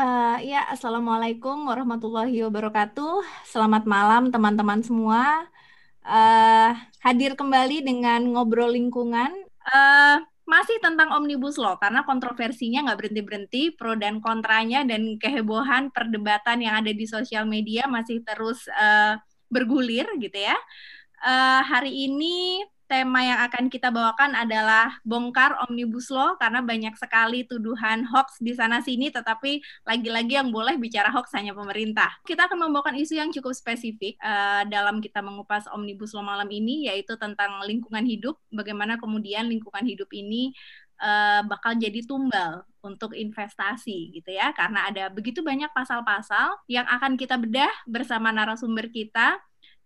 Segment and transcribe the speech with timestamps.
[0.00, 3.20] Uh, ya, Assalamualaikum warahmatullahi wabarakatuh.
[3.44, 5.44] Selamat malam teman-teman semua.
[6.00, 6.72] Uh,
[7.04, 9.28] hadir kembali dengan ngobrol lingkungan.
[9.60, 16.64] Uh, masih tentang Omnibus Law, karena kontroversinya nggak berhenti-berhenti, pro dan kontranya, dan kehebohan perdebatan
[16.64, 19.20] yang ada di sosial media masih terus uh,
[19.52, 20.56] bergulir gitu ya.
[21.20, 27.46] Uh, hari ini tema yang akan kita bawakan adalah bongkar omnibus law karena banyak sekali
[27.46, 32.10] tuduhan hoax di sana sini tetapi lagi-lagi yang boleh bicara hoax hanya pemerintah.
[32.26, 36.90] Kita akan membawakan isu yang cukup spesifik uh, dalam kita mengupas omnibus law malam ini
[36.90, 40.50] yaitu tentang lingkungan hidup, bagaimana kemudian lingkungan hidup ini
[40.98, 47.20] uh, bakal jadi tumbal untuk investasi gitu ya karena ada begitu banyak pasal-pasal yang akan
[47.20, 49.36] kita bedah bersama narasumber kita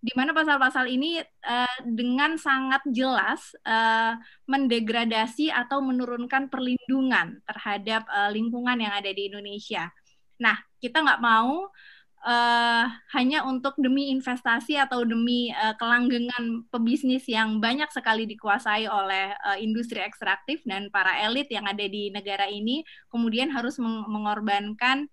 [0.04, 1.16] di mana pasal-pasal ini
[1.48, 9.32] uh, dengan sangat jelas uh, mendegradasi atau menurunkan perlindungan terhadap uh, lingkungan yang ada di
[9.32, 9.88] Indonesia.
[10.36, 11.72] Nah, kita nggak mau
[12.20, 12.84] uh,
[13.16, 19.56] hanya untuk demi investasi atau demi uh, kelanggengan pebisnis yang banyak sekali dikuasai oleh uh,
[19.56, 25.08] industri ekstraktif dan para elit yang ada di negara ini, kemudian harus meng mengorbankan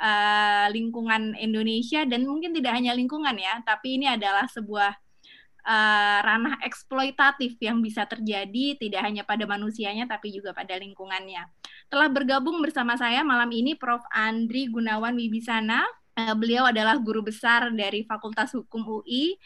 [0.00, 4.92] uh, lingkungan Indonesia dan mungkin tidak hanya lingkungan ya, tapi ini adalah sebuah
[5.64, 11.48] uh, ranah eksploitatif yang bisa terjadi tidak hanya pada manusianya tapi juga pada lingkungannya.
[11.88, 14.02] Telah bergabung bersama saya malam ini Prof.
[14.12, 15.84] Andri Gunawan Wibisana.
[16.16, 19.36] Uh, beliau adalah guru besar dari Fakultas Hukum UI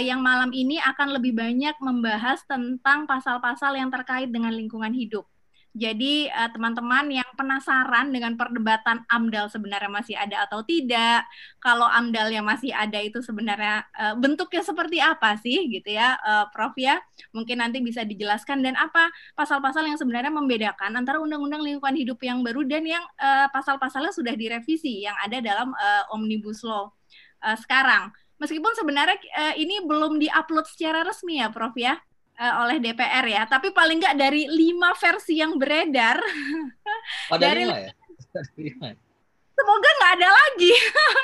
[0.00, 5.28] yang malam ini akan lebih banyak membahas tentang pasal-pasal yang terkait dengan lingkungan hidup.
[5.74, 11.26] Jadi uh, teman-teman yang penasaran dengan perdebatan AMDAL sebenarnya masih ada atau tidak,
[11.58, 16.46] kalau AMDAL yang masih ada itu sebenarnya uh, bentuknya seperti apa sih gitu ya, uh,
[16.54, 17.02] Prof ya?
[17.34, 22.46] Mungkin nanti bisa dijelaskan dan apa pasal-pasal yang sebenarnya membedakan antara Undang-Undang Lingkungan Hidup yang
[22.46, 23.02] baru dan yang
[23.50, 25.74] pasal-pasalnya sudah direvisi yang ada dalam
[26.14, 26.94] Omnibus Law
[27.58, 28.14] sekarang.
[28.38, 29.18] Meskipun sebenarnya
[29.58, 31.98] ini belum diupload secara resmi ya, Prof ya
[32.38, 36.18] uh, oleh DPR ya, tapi paling nggak dari lima versi yang beredar.
[37.32, 37.92] Oh, dari lima ya?
[39.54, 40.72] Semoga nggak ada lagi.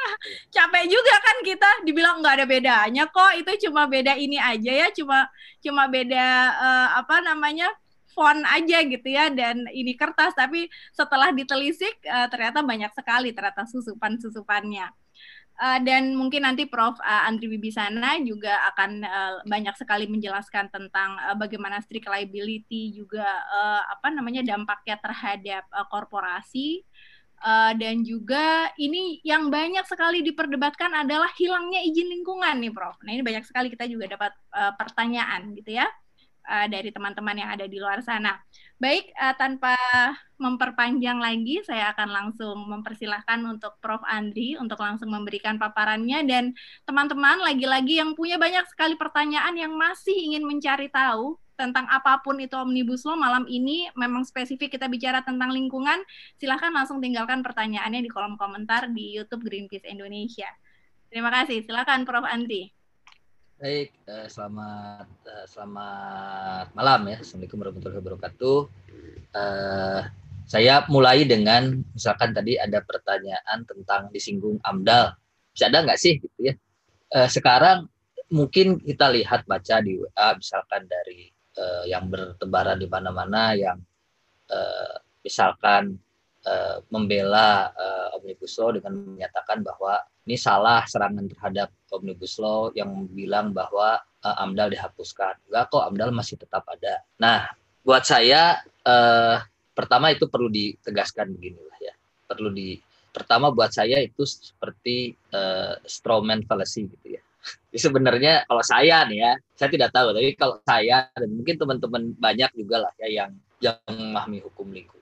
[0.54, 3.34] Capek juga kan kita dibilang nggak ada bedanya kok.
[3.34, 5.26] Itu cuma beda ini aja ya, cuma
[5.58, 7.66] cuma beda uh, apa namanya
[8.14, 10.30] font aja gitu ya dan ini kertas.
[10.38, 14.86] Tapi setelah ditelisik uh, ternyata banyak sekali ternyata susupan susupannya.
[15.60, 16.96] Uh, dan mungkin nanti Prof.
[17.04, 23.28] Uh, Andri Wibisana juga akan uh, banyak sekali menjelaskan tentang uh, bagaimana strict liability juga
[23.28, 26.80] uh, apa namanya dampaknya terhadap uh, korporasi
[27.44, 32.96] uh, dan juga ini yang banyak sekali diperdebatkan adalah hilangnya izin lingkungan nih Prof.
[33.04, 35.92] Nah ini banyak sekali kita juga dapat uh, pertanyaan gitu ya
[36.46, 38.38] uh, dari teman-teman yang ada di luar sana.
[38.80, 39.76] Baik, uh, tanpa
[40.40, 44.00] memperpanjang lagi, saya akan langsung mempersilahkan untuk Prof.
[44.08, 46.56] Andri untuk langsung memberikan paparannya dan
[46.88, 52.40] teman-teman lagi-lagi yang punya banyak sekali pertanyaan yang masih ingin mencari tahu tentang apa pun
[52.40, 56.00] itu Omnibus Law malam ini memang spesifik kita bicara tentang lingkungan,
[56.40, 60.48] silahkan langsung tinggalkan pertanyaannya di kolom komentar di YouTube Greenpeace Indonesia.
[61.12, 62.24] Terima kasih, silahkan Prof.
[62.24, 62.79] Andri.
[63.60, 67.20] Baik, uh, selamat uh, selamat malam ya.
[67.20, 68.58] Assalamualaikum warahmatullahi wabarakatuh.
[69.36, 70.00] Uh,
[70.48, 75.12] saya mulai dengan misalkan tadi ada pertanyaan tentang disinggung AMDAL.
[75.52, 76.56] Bisa ada nggak sih gitu ya?
[77.28, 77.84] Sekarang
[78.32, 81.28] mungkin kita lihat baca di WA misalkan dari
[81.84, 83.76] yang bertebaran di mana-mana yang
[85.20, 86.00] misalkan
[86.46, 93.08] uh, membela uh, Omnibus Law dengan menyatakan bahwa ini salah serangan terhadap Omnibus Law yang
[93.10, 95.36] bilang bahwa uh, AMDAL dihapuskan.
[95.50, 97.02] Enggak kok, AMDAL masih tetap ada.
[97.20, 97.50] Nah,
[97.84, 99.36] buat saya uh,
[99.74, 101.94] pertama itu perlu ditegaskan beginilah ya.
[102.30, 102.78] Perlu di
[103.10, 107.22] pertama buat saya itu seperti uh, strawman fallacy gitu ya.
[107.72, 112.02] Jadi sebenarnya kalau saya nih ya, saya tidak tahu, tapi kalau saya dan mungkin teman-teman
[112.20, 113.30] banyak juga lah ya yang
[113.60, 114.99] yang memahami hukum lingkungan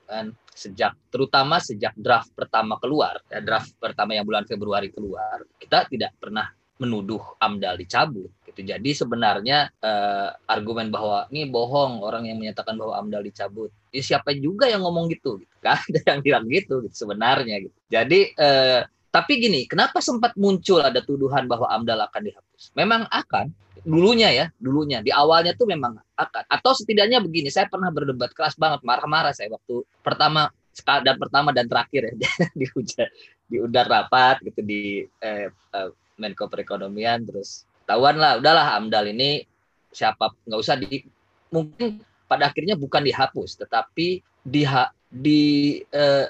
[0.51, 6.11] sejak terutama sejak draft pertama keluar ya draft pertama yang bulan Februari keluar kita tidak
[6.19, 8.63] pernah menuduh AMDAL dicabut gitu.
[8.63, 13.69] Jadi sebenarnya uh, argumen bahwa ini bohong orang yang menyatakan bahwa AMDAL dicabut.
[13.91, 15.53] Ya siapa juga yang ngomong gitu, gitu.
[15.59, 17.75] Kan ada yang bilang gitu, gitu sebenarnya gitu.
[17.91, 22.63] Jadi uh, tapi gini, kenapa sempat muncul ada tuduhan bahwa AMDAL akan dihapus?
[22.79, 23.51] Memang akan
[23.83, 26.43] dulunya ya, dulunya di awalnya tuh memang akan.
[26.47, 30.51] Atau setidaknya begini, saya pernah berdebat keras banget, marah-marah saya waktu pertama
[31.03, 32.13] dan pertama dan terakhir ya
[32.59, 32.65] di
[33.49, 39.43] di undang rapat gitu di eh, eh, Menko Perekonomian terus tahuan lah udahlah AMDAL ini
[39.89, 41.01] siapa nggak usah di
[41.49, 41.99] mungkin
[42.29, 44.63] pada akhirnya bukan dihapus tetapi di
[45.09, 45.41] di
[45.89, 46.27] eh,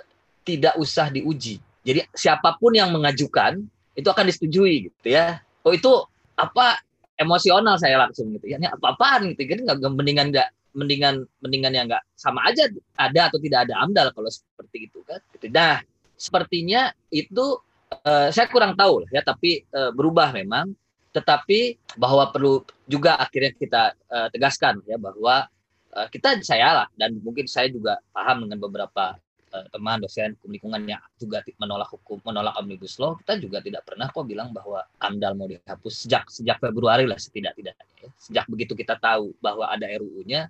[0.47, 3.59] tidak usah diuji Jadi siapa pun yang mengajukan
[3.95, 5.41] itu akan disetujui gitu ya.
[5.63, 5.89] Oh itu
[6.35, 6.79] apa
[7.19, 8.57] emosional saya langsung gitu ya.
[8.57, 9.43] Ini apa-apaan gitu.
[9.43, 14.07] Jadi nggak mendingan nggak mendingan mendingan yang nggak sama aja ada atau tidak ada amdal
[14.15, 15.19] kalau seperti itu kan.
[15.35, 15.51] Gitu.
[15.51, 15.83] Nah
[16.15, 17.59] sepertinya itu
[18.07, 20.71] uh, saya kurang tahu lah ya tapi uh, berubah memang.
[21.09, 23.83] Tetapi bahwa perlu juga akhirnya kita
[24.13, 25.49] uh, tegaskan ya bahwa
[25.97, 29.17] uh, kita saya lah dan mungkin saya juga paham dengan beberapa
[29.49, 34.07] teman dosen hukum lingkungan yang juga menolak hukum menolak omnibus law kita juga tidak pernah
[34.09, 38.09] kok bilang bahwa amdal mau dihapus sejak sejak Februari lah setidak-tidaknya ya.
[38.15, 40.47] sejak begitu kita tahu bahwa ada RUU-nya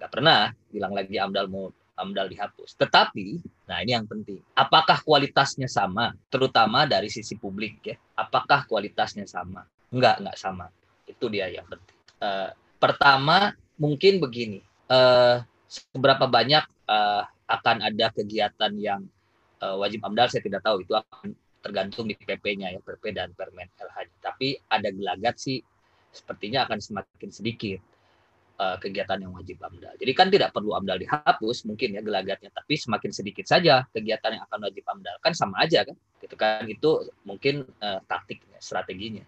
[0.00, 1.68] nggak pernah bilang lagi amdal mau
[2.00, 2.80] amdal dihapus.
[2.80, 7.96] Tetapi nah ini yang penting apakah kualitasnya sama terutama dari sisi publik ya?
[8.16, 9.68] Apakah kualitasnya sama?
[9.92, 10.72] Enggak enggak sama.
[11.04, 11.98] Itu dia yang penting.
[12.16, 12.50] Uh,
[12.80, 19.06] pertama mungkin begini uh, seberapa banyak uh, akan ada kegiatan yang
[19.62, 21.30] uh, wajib AMDAL saya tidak tahu itu akan
[21.62, 24.18] tergantung di PP-nya ya PP dan Permen LH.
[24.18, 25.62] Tapi ada gelagat sih
[26.10, 27.78] sepertinya akan semakin sedikit
[28.58, 29.94] uh, kegiatan yang wajib AMDAL.
[29.94, 34.44] Jadi kan tidak perlu AMDAL dihapus mungkin ya gelagatnya, tapi semakin sedikit saja kegiatan yang
[34.50, 35.94] akan wajib AMDAL kan sama aja kan.
[36.18, 39.22] Gitu kan itu mungkin uh, taktiknya, strateginya.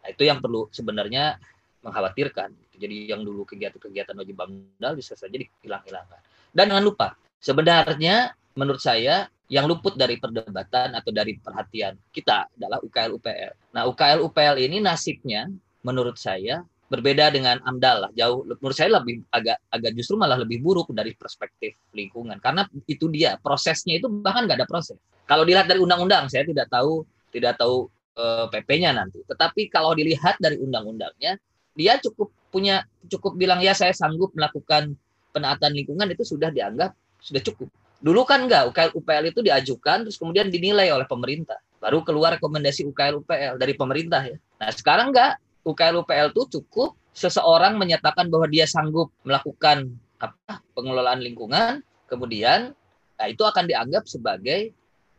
[0.00, 1.36] Nah, itu yang perlu sebenarnya
[1.80, 2.52] mengkhawatirkan.
[2.80, 6.20] Jadi yang dulu kegiatan-kegiatan wajib AMDAL bisa saja dihilang-hilangkan.
[6.50, 7.08] Dan jangan lupa
[7.40, 13.52] Sebenarnya menurut saya yang luput dari perdebatan atau dari perhatian kita adalah UKL UPL.
[13.74, 15.48] Nah, UKL UPL ini nasibnya
[15.80, 16.60] menurut saya
[16.92, 18.10] berbeda dengan AMDAL lah.
[18.12, 23.08] Jauh menurut saya lebih agak agak justru malah lebih buruk dari perspektif lingkungan karena itu
[23.08, 25.00] dia prosesnya itu bahkan nggak ada proses.
[25.24, 27.88] Kalau dilihat dari undang-undang saya tidak tahu tidak tahu
[28.18, 29.22] e, eh, PP-nya nanti.
[29.24, 31.40] Tetapi kalau dilihat dari undang-undangnya
[31.80, 34.92] dia cukup punya cukup bilang ya saya sanggup melakukan
[35.32, 36.92] penaatan lingkungan itu sudah dianggap
[37.24, 37.72] sudah cukup.
[38.00, 41.56] Dulu kan enggak, UKL UPL itu diajukan terus kemudian dinilai oleh pemerintah.
[41.80, 44.36] Baru keluar rekomendasi UKL UPL dari pemerintah ya.
[44.60, 51.20] Nah, sekarang enggak, UKL UPL itu cukup seseorang menyatakan bahwa dia sanggup melakukan apa pengelolaan
[51.20, 52.72] lingkungan, kemudian
[53.16, 54.72] nah, itu akan dianggap sebagai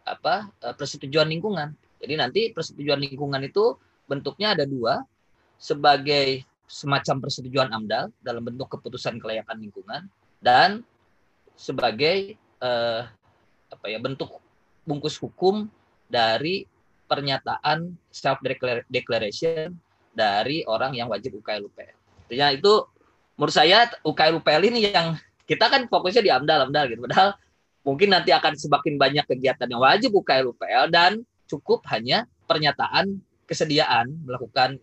[0.05, 1.77] apa eh, persetujuan lingkungan.
[2.01, 3.77] Jadi nanti persetujuan lingkungan itu
[4.09, 5.05] bentuknya ada dua,
[5.61, 10.07] sebagai semacam persetujuan AMDAL dalam bentuk keputusan kelayakan lingkungan
[10.39, 10.87] dan
[11.59, 13.03] sebagai uh,
[13.67, 14.39] apa ya bentuk
[14.87, 15.67] bungkus hukum
[16.07, 16.63] dari
[17.11, 18.39] pernyataan self
[18.87, 19.75] declaration
[20.15, 21.95] dari orang yang wajib UKL UPL.
[22.27, 22.73] Artinya itu
[23.35, 27.03] menurut saya UKL UPL ini yang kita kan fokusnya di AMDAL AMDAL gitu.
[27.03, 27.35] Padahal
[27.83, 34.15] mungkin nanti akan semakin banyak kegiatan yang wajib UKL UPL dan cukup hanya pernyataan kesediaan
[34.23, 34.79] melakukan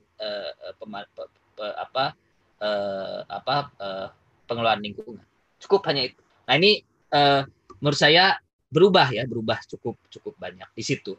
[1.16, 1.24] pe,
[1.62, 2.14] apa
[2.62, 4.08] uh, apa uh,
[4.46, 5.24] pengelolaan lingkungan.
[5.58, 6.20] Cukup hanya itu.
[6.46, 6.82] Nah ini
[7.12, 7.42] uh,
[7.82, 8.38] menurut saya
[8.68, 11.18] berubah ya, berubah cukup cukup banyak di situ.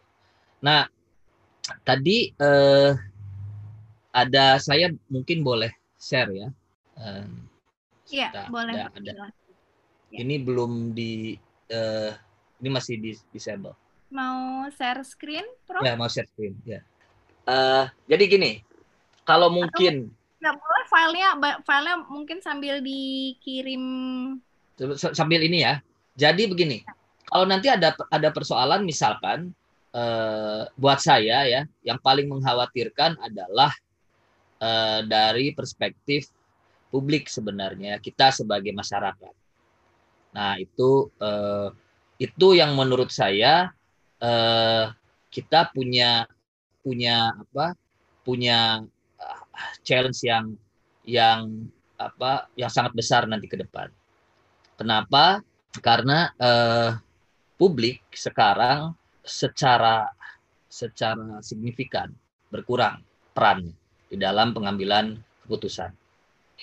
[0.64, 0.88] Nah
[1.86, 2.96] tadi uh,
[4.10, 5.70] ada saya mungkin boleh
[6.00, 6.48] share ya.
[8.10, 8.74] Iya uh, boleh.
[8.74, 9.12] Ada, ada.
[10.10, 10.26] Ya.
[10.26, 11.38] Ini belum di
[11.70, 12.12] uh,
[12.60, 13.78] ini masih di disable.
[14.10, 15.86] Mau share screen, Prof?
[15.86, 16.82] Ya mau share screen ya.
[17.46, 18.52] Uh, jadi gini,
[19.22, 20.10] kalau mungkin
[20.40, 21.30] nggak boleh filenya
[21.68, 23.84] filenya mungkin sambil dikirim
[25.12, 25.84] sambil ini ya.
[26.16, 26.84] Jadi begini,
[27.28, 29.52] kalau nanti ada ada persoalan misalkan
[29.92, 33.72] eh, buat saya ya, yang paling mengkhawatirkan adalah
[34.60, 36.32] eh, dari perspektif
[36.90, 39.34] publik sebenarnya kita sebagai masyarakat.
[40.36, 41.70] Nah itu eh,
[42.20, 43.72] itu yang menurut saya
[44.20, 44.86] eh,
[45.32, 46.28] kita punya
[46.80, 47.76] punya apa
[48.24, 48.84] punya
[49.84, 50.56] challenge yang
[51.04, 53.92] yang apa yang sangat besar nanti ke depan.
[54.80, 55.44] Kenapa?
[55.84, 56.92] Karena eh,
[57.60, 60.08] publik sekarang secara
[60.70, 62.08] secara signifikan
[62.48, 63.04] berkurang
[63.36, 63.76] perannya
[64.10, 65.92] di dalam pengambilan keputusan.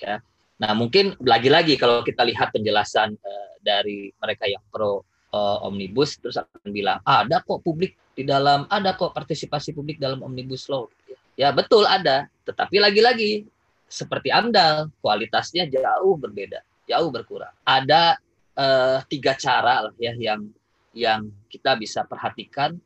[0.01, 0.19] Ya.
[0.57, 6.39] Nah, mungkin lagi-lagi kalau kita lihat penjelasan uh, dari mereka yang pro uh, omnibus terus
[6.39, 10.89] akan bilang, ah, ada kok publik di dalam ada kok partisipasi publik dalam omnibus law.
[11.37, 13.43] Ya, betul ada, tetapi lagi-lagi
[13.87, 17.51] seperti AMDAL, kualitasnya jauh berbeda jauh berkurang.
[17.67, 18.15] Ada
[18.55, 20.47] uh, tiga cara lah ya yang
[20.95, 22.79] yang kita bisa perhatikan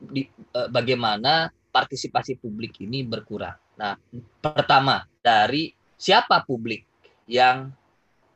[0.00, 0.24] di,
[0.56, 3.54] uh, bagaimana partisipasi publik ini berkurang.
[3.76, 3.94] Nah,
[4.40, 6.82] pertama dari siapa publik
[7.28, 7.70] yang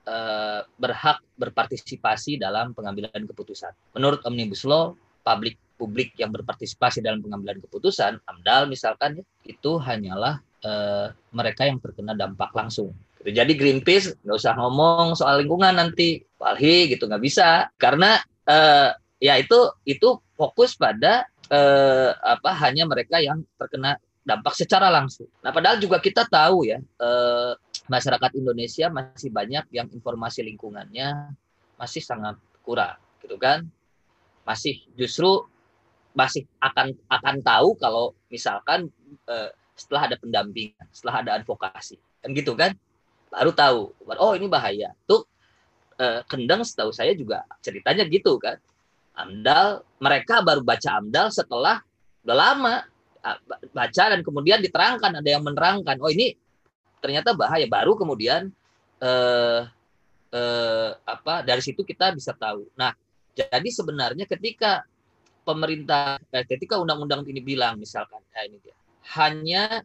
[0.06, 3.72] uh, berhak berpartisipasi dalam pengambilan keputusan.
[3.96, 4.94] Menurut Omnibus Law,
[5.24, 11.82] publik publik yang berpartisipasi dalam pengambilan keputusan, AMDAL misalkan, ya, itu hanyalah uh, mereka yang
[11.82, 13.38] terkena dampak langsung Gitu.
[13.38, 18.18] Jadi Greenpeace nggak usah ngomong soal lingkungan nanti, Walhi gitu nggak bisa karena
[18.50, 18.90] uh,
[19.22, 23.94] ya itu itu fokus pada eh, apa hanya mereka yang terkena
[24.26, 25.30] dampak secara langsung.
[25.38, 27.52] Nah, padahal juga kita tahu ya, eh,
[27.86, 31.30] masyarakat Indonesia masih banyak yang informasi lingkungannya
[31.78, 32.34] masih sangat
[32.66, 33.62] kurang, gitu kan?
[34.42, 35.46] Masih justru
[36.12, 38.88] masih akan akan tahu kalau misalkan
[39.28, 42.76] eh, setelah ada pendampingan, setelah ada advokasi, kan gitu kan?
[43.32, 44.92] Baru tahu, oh ini bahaya.
[45.08, 45.24] Tuh
[45.96, 48.60] eh, Kendeng setahu saya juga ceritanya gitu kan.
[49.12, 51.84] Amdal, mereka baru baca Amdal setelah
[52.22, 52.74] udah lama
[53.70, 56.34] baca dan kemudian diterangkan ada yang menerangkan oh ini
[56.98, 58.50] ternyata bahaya baru kemudian
[58.98, 59.60] eh,
[60.34, 62.90] eh, apa dari situ kita bisa tahu nah
[63.32, 64.82] jadi sebenarnya ketika
[65.42, 66.18] pemerintah.
[66.30, 68.76] Eh, ketika undang-undang ini bilang misalkan ya ini dia.
[69.18, 69.82] Hanya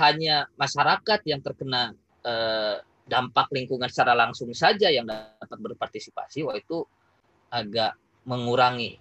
[0.00, 1.92] hanya masyarakat yang terkena
[2.24, 2.76] eh,
[3.08, 6.86] dampak lingkungan secara langsung saja yang dapat berpartisipasi wah itu
[7.52, 8.96] agak mengurangi.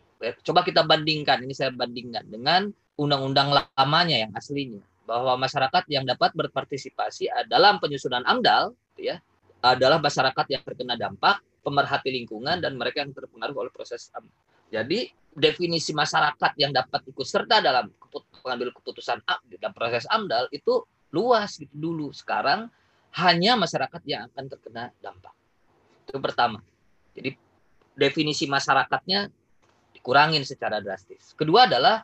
[0.45, 6.33] Coba kita bandingkan ini saya bandingkan dengan undang-undang lamanya yang aslinya bahwa masyarakat yang dapat
[6.37, 9.17] berpartisipasi dalam penyusunan AMDAL ya
[9.61, 14.37] adalah masyarakat yang terkena dampak, pemerhati lingkungan dan mereka yang terpengaruh oleh proses AMDAL.
[14.71, 14.99] Jadi
[15.31, 17.87] definisi masyarakat yang dapat ikut serta dalam
[18.43, 20.83] pengambil keputusan dalam proses AMDAL itu
[21.15, 22.11] luas gitu dulu.
[22.11, 22.67] Sekarang
[23.19, 25.35] hanya masyarakat yang akan terkena dampak.
[26.07, 26.59] Itu pertama.
[27.15, 27.35] Jadi
[27.95, 29.27] definisi masyarakatnya
[29.95, 31.35] dikurangin secara drastis.
[31.35, 32.03] Kedua adalah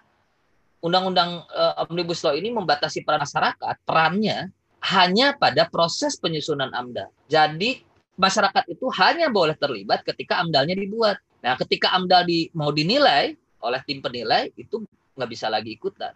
[0.84, 4.52] undang-undang uh, omnibus law ini membatasi peran masyarakat perannya
[4.94, 7.10] hanya pada proses penyusunan AMDAL.
[7.28, 7.82] Jadi
[8.20, 11.18] masyarakat itu hanya boleh terlibat ketika AMDALnya dibuat.
[11.48, 13.32] Nah, ketika AMDAL di, mau dinilai
[13.64, 14.84] oleh tim penilai itu
[15.16, 16.12] nggak bisa lagi ikutan.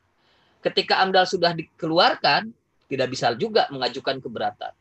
[0.59, 2.51] Ketika AMDAL sudah dikeluarkan
[2.91, 4.75] tidak bisa juga mengajukan keberatan,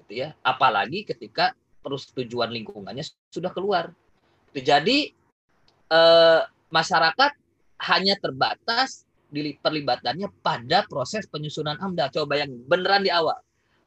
[0.00, 0.32] gitu ya.
[0.40, 1.52] Apalagi ketika
[1.84, 3.92] persetujuan lingkungannya sudah keluar.
[4.56, 5.12] Jadi
[5.92, 6.42] eh,
[6.72, 7.32] masyarakat
[7.92, 9.04] hanya terbatas
[9.60, 12.08] perlibatannya pada proses penyusunan AMDAL.
[12.08, 13.36] Coba bayangin, beneran di awal.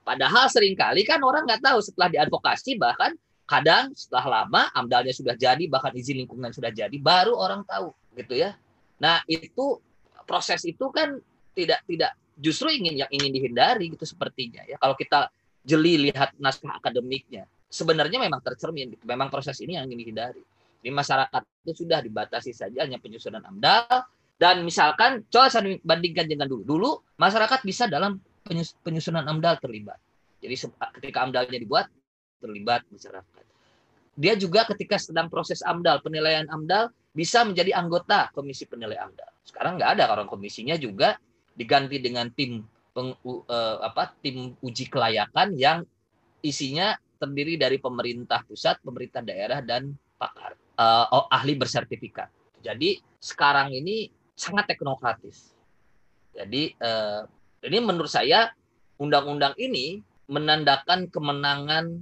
[0.05, 3.17] Padahal sering kali kan orang nggak tahu setelah diadvokasi bahkan
[3.59, 8.33] kadang setelah lama AMDALnya sudah jadi bahkan izin lingkungan sudah jadi baru orang tahu gitu
[8.33, 8.57] ya.
[8.97, 9.77] Nah itu
[10.25, 11.21] proses itu kan
[11.53, 14.81] tidak tidak justru ingin yang ingin dihindari gitu sepertinya ya.
[14.81, 15.29] Kalau kita
[15.61, 19.05] jeli lihat naskah akademiknya sebenarnya memang tercermin gitu.
[19.05, 20.41] Memang proses ini yang ingin dihindari.
[20.83, 24.03] Di masyarakat itu sudah dibatasi saja hanya penyusunan AMDAL
[24.43, 26.63] dan misalkan, coba saya bandingkan dengan dulu.
[26.65, 28.17] Dulu masyarakat bisa dalam
[28.83, 29.95] penyusunan AMDAL terlibat.
[30.43, 30.67] Jadi
[30.99, 31.87] ketika AMDALnya dibuat,
[32.43, 33.45] terlibat masyarakat.
[34.19, 39.31] Dia juga ketika sedang proses AMDAL, penilaian AMDAL, bisa menjadi anggota komisi penilai AMDAL.
[39.47, 41.15] Sekarang nggak ada orang komisinya juga
[41.55, 45.87] diganti dengan tim peng, uh, apa tim uji kelayakan yang
[46.43, 52.27] isinya terdiri dari pemerintah pusat, pemerintah daerah dan pakar uh, ahli bersertifikat.
[52.59, 55.53] Jadi sekarang ini sangat teknokratis.
[56.33, 57.21] Jadi eh,
[57.69, 58.49] ini menurut saya
[58.97, 62.01] undang-undang ini menandakan kemenangan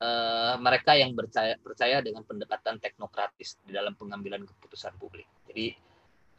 [0.00, 5.28] eh, mereka yang percaya percaya dengan pendekatan teknokratis di dalam pengambilan keputusan publik.
[5.46, 5.76] Jadi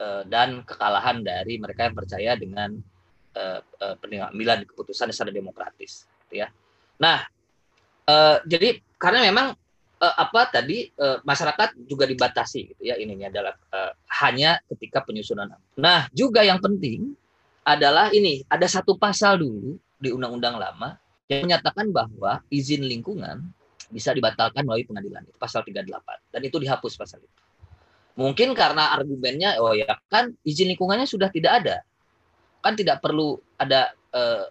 [0.01, 2.75] eh, dan kekalahan dari mereka yang percaya dengan
[3.37, 6.49] eh, eh, pengambilan keputusan secara demokratis, gitu ya.
[6.99, 7.23] Nah,
[8.09, 9.57] eh, jadi karena memang
[10.01, 13.93] uh, apa tadi uh, masyarakat juga dibatasi gitu ya ini adalah uh,
[14.25, 15.53] hanya ketika penyusunan.
[15.77, 17.13] Nah, juga yang penting
[17.61, 20.97] adalah ini ada satu pasal dulu di undang-undang lama
[21.31, 23.47] yang menyatakan bahwa izin lingkungan
[23.91, 25.87] bisa dibatalkan melalui pengadilan itu pasal 38
[26.31, 27.41] dan itu dihapus pasal itu.
[28.19, 31.77] Mungkin karena argumennya oh ya kan izin lingkungannya sudah tidak ada.
[32.59, 34.47] Kan tidak perlu ada uh,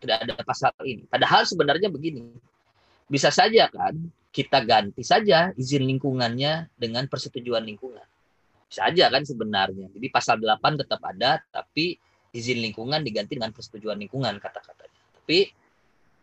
[0.00, 1.04] tidak ada pasal ini.
[1.04, 2.24] Padahal sebenarnya begini.
[3.08, 3.96] Bisa saja kan
[4.32, 8.04] kita ganti saja izin lingkungannya dengan persetujuan lingkungan.
[8.68, 9.88] Bisa aja kan sebenarnya.
[9.92, 11.96] Jadi pasal 8 tetap ada, tapi
[12.36, 15.00] izin lingkungan diganti dengan persetujuan lingkungan kata-katanya.
[15.24, 15.48] Tapi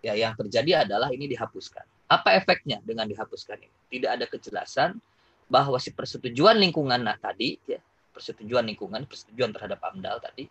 [0.06, 1.82] ya yang terjadi adalah ini dihapuskan.
[2.06, 3.74] Apa efeknya dengan dihapuskan ini?
[3.98, 5.02] Tidak ada kejelasan
[5.50, 7.82] bahwa si persetujuan lingkungan nah, tadi, ya,
[8.14, 10.46] persetujuan lingkungan, persetujuan terhadap AMDAL tadi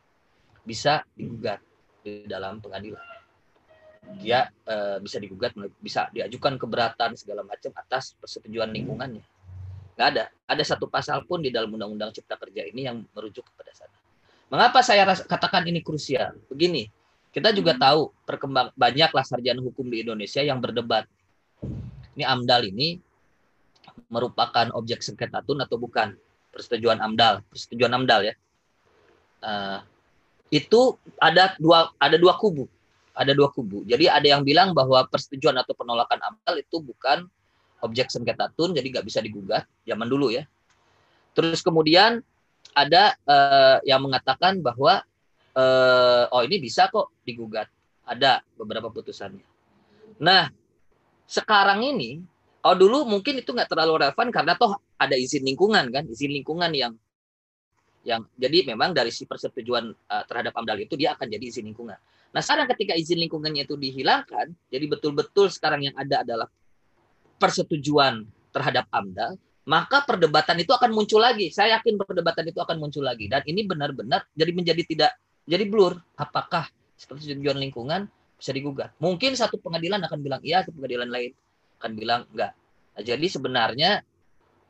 [0.66, 1.62] bisa digugat
[2.02, 3.06] di dalam pengadilan.
[4.20, 9.24] Dia uh, bisa digugat bisa diajukan keberatan segala macam atas persetujuan lingkungannya.
[9.94, 10.24] Nggak ada.
[10.50, 13.96] Ada satu pasal pun di dalam undang-undang cipta kerja ini yang merujuk kepada sana.
[14.52, 16.36] Mengapa saya katakan ini krusial?
[16.50, 16.84] Begini
[17.34, 17.82] kita juga hmm.
[17.82, 21.10] tahu perkembang banyaklah sarjana hukum di Indonesia yang berdebat
[22.14, 23.02] ini AMDAL ini
[24.06, 26.14] merupakan objek sengketa tun atau bukan
[26.54, 28.34] persetujuan AMDAL persetujuan AMDAL ya
[29.42, 29.82] uh,
[30.54, 32.70] itu ada dua ada dua kubu
[33.14, 33.86] ada dua kubu.
[33.86, 37.24] Jadi ada yang bilang bahwa persetujuan atau penolakan amal itu bukan
[37.80, 40.44] objek sengketa tun, jadi nggak bisa digugat zaman dulu ya.
[41.32, 42.20] Terus kemudian
[42.74, 45.06] ada uh, yang mengatakan bahwa
[45.54, 47.70] uh, oh ini bisa kok digugat.
[48.04, 49.46] Ada beberapa putusannya.
[50.20, 50.52] Nah,
[51.24, 52.20] sekarang ini,
[52.60, 56.68] oh dulu mungkin itu nggak terlalu relevan karena toh ada izin lingkungan kan, izin lingkungan
[56.74, 56.92] yang
[58.04, 61.96] yang jadi memang dari si persetujuan uh, terhadap AMDAL itu dia akan jadi izin lingkungan.
[62.36, 66.48] Nah sekarang ketika izin lingkungannya itu dihilangkan, jadi betul-betul sekarang yang ada adalah
[67.40, 71.48] persetujuan terhadap AMDAL, maka perdebatan itu akan muncul lagi.
[71.48, 75.12] Saya yakin perdebatan itu akan muncul lagi dan ini benar-benar jadi menjadi tidak
[75.44, 76.00] jadi blur.
[76.16, 78.92] Apakah persetujuan lingkungan bisa digugat?
[79.00, 81.32] Mungkin satu pengadilan akan bilang iya, satu pengadilan lain
[81.80, 82.52] akan bilang enggak.
[82.94, 83.90] Nah, jadi sebenarnya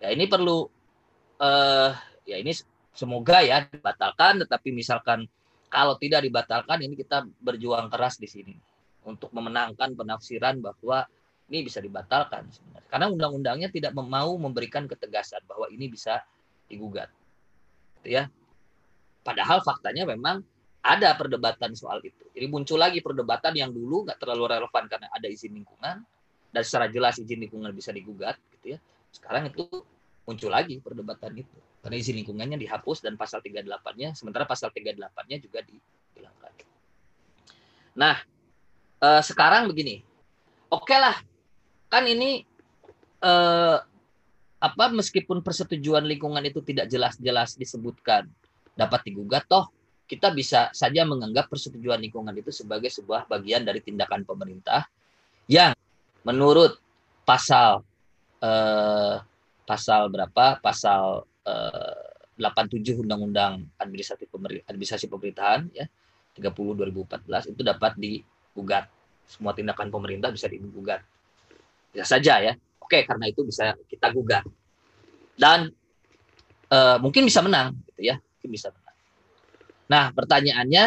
[0.02, 0.66] ya ini perlu
[1.38, 1.90] uh,
[2.26, 2.52] ya ini
[2.94, 5.26] semoga ya dibatalkan tetapi misalkan
[5.68, 8.54] kalau tidak dibatalkan ini kita berjuang keras di sini
[9.04, 11.04] untuk memenangkan penafsiran bahwa
[11.50, 16.22] ini bisa dibatalkan sebenarnya karena undang-undangnya tidak mau memberikan ketegasan bahwa ini bisa
[16.70, 17.10] digugat
[18.00, 18.30] gitu ya
[19.26, 20.46] padahal faktanya memang
[20.84, 25.26] ada perdebatan soal itu jadi muncul lagi perdebatan yang dulu nggak terlalu relevan karena ada
[25.26, 26.04] izin lingkungan
[26.52, 28.78] dan secara jelas izin lingkungan bisa digugat gitu ya
[29.10, 29.64] sekarang itu
[30.28, 35.60] muncul lagi perdebatan itu karena izin lingkungannya dihapus dan pasal 38-nya sementara pasal 38-nya juga
[35.60, 36.52] dihilangkan.
[38.00, 38.16] Nah,
[39.04, 40.00] eh, sekarang begini.
[40.72, 41.20] Oke okay lah.
[41.92, 42.40] Kan ini
[43.20, 43.78] eh,
[44.64, 48.32] apa meskipun persetujuan lingkungan itu tidak jelas-jelas disebutkan
[48.72, 49.68] dapat digugat toh
[50.14, 54.86] kita bisa saja menganggap persetujuan lingkungan itu sebagai sebuah bagian dari tindakan pemerintah
[55.50, 55.74] yang
[56.22, 56.78] menurut
[57.26, 57.82] pasal
[58.38, 59.18] eh,
[59.66, 60.62] pasal berapa?
[60.62, 65.86] Pasal eh, 87 Undang-Undang Administratif Pemerintah, Administrasi Pemerintahan ya
[66.38, 66.50] 30
[66.94, 68.86] 2014 itu dapat digugat.
[69.26, 71.02] Semua tindakan pemerintah bisa digugat.
[71.90, 72.54] Bisa saja ya.
[72.78, 74.46] Oke, karena itu bisa kita gugat.
[75.34, 75.74] Dan
[76.70, 78.14] eh, mungkin bisa menang gitu ya.
[78.14, 78.83] Mungkin bisa menang.
[79.90, 80.84] Nah, pertanyaannya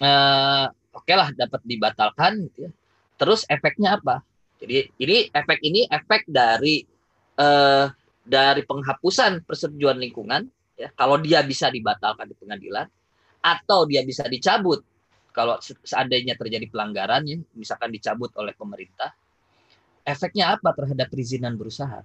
[0.00, 2.70] eh, oke lah dapat dibatalkan gitu ya.
[3.18, 4.22] Terus efeknya apa?
[4.58, 6.82] Jadi ini efek ini efek dari
[7.38, 7.86] eh,
[8.28, 10.44] dari penghapusan persetujuan lingkungan,
[10.76, 12.84] ya, kalau dia bisa dibatalkan di pengadilan,
[13.40, 14.84] atau dia bisa dicabut
[15.32, 19.14] kalau seandainya terjadi pelanggaran, ya, misalkan dicabut oleh pemerintah,
[20.02, 22.02] efeknya apa terhadap perizinan berusaha?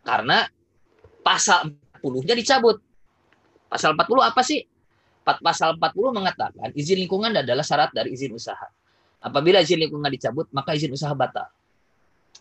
[0.00, 0.48] Karena
[1.20, 2.80] pasal 40-nya dicabut.
[3.68, 4.64] Pasal 40 apa sih?
[5.22, 8.64] Pasal 40 mengatakan izin lingkungan adalah syarat dari izin usaha.
[9.20, 11.46] Apabila izin lingkungan dicabut, maka izin usaha batal.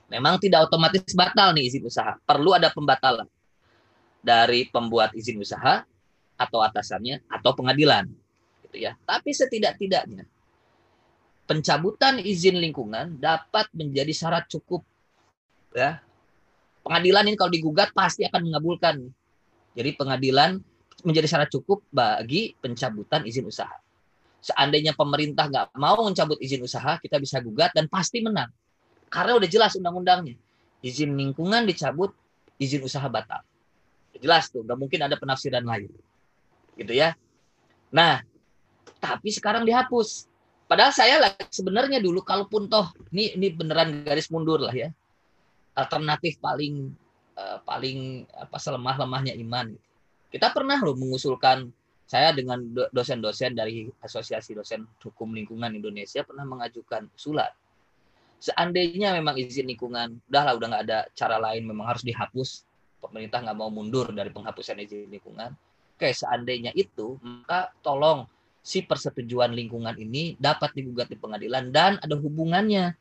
[0.08, 2.16] Memang tidak otomatis batal nih izin usaha.
[2.24, 3.28] Perlu ada pembatalan
[4.24, 5.84] dari pembuat izin usaha
[6.40, 8.08] atau atasannya atau pengadilan.
[8.64, 8.96] Gitu ya.
[9.04, 10.24] Tapi setidak-tidaknya
[11.48, 14.84] pencabutan izin lingkungan dapat menjadi syarat cukup
[15.72, 16.04] ya.
[16.84, 18.96] Pengadilan ini kalau digugat pasti akan mengabulkan.
[19.76, 20.60] Jadi pengadilan
[21.06, 23.74] menjadi syarat cukup bagi pencabutan izin usaha.
[24.42, 28.50] Seandainya pemerintah nggak mau mencabut izin usaha, kita bisa gugat dan pasti menang.
[29.12, 30.38] Karena udah jelas undang-undangnya.
[30.82, 32.14] Izin lingkungan dicabut,
[32.62, 33.44] izin usaha batal.
[34.18, 35.92] Jelas tuh, nggak mungkin ada penafsiran lain.
[36.78, 37.14] Gitu ya.
[37.94, 38.22] Nah,
[38.98, 40.28] tapi sekarang dihapus.
[40.68, 44.92] Padahal saya lah sebenarnya dulu kalaupun toh ini ini beneran garis mundur lah ya.
[45.72, 46.92] Alternatif paling
[47.40, 49.72] uh, paling apa selemah-lemahnya iman.
[50.28, 51.72] Kita pernah loh mengusulkan
[52.08, 57.52] saya dengan dosen-dosen dari Asosiasi Dosen Hukum Lingkungan Indonesia pernah mengajukan usulan.
[58.40, 62.64] Seandainya memang izin lingkungan udahlah udah nggak ada cara lain memang harus dihapus.
[63.04, 65.52] Pemerintah nggak mau mundur dari penghapusan izin lingkungan.
[65.98, 68.30] Oke seandainya itu maka tolong
[68.64, 72.96] si persetujuan lingkungan ini dapat digugat di pengadilan dan ada hubungannya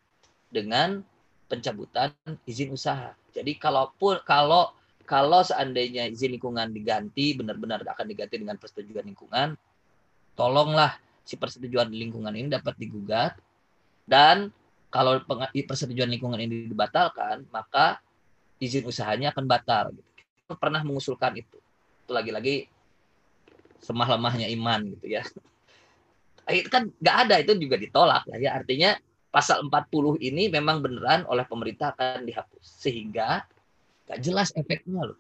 [0.50, 1.02] dengan
[1.46, 2.10] pencabutan
[2.46, 3.14] izin usaha.
[3.30, 4.74] Jadi kalaupun kalau
[5.06, 9.54] kalau seandainya izin lingkungan diganti benar-benar akan diganti dengan persetujuan lingkungan
[10.34, 13.38] tolonglah si persetujuan lingkungan ini dapat digugat
[14.06, 14.50] dan
[14.96, 15.18] kalau
[15.52, 18.00] persetujuan lingkungan ini dibatalkan, maka
[18.62, 19.92] izin usahanya akan batal.
[19.92, 20.10] Gitu.
[20.46, 21.58] Kita pernah mengusulkan itu.
[22.06, 22.70] Itu lagi-lagi
[23.82, 25.22] semah lemahnya iman gitu ya.
[26.46, 28.54] Itu kan nggak ada itu juga ditolak lah ya.
[28.54, 28.94] Artinya
[29.34, 33.42] pasal 40 ini memang beneran oleh pemerintah akan dihapus sehingga
[34.06, 35.18] nggak jelas efeknya loh.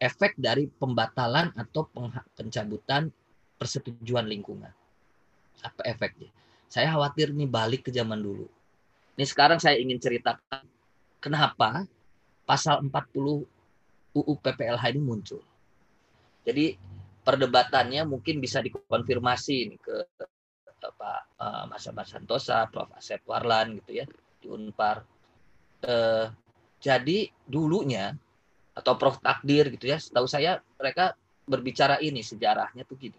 [0.00, 1.86] Efek dari pembatalan atau
[2.34, 3.08] pencabutan
[3.56, 4.72] persetujuan lingkungan.
[5.62, 6.28] Apa efeknya?
[6.66, 8.50] Saya khawatir nih balik ke zaman dulu
[9.14, 10.66] ini sekarang saya ingin ceritakan
[11.22, 11.86] kenapa
[12.42, 13.46] pasal 40
[14.14, 15.42] UU PPLH ini muncul.
[16.42, 16.74] Jadi
[17.22, 19.96] perdebatannya mungkin bisa dikonfirmasi ini ke
[20.84, 22.92] Pak uh, Mas Ahmad Santosa, Prof.
[22.92, 24.06] Asep Warlan gitu ya
[24.42, 25.00] di Unpar.
[25.80, 26.28] Uh,
[26.84, 28.12] jadi dulunya
[28.76, 29.96] atau Prof Takdir gitu ya.
[29.96, 31.16] Setahu saya mereka
[31.48, 33.16] berbicara ini sejarahnya tuh gini.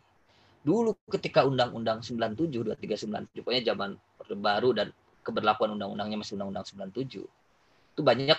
[0.61, 4.93] Dulu ketika Undang-Undang 97 2397 pokoknya zaman Orde Baru dan
[5.25, 7.25] keberlakuan undang-undangnya masih Undang-Undang 97
[7.95, 8.37] itu banyak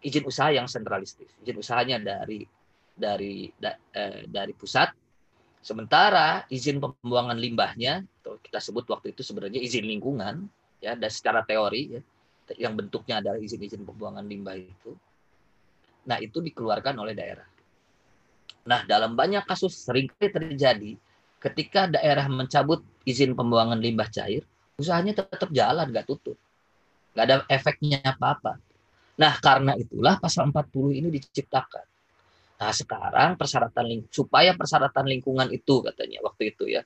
[0.00, 1.28] izin usaha yang sentralistis.
[1.44, 2.44] Izin usahanya dari
[2.96, 4.92] dari da, eh, dari pusat.
[5.60, 10.46] Sementara izin pembuangan limbahnya atau kita sebut waktu itu sebenarnya izin lingkungan
[10.80, 12.00] ya dan secara teori ya
[12.54, 14.94] yang bentuknya adalah izin-izin pembuangan limbah itu.
[16.06, 17.48] Nah, itu dikeluarkan oleh daerah.
[18.66, 20.94] Nah, dalam banyak kasus sering terjadi
[21.42, 24.46] ketika daerah mencabut izin pembuangan limbah cair,
[24.78, 26.38] usahanya tetap jalan, nggak tutup.
[27.14, 28.58] Nggak ada efeknya apa-apa.
[29.16, 31.86] Nah, karena itulah pasal 40 ini diciptakan.
[32.56, 36.82] Nah, sekarang persyaratan supaya persyaratan lingkungan itu katanya waktu itu ya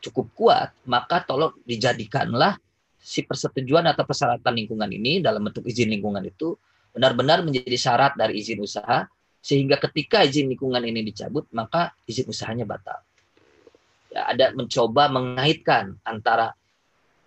[0.00, 2.56] cukup kuat, maka tolong dijadikanlah
[3.00, 6.52] si persetujuan atau persyaratan lingkungan ini dalam bentuk izin lingkungan itu
[6.92, 9.08] benar-benar menjadi syarat dari izin usaha
[9.40, 13.00] sehingga ketika izin lingkungan ini dicabut maka izin usahanya batal.
[14.12, 16.52] Ya, ada mencoba mengaitkan antara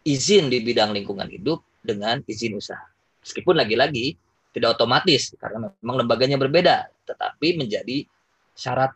[0.05, 2.85] izin di bidang lingkungan hidup dengan izin usaha.
[3.23, 4.13] Meskipun lagi-lagi
[4.53, 8.05] tidak otomatis karena memang lembaganya berbeda, tetapi menjadi
[8.53, 8.93] syarat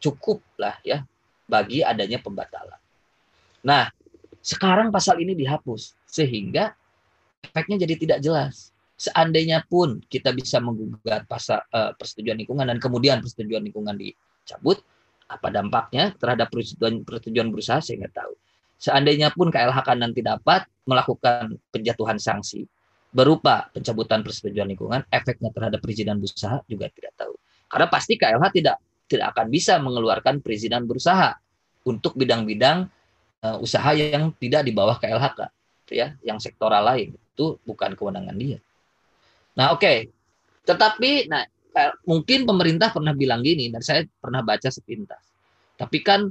[0.00, 1.04] cukup lah ya
[1.50, 2.78] bagi adanya pembatalan.
[3.66, 3.92] Nah,
[4.40, 6.72] sekarang pasal ini dihapus sehingga
[7.44, 8.72] efeknya jadi tidak jelas.
[9.00, 14.84] Seandainya pun kita bisa menggugat pasal uh, persetujuan lingkungan dan kemudian persetujuan lingkungan dicabut,
[15.24, 18.32] apa dampaknya terhadap persetujuan persetujuan berusaha saya nggak tahu.
[18.80, 22.64] Seandainya pun KLHK nanti dapat melakukan penjatuhan sanksi,
[23.12, 27.32] berupa pencabutan persetujuan lingkungan, efeknya terhadap perizinan berusaha juga tidak tahu.
[27.72, 28.76] Karena pasti KLH tidak
[29.10, 31.40] tidak akan bisa mengeluarkan perizinan berusaha
[31.88, 32.88] untuk bidang-bidang
[33.44, 35.40] uh, usaha yang tidak di bawah KLHK,
[35.92, 38.58] ya, yang sektoral lain itu bukan kewenangan dia.
[39.56, 39.82] Nah, oke.
[39.82, 39.98] Okay.
[40.64, 41.42] Tetapi nah
[42.04, 45.22] mungkin pemerintah pernah bilang gini dan saya pernah baca sepintas.
[45.74, 46.28] Tapi kan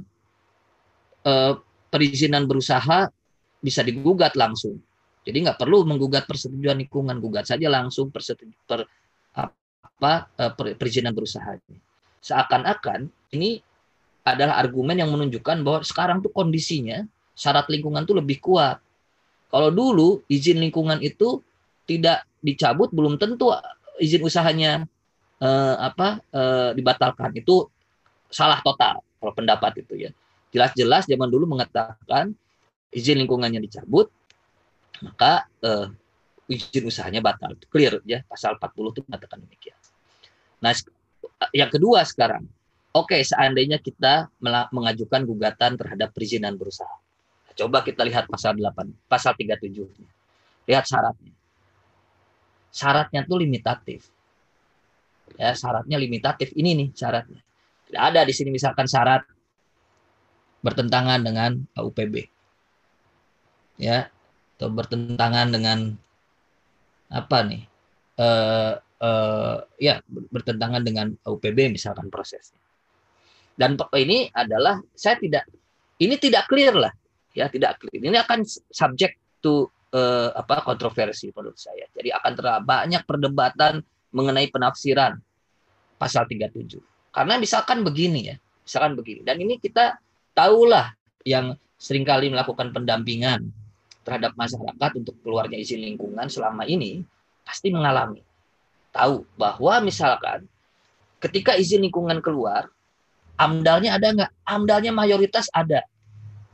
[1.26, 1.52] uh,
[1.90, 3.10] perizinan berusaha
[3.60, 4.80] bisa digugat langsung
[5.20, 8.88] jadi nggak perlu menggugat persetujuan lingkungan, gugat saja langsung persetujuan per,
[9.36, 11.60] apa eh, per, perizinan berusaha.
[12.24, 13.60] Seakan-akan ini
[14.24, 18.78] adalah argumen yang menunjukkan bahwa sekarang tuh kondisinya syarat lingkungan tuh lebih kuat.
[19.50, 21.42] Kalau dulu izin lingkungan itu
[21.88, 23.50] tidak dicabut belum tentu
[23.98, 24.86] izin usahanya
[25.42, 27.66] eh, apa eh, dibatalkan itu
[28.30, 30.10] salah total kalau pendapat itu ya.
[30.50, 32.34] Jelas-jelas zaman dulu mengatakan
[32.90, 34.10] izin lingkungannya dicabut
[35.00, 35.88] maka uh,
[36.50, 37.56] izin usahanya batal.
[37.72, 39.78] Clear ya, pasal 40 itu mengatakan demikian.
[40.60, 40.76] Nah,
[41.56, 42.44] yang kedua sekarang,
[42.94, 44.30] oke okay, seandainya kita
[44.72, 46.90] mengajukan gugatan terhadap perizinan berusaha.
[47.54, 49.90] Coba kita lihat pasal 8, pasal 37.
[50.70, 51.34] Lihat syaratnya.
[52.70, 54.06] Syaratnya tuh limitatif.
[55.34, 56.54] Ya, syaratnya limitatif.
[56.54, 57.42] Ini nih syaratnya.
[57.90, 59.26] Tidak ada di sini misalkan syarat
[60.62, 62.30] bertentangan dengan UPB.
[63.82, 64.08] Ya,
[64.60, 65.96] atau bertentangan dengan
[67.08, 67.64] apa nih
[68.20, 72.60] uh, uh, ya bertentangan dengan UPB misalkan prosesnya
[73.60, 75.44] dan ini adalah saya tidak
[76.00, 76.92] ini tidak clear lah.
[77.36, 78.00] Ya tidak clear.
[78.00, 78.40] Ini akan
[78.72, 81.84] subject to uh, apa kontroversi menurut saya.
[81.92, 83.84] Jadi akan terlalu banyak perdebatan
[84.16, 85.20] mengenai penafsiran
[86.00, 86.80] pasal 37
[87.12, 89.20] karena misalkan begini ya misalkan begini.
[89.28, 90.00] Dan ini kita
[90.32, 90.96] tahulah
[91.28, 93.52] yang sering kali melakukan pendampingan
[94.02, 97.04] terhadap masyarakat untuk keluarnya izin lingkungan selama ini
[97.44, 98.24] pasti mengalami.
[98.90, 100.48] Tahu bahwa misalkan
[101.20, 102.72] ketika izin lingkungan keluar
[103.40, 105.80] amdalnya ada nggak amdalnya mayoritas ada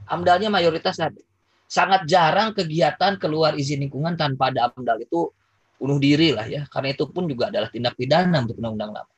[0.06, 1.18] amdalnya mayoritas ada
[1.66, 5.34] sangat jarang kegiatan keluar izin lingkungan tanpa ada amdal itu
[5.82, 9.12] bunuh diri lah ya karena itu pun juga adalah tindak pidana untuk undang-undang lama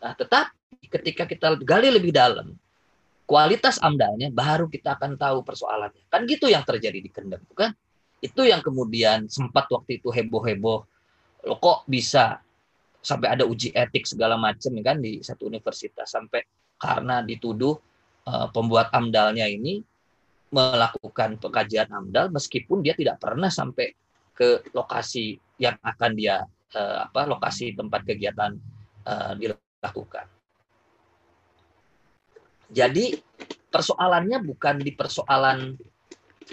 [0.00, 2.56] nah tetapi ketika kita gali lebih dalam
[3.24, 6.04] kualitas amdalnya baru kita akan tahu persoalannya.
[6.12, 7.72] Kan gitu yang terjadi di Kendeng, bukan?
[8.20, 10.80] Itu yang kemudian sempat waktu itu heboh-heboh.
[11.44, 12.40] Lo kok bisa
[13.04, 16.40] sampai ada uji etik segala macam ya kan di satu universitas sampai
[16.78, 17.76] karena dituduh
[18.28, 19.80] uh, pembuat amdalnya ini
[20.54, 23.90] melakukan pengkajian amdal meskipun dia tidak pernah sampai
[24.34, 28.54] ke lokasi yang akan dia uh, apa lokasi tempat kegiatan
[29.06, 30.26] uh, dilakukan.
[32.74, 33.14] Jadi
[33.70, 35.78] persoalannya bukan di persoalan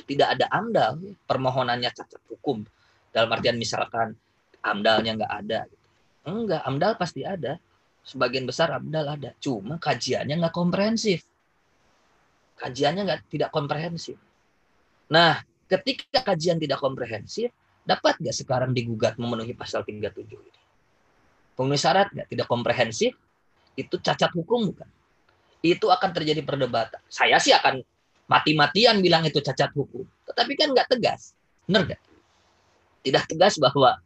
[0.05, 2.63] tidak ada amdal, permohonannya cacat hukum.
[3.11, 4.15] Dalam artian misalkan
[4.63, 5.61] amdalnya nggak ada.
[6.25, 7.57] Enggak, amdal pasti ada.
[8.01, 9.31] Sebagian besar amdal ada.
[9.37, 11.21] Cuma kajiannya nggak komprehensif.
[12.57, 14.17] Kajiannya nggak tidak komprehensif.
[15.11, 17.53] Nah, ketika kajian tidak komprehensif,
[17.85, 20.61] dapat nggak sekarang digugat memenuhi pasal 37 ini?
[21.57, 23.13] memenuhi syarat nggak, tidak komprehensif,
[23.77, 24.89] itu cacat hukum bukan?
[25.61, 27.01] Itu akan terjadi perdebatan.
[27.05, 27.85] Saya sih akan
[28.25, 31.37] mati-matian bilang itu cacat hukum, tetapi kan nggak tegas,
[31.69, 32.01] benar nggak?
[33.05, 34.01] Tidak tegas bahwa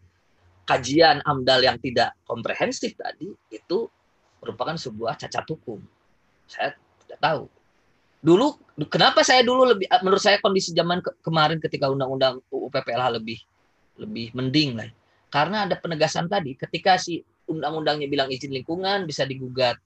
[0.65, 3.87] kajian AMDAL yang tidak komprehensif tadi itu
[4.41, 5.79] merupakan sebuah cacat hukum.
[6.49, 6.73] Saya
[7.05, 7.43] tidak tahu.
[8.25, 8.57] Dulu
[8.89, 13.39] kenapa saya dulu lebih menurut saya kondisi zaman ke kemarin ketika undang-undang UU PPLH lebih
[14.01, 14.89] lebih mending lah.
[15.29, 19.77] Karena ada penegasan tadi ketika si undang-undangnya bilang izin lingkungan bisa digugat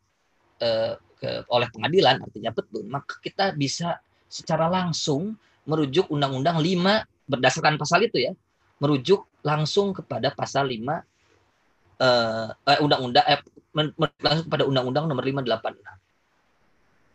[0.63, 3.99] eh, ke, oleh pengadilan artinya betul, maka kita bisa
[4.31, 5.35] secara langsung
[5.67, 8.31] merujuk undang-undang 5 berdasarkan pasal itu ya,
[8.79, 13.39] merujuk langsung kepada pasal 5 eh, eh, undang-undang eh,
[14.23, 15.79] langsung kepada undang-undang nomor 586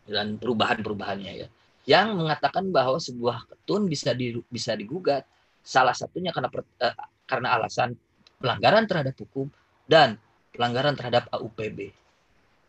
[0.05, 1.47] dan perubahan-perubahannya ya
[1.85, 5.25] yang mengatakan bahwa sebuah ketun bisa di, bisa digugat
[5.61, 6.49] salah satunya karena
[6.81, 7.97] eh, karena alasan
[8.41, 9.49] pelanggaran terhadap hukum
[9.85, 10.17] dan
[10.53, 11.93] pelanggaran terhadap AUPB.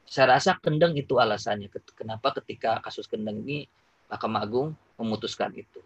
[0.07, 1.67] Saya rasa Kendeng itu alasannya.
[1.97, 3.67] Kenapa ketika kasus Kendeng ini
[4.07, 5.83] Mahkamah Agung memutuskan itu.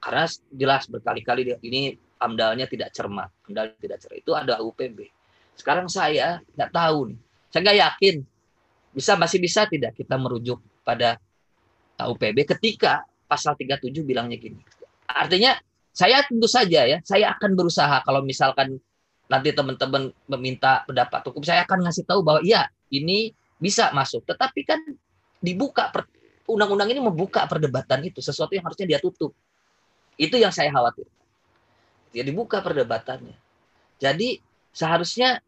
[0.00, 0.24] Karena
[0.54, 4.18] jelas berkali-kali ini amdalnya tidak cermat, amdal tidak cermat.
[4.20, 5.08] Itu ada AUPB.
[5.56, 7.18] Sekarang saya nggak tahu nih.
[7.50, 8.16] Saya nggak yakin
[8.90, 11.18] bisa masih bisa tidak kita merujuk pada
[12.00, 14.58] UPB ketika pasal 37 bilangnya gini.
[15.06, 15.58] Artinya
[15.90, 18.78] saya tentu saja ya, saya akan berusaha kalau misalkan
[19.30, 23.30] nanti teman-teman meminta pendapat hukum, saya akan ngasih tahu bahwa iya ini
[23.60, 24.26] bisa masuk.
[24.26, 24.80] Tetapi kan
[25.38, 25.92] dibuka
[26.50, 29.30] undang-undang ini membuka perdebatan itu sesuatu yang harusnya dia tutup.
[30.18, 31.06] Itu yang saya khawatir.
[32.10, 33.36] Ya dibuka perdebatannya.
[34.00, 34.42] Jadi
[34.74, 35.38] seharusnya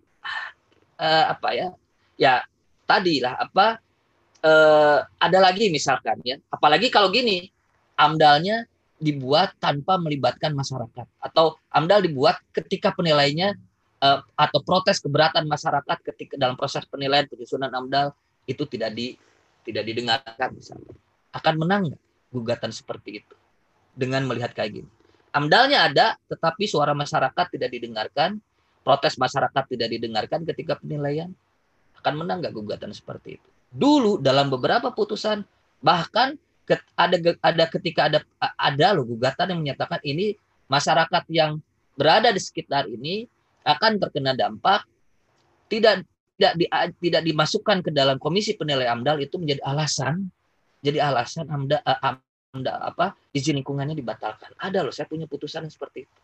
[0.99, 1.69] uh, apa ya?
[2.21, 2.47] Ya
[2.87, 3.81] tadi lah apa
[4.45, 7.49] uh, ada lagi misalkan ya, apalagi kalau gini,
[7.97, 8.67] amdalnya
[9.03, 13.59] dibuat tanpa melibatkan masyarakat atau amdal dibuat ketika penilainya
[13.99, 18.15] uh, atau protes keberatan masyarakat ketika dalam proses penilaian penyusunan amdal
[18.47, 19.19] itu tidak di
[19.67, 20.95] tidak didengarkan misalnya.
[21.33, 21.97] Akan menang
[22.31, 23.35] gugatan seperti itu
[23.97, 24.91] dengan melihat kayak gini.
[25.33, 28.37] Amdalnya ada, tetapi suara masyarakat tidak didengarkan,
[28.85, 31.33] protes masyarakat tidak didengarkan ketika penilaian.
[31.97, 33.49] Akan menang nggak gugatan seperti itu?
[33.73, 35.41] dulu dalam beberapa putusan
[35.81, 36.37] bahkan
[36.95, 38.19] ada ada ketika ada
[38.61, 40.37] ada loh gugatan yang menyatakan ini
[40.69, 41.59] masyarakat yang
[41.97, 43.27] berada di sekitar ini
[43.65, 44.85] akan terkena dampak
[45.73, 46.05] tidak
[46.37, 46.67] tidak di,
[47.09, 50.29] tidak dimasukkan ke dalam komisi penilai AMDAL itu menjadi alasan
[50.85, 51.83] jadi alasan AMDAL,
[52.53, 54.53] apa izin lingkungannya dibatalkan.
[54.61, 56.21] Ada loh saya punya putusan seperti itu.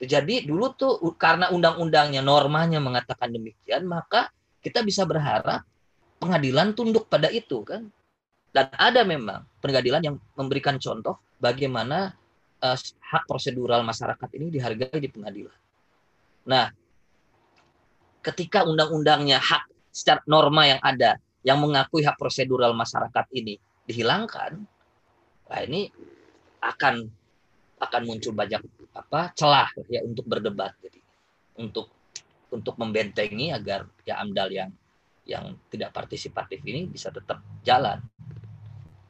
[0.00, 4.32] Jadi dulu tuh karena undang-undangnya normanya mengatakan demikian maka
[4.64, 5.60] kita bisa berharap
[6.16, 7.84] pengadilan tunduk pada itu kan.
[8.50, 12.16] Dan ada memang pengadilan yang memberikan contoh bagaimana
[12.64, 15.54] uh, hak prosedural masyarakat ini dihargai di pengadilan.
[16.48, 16.66] Nah,
[18.24, 24.66] ketika undang-undangnya hak secara norma yang ada yang mengakui hak prosedural masyarakat ini dihilangkan,
[25.50, 25.90] nah ini
[26.62, 26.94] akan
[27.80, 28.62] akan muncul banyak
[28.94, 31.00] apa celah ya untuk berdebat jadi
[31.58, 31.90] untuk
[32.50, 34.70] untuk membentengi agar ya AMDAL yang
[35.28, 38.02] yang tidak partisipatif ini bisa tetap jalan.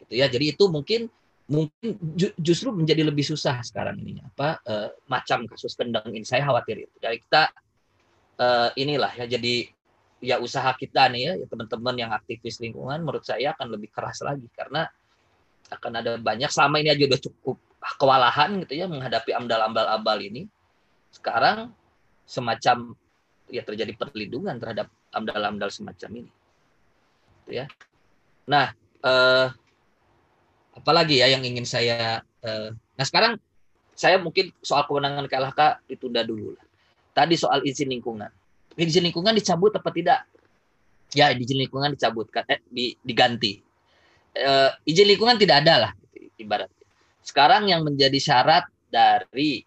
[0.04, 0.28] Gitu ya.
[0.28, 1.08] Jadi itu mungkin
[1.50, 1.98] mungkin
[2.38, 4.74] justru menjadi lebih susah sekarang ini apa e,
[5.10, 6.96] macam kasus kendang ini saya khawatir itu.
[7.00, 7.48] Dari kita
[8.36, 8.46] e,
[8.84, 9.66] inilah ya jadi
[10.20, 14.20] ya usaha kita nih ya, ya teman-teman yang aktivis lingkungan menurut saya akan lebih keras
[14.20, 14.84] lagi karena
[15.70, 17.56] akan ada banyak sama ini aja udah cukup
[17.96, 20.50] kewalahan gitu ya menghadapi amdal-amdal abal ini.
[21.14, 21.72] Sekarang
[22.26, 22.94] semacam
[23.50, 26.30] ya terjadi perlindungan terhadap amdal-amdal semacam ini.
[27.50, 27.66] Ya.
[28.46, 29.46] Nah, eh,
[30.76, 33.40] apalagi ya yang ingin saya eh, nah sekarang
[33.96, 36.64] saya mungkin soal kewenangan KLHK ditunda dulu lah.
[37.12, 38.30] Tadi soal izin lingkungan.
[38.78, 40.24] Izin lingkungan dicabut apa tidak?
[41.12, 43.60] Ya, izin lingkungan dicabutkan eh di, diganti.
[44.30, 45.92] Eh, izin lingkungan tidak ada lah
[46.38, 46.70] ibarat.
[47.20, 49.66] Sekarang yang menjadi syarat dari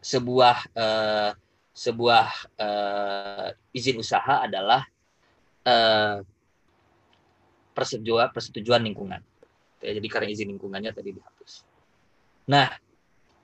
[0.00, 1.32] sebuah eh,
[1.76, 4.80] sebuah uh, izin usaha adalah
[5.68, 6.24] uh,
[7.76, 9.20] persetujuan persetujuan lingkungan.
[9.84, 11.68] Ya, jadi karena izin lingkungannya tadi dihapus.
[12.48, 12.72] Nah,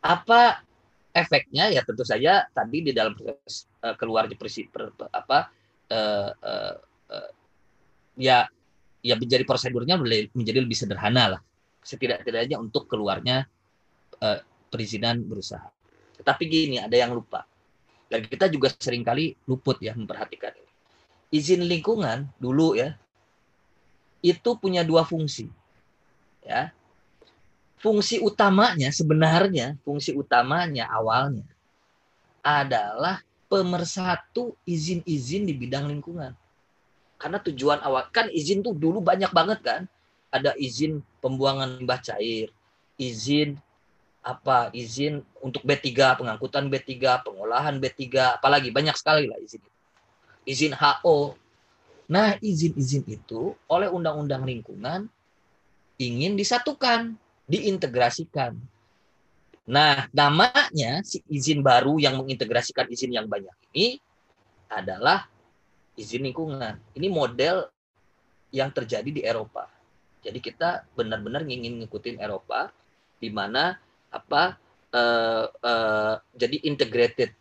[0.01, 0.64] apa
[1.12, 1.68] efeknya?
[1.68, 5.53] Ya tentu saja tadi di dalam proses uh, keluarnya per, per, apa
[5.92, 6.75] uh, uh,
[7.12, 7.31] uh,
[8.16, 8.49] ya
[9.03, 9.99] ya menjadi prosedurnya
[10.33, 11.41] menjadi lebih sederhana lah
[11.83, 13.45] setidak-tidaknya untuk keluarnya
[14.23, 14.38] uh,
[14.71, 15.67] perizinan berusaha.
[16.23, 17.43] Tetapi gini, ada yang lupa
[18.12, 20.73] dan kita juga sering kali luput ya memperhatikan ini.
[21.33, 22.93] Izin lingkungan dulu ya,
[24.21, 25.49] itu punya dua fungsi.
[26.45, 26.77] Ya.
[27.81, 31.49] Fungsi utamanya sebenarnya, fungsi utamanya awalnya
[32.45, 36.37] adalah pemersatu izin-izin di bidang lingkungan.
[37.23, 39.83] Karena tujuan awal kan izin tuh dulu banyak banget kan.
[40.35, 42.51] Ada izin pembuangan limbah cair,
[42.99, 43.55] izin
[44.27, 49.63] apa izin untuk B3, pengangkutan B3, pengolahan B3, apalagi banyak sekali lah izin.
[50.43, 51.39] Izin HO.
[52.11, 55.07] Nah, izin-izin itu oleh undang-undang lingkungan
[56.03, 57.15] ingin disatukan,
[57.47, 58.59] diintegrasikan.
[59.63, 64.03] Nah, namanya si izin baru yang mengintegrasikan izin yang banyak ini
[64.67, 65.32] adalah
[65.96, 66.78] izin lingkungan.
[66.96, 67.68] Ini model
[68.52, 69.68] yang terjadi di Eropa.
[70.22, 72.70] Jadi kita benar-benar ingin ngikutin Eropa
[73.18, 73.74] di mana
[74.12, 74.55] apa
[74.94, 77.33] uh, uh, jadi integrated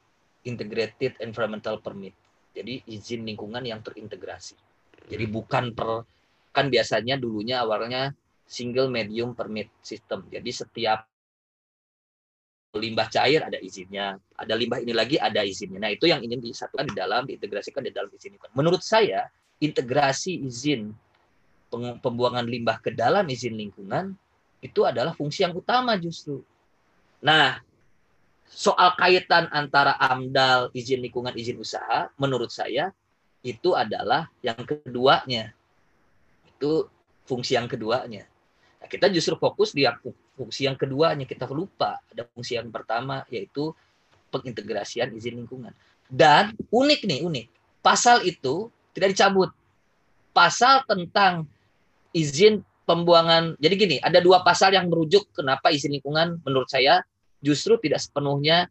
[0.48, 2.16] integrated environmental permit.
[2.52, 4.58] Jadi izin lingkungan yang terintegrasi.
[5.08, 6.08] Jadi bukan per
[6.52, 8.12] kan biasanya dulunya awalnya
[8.48, 10.28] single medium permit system.
[10.28, 11.08] Jadi setiap
[12.72, 15.84] limbah cair ada izinnya, ada limbah ini lagi ada izinnya.
[15.84, 18.56] Nah, itu yang ingin disatukan di dalam diintegrasikan di dalam izin lingkungan.
[18.56, 19.28] Menurut saya,
[19.60, 20.96] integrasi izin
[21.72, 24.16] pembuangan limbah ke dalam izin lingkungan
[24.64, 26.40] itu adalah fungsi yang utama justru.
[27.20, 27.60] Nah,
[28.48, 32.96] soal kaitan antara AMDAL, izin lingkungan, izin usaha, menurut saya
[33.44, 35.52] itu adalah yang keduanya.
[36.48, 36.88] Itu
[37.28, 38.24] fungsi yang keduanya.
[38.80, 39.84] Nah, kita justru fokus di
[40.42, 41.30] fungsi yang keduanya.
[41.30, 43.70] Kita lupa ada fungsi yang pertama yaitu
[44.34, 45.70] pengintegrasian izin lingkungan.
[46.10, 47.46] Dan unik nih, unik.
[47.86, 49.54] Pasal itu tidak dicabut.
[50.34, 51.46] Pasal tentang
[52.10, 53.54] izin pembuangan.
[53.62, 57.06] Jadi gini, ada dua pasal yang merujuk kenapa izin lingkungan menurut saya
[57.40, 58.70] justru tidak sepenuhnya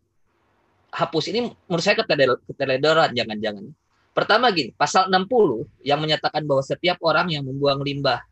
[0.90, 2.02] hapus ini menurut saya
[2.44, 3.70] keteledoran jangan-jangan.
[4.10, 8.26] Pertama gini, pasal 60 yang menyatakan bahwa setiap orang yang membuang limbah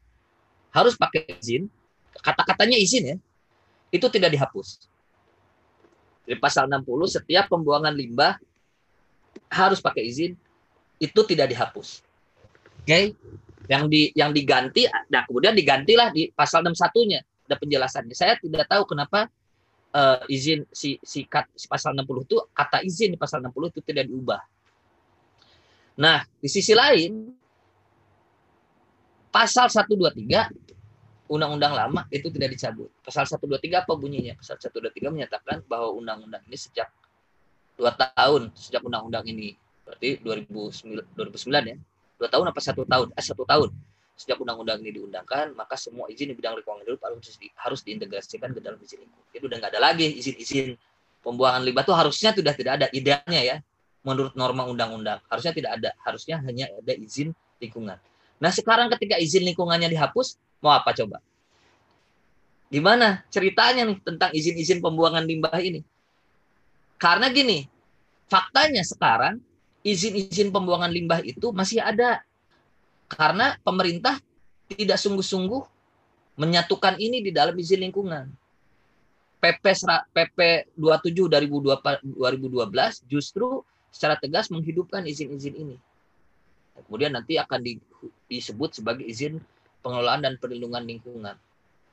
[0.75, 1.71] harus pakai izin,
[2.19, 3.17] kata-katanya izin ya,
[3.89, 4.89] itu tidak dihapus.
[6.29, 8.37] Di pasal 60 setiap pembuangan limbah
[9.49, 10.37] harus pakai izin,
[11.01, 12.05] itu tidak dihapus.
[12.85, 12.85] Oke?
[12.85, 13.05] Okay?
[13.69, 18.17] Yang di yang diganti nah kemudian digantilah di pasal 61-nya ada penjelasannya.
[18.17, 19.29] Saya tidak tahu kenapa
[19.93, 23.81] uh, izin si si, kat, si pasal 60 itu kata izin di pasal 60 itu
[23.85, 24.41] tidak diubah.
[25.99, 27.33] Nah, di sisi lain
[29.33, 30.68] pasal 123
[31.29, 32.89] undang-undang lama itu tidak dicabut.
[33.05, 34.35] Pasal 123 apa bunyinya?
[34.41, 36.89] Pasal 123 menyatakan bahwa undang-undang ini sejak
[37.79, 39.55] dua tahun sejak undang-undang ini
[39.87, 41.77] berarti 2009 2009 ya.
[42.19, 43.15] Dua tahun apa satu tahun?
[43.15, 43.71] Eh, satu tahun
[44.19, 48.51] sejak undang-undang ini diundangkan, maka semua izin di bidang lingkungan hidup harus, di, harus diintegrasikan
[48.51, 49.27] ke dalam izin lingkungan.
[49.31, 50.75] Jadi udah nggak ada lagi izin-izin
[51.23, 53.57] pembuangan limbah itu harusnya sudah tidak ada idealnya ya
[54.07, 57.99] menurut norma undang-undang harusnya tidak ada harusnya hanya ada izin lingkungan.
[58.39, 61.23] Nah sekarang ketika izin lingkungannya dihapus mau apa coba?
[62.69, 65.81] Gimana ceritanya nih tentang izin-izin pembuangan limbah ini?
[67.01, 67.65] Karena gini,
[68.29, 69.41] faktanya sekarang
[69.81, 72.21] izin-izin pembuangan limbah itu masih ada
[73.09, 74.21] karena pemerintah
[74.69, 75.65] tidak sungguh-sungguh
[76.37, 78.29] menyatukan ini di dalam izin lingkungan.
[79.39, 79.65] PP
[80.13, 80.39] PP
[80.75, 85.77] 27 2012 justru secara tegas menghidupkan izin-izin ini.
[86.87, 87.79] Kemudian nanti akan di,
[88.31, 89.41] disebut sebagai izin
[89.85, 91.37] pengelolaan dan perlindungan lingkungan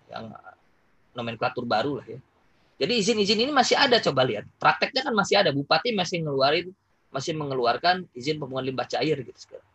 [0.09, 0.33] yang
[1.15, 2.19] nomenklatur baru lah ya.
[2.75, 4.43] Jadi izin-izin ini masih ada coba lihat.
[4.59, 5.55] Prakteknya kan masih ada.
[5.55, 6.75] Bupati masih ngeluarin
[7.07, 9.69] masih mengeluarkan izin pembuangan limbah cair gitu sekarang.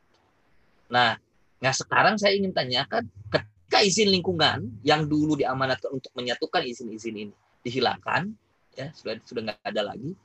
[0.92, 1.16] Nah,
[1.61, 7.35] Nah sekarang saya ingin tanyakan, ketika izin lingkungan yang dulu diamanatkan untuk menyatukan izin-izin ini
[7.61, 8.33] dihilangkan,
[8.73, 10.16] ya sudah sudah nggak ada lagi.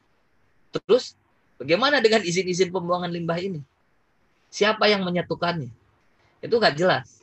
[0.72, 1.20] Terus
[1.60, 3.60] bagaimana dengan izin-izin pembuangan limbah ini?
[4.48, 5.68] Siapa yang menyatukannya?
[6.40, 7.15] Itu nggak jelas.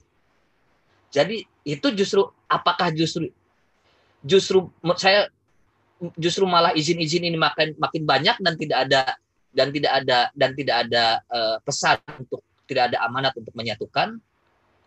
[1.12, 3.29] Jadi itu justru apakah justru
[4.25, 5.29] justru saya
[6.16, 9.03] justru malah izin-izin ini makin makin banyak dan tidak ada
[9.53, 14.16] dan tidak ada dan tidak ada uh, pesan untuk tidak ada amanat untuk menyatukan,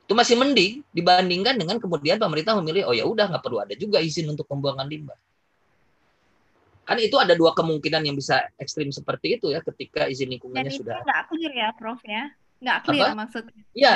[0.10, 4.02] itu masih mending dibandingkan dengan kemudian pemerintah memilih oh ya udah nggak perlu ada juga
[4.02, 5.16] izin untuk pembuangan limbah.
[6.86, 10.78] Kan itu ada dua kemungkinan yang bisa ekstrim seperti itu ya ketika izin lingkungannya Dan
[10.78, 10.98] sudah.
[11.02, 12.24] nggak clear ya, Prof ya?
[12.62, 13.18] Nggak clear Apa?
[13.18, 13.62] maksudnya.
[13.74, 13.94] Iya.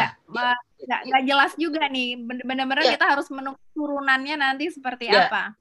[0.79, 2.09] Nggak, nggak jelas juga nih.
[2.23, 2.93] Benar-benar ya.
[2.95, 5.27] kita harus menunggu turunannya nanti seperti ya.
[5.27, 5.53] apa.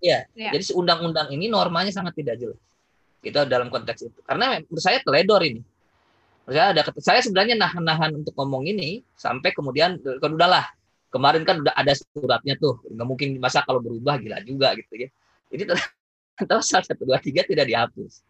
[0.00, 0.28] Iya.
[0.36, 0.50] Ya.
[0.52, 2.60] Jadi undang-undang ini normanya sangat tidak jelas.
[3.24, 4.18] Kita dalam konteks itu.
[4.22, 5.64] Karena menurut saya teledor ini
[6.46, 10.62] saya ada saya sebenarnya nahan-nahan untuk ngomong ini sampai kemudian kan udahlah
[11.10, 15.08] kemarin kan udah ada suratnya tuh nggak mungkin masa kalau berubah gila juga gitu ya
[15.50, 15.74] jadi
[16.46, 18.22] terus satu dua tiga tidak dihapus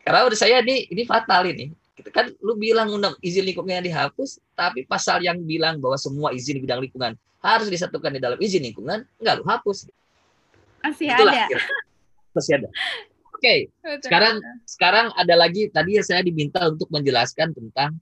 [0.00, 4.40] karena udah saya ini ini fatal ini gitu kan lu bilang undang izin lingkungannya dihapus
[4.56, 7.12] tapi pasal yang bilang bahwa semua izin di bidang lingkungan
[7.44, 9.86] harus disatukan di dalam izin lingkungan nggak lu hapus
[10.80, 11.58] masih Itulah, ada
[12.32, 12.68] masih ada
[13.40, 13.58] okay.
[14.04, 14.36] sekarang
[14.68, 17.96] sekarang ada lagi tadi saya diminta untuk menjelaskan tentang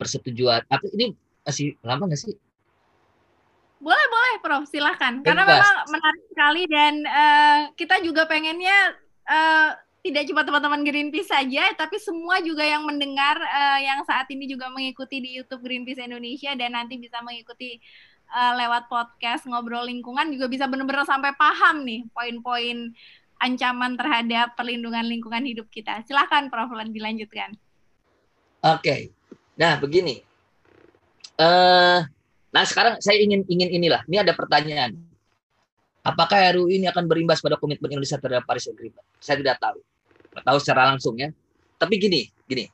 [0.00, 0.64] persetujuan.
[0.70, 1.12] Apa ini
[1.44, 2.34] masih lama nggak sih?
[3.78, 4.66] Boleh, boleh, Prof.
[4.66, 5.22] Silahkan.
[5.22, 8.98] Karena memang menarik sekali dan uh, kita juga pengennya
[9.30, 9.70] uh,
[10.04, 14.70] tidak cuma teman-teman Greenpeace saja, tapi semua juga yang mendengar uh, yang saat ini juga
[14.70, 17.82] mengikuti di YouTube Greenpeace Indonesia dan nanti bisa mengikuti
[18.30, 22.94] uh, lewat podcast ngobrol lingkungan juga bisa benar-benar sampai paham nih poin-poin
[23.38, 26.02] ancaman terhadap perlindungan lingkungan hidup kita.
[26.06, 26.70] Silahkan, Prof.
[26.90, 27.54] dilanjutkan.
[28.66, 29.00] Oke, okay.
[29.54, 30.22] nah begini.
[31.38, 32.02] Uh,
[32.48, 34.02] Nah sekarang saya ingin ingin inilah.
[34.08, 34.96] Ini ada pertanyaan.
[36.08, 39.04] Apakah RUU ini akan berimbas pada komitmen Indonesia terhadap Paris Agreement?
[39.20, 39.84] Saya tidak tahu.
[40.32, 41.28] Tidak tahu secara langsung ya.
[41.76, 42.64] Tapi gini, gini.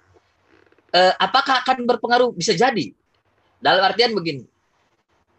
[0.94, 2.30] Eh, apakah akan berpengaruh?
[2.30, 2.94] Bisa jadi.
[3.58, 4.46] Dalam artian begini.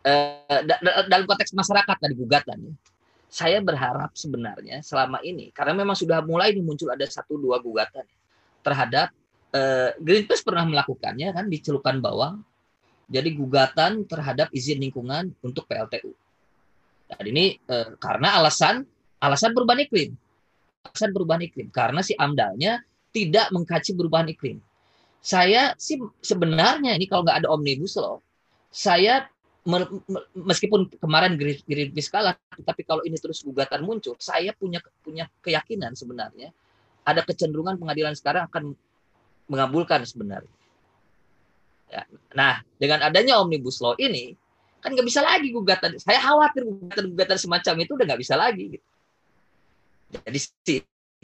[0.03, 0.61] Eh,
[1.07, 2.73] dalam konteks masyarakat tadi gugatan ya.
[3.31, 8.05] Saya berharap sebenarnya selama ini karena memang sudah mulai muncul ada satu dua gugatan
[8.61, 9.11] terhadap
[9.49, 12.45] eh, Greenpeace pernah melakukannya kan di celukan bawang
[13.09, 16.13] jadi gugatan terhadap izin lingkungan untuk PLTU.
[17.21, 18.83] Ini eh, karena alasan
[19.21, 20.11] alasan perubahan iklim.
[20.85, 22.83] Alasan perubahan iklim karena si AMDALnya
[23.15, 24.57] tidak mengkaji perubahan iklim.
[25.25, 28.21] Saya sih sebenarnya ini kalau nggak ada omnibus law,
[28.69, 29.25] saya
[30.37, 36.53] meskipun kemarin Greenpeace kalah, tapi kalau ini terus gugatan muncul, saya punya punya keyakinan sebenarnya
[37.05, 38.73] ada kecenderungan pengadilan sekarang akan
[39.45, 40.53] mengabulkan sebenarnya.
[41.85, 42.01] Ya.
[42.33, 44.33] Nah, dengan adanya omnibus law ini
[44.85, 45.97] kan nggak bisa lagi gugatan.
[45.97, 48.77] Saya khawatir gugatan-gugatan semacam itu udah nggak bisa lagi.
[48.77, 48.85] Gitu.
[50.21, 50.39] Jadi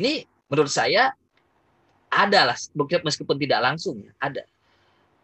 [0.01, 1.13] ini menurut saya
[2.09, 2.57] adalah
[3.05, 4.43] meskipun tidak langsung ya ada.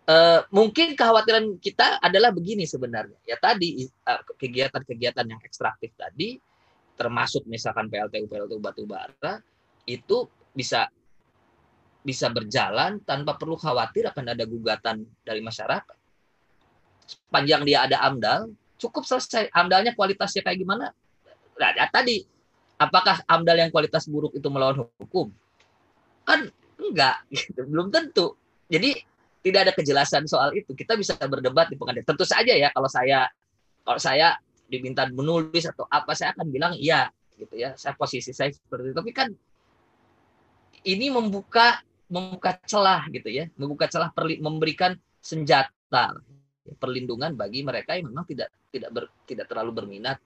[0.08, 3.18] Uh, mungkin kekhawatiran kita adalah begini sebenarnya.
[3.26, 3.90] Ya tadi
[4.40, 6.40] kegiatan-kegiatan yang ekstraktif tadi,
[6.96, 9.42] termasuk misalkan PLTU PLTU batu bara
[9.84, 10.88] itu bisa
[12.08, 15.97] bisa berjalan tanpa perlu khawatir akan ada gugatan dari masyarakat.
[17.08, 19.48] Sepanjang dia ada AMDAL, cukup selesai.
[19.56, 20.92] AMDALnya kualitasnya kayak gimana?
[21.58, 22.28] Nah, ya, tadi,
[22.78, 25.32] apakah AMDAL yang kualitas buruk itu melawan hukum?
[26.28, 27.64] Kan enggak, gitu.
[27.66, 28.36] belum tentu.
[28.68, 29.00] Jadi
[29.42, 30.76] tidak ada kejelasan soal itu.
[30.76, 32.04] Kita bisa berdebat di pengadilan.
[32.04, 33.32] Tentu saja ya kalau saya
[33.88, 34.36] kalau saya
[34.68, 37.08] diminta menulis atau apa saya akan bilang iya
[37.40, 37.74] gitu ya.
[37.80, 38.96] Saya posisi saya seperti itu.
[39.00, 39.32] Tapi kan
[40.84, 46.16] ini membuka membuka celah gitu ya, membuka celah memberikan senjata
[46.76, 50.20] perlindungan bagi mereka yang memang tidak tidak ber, tidak terlalu berminat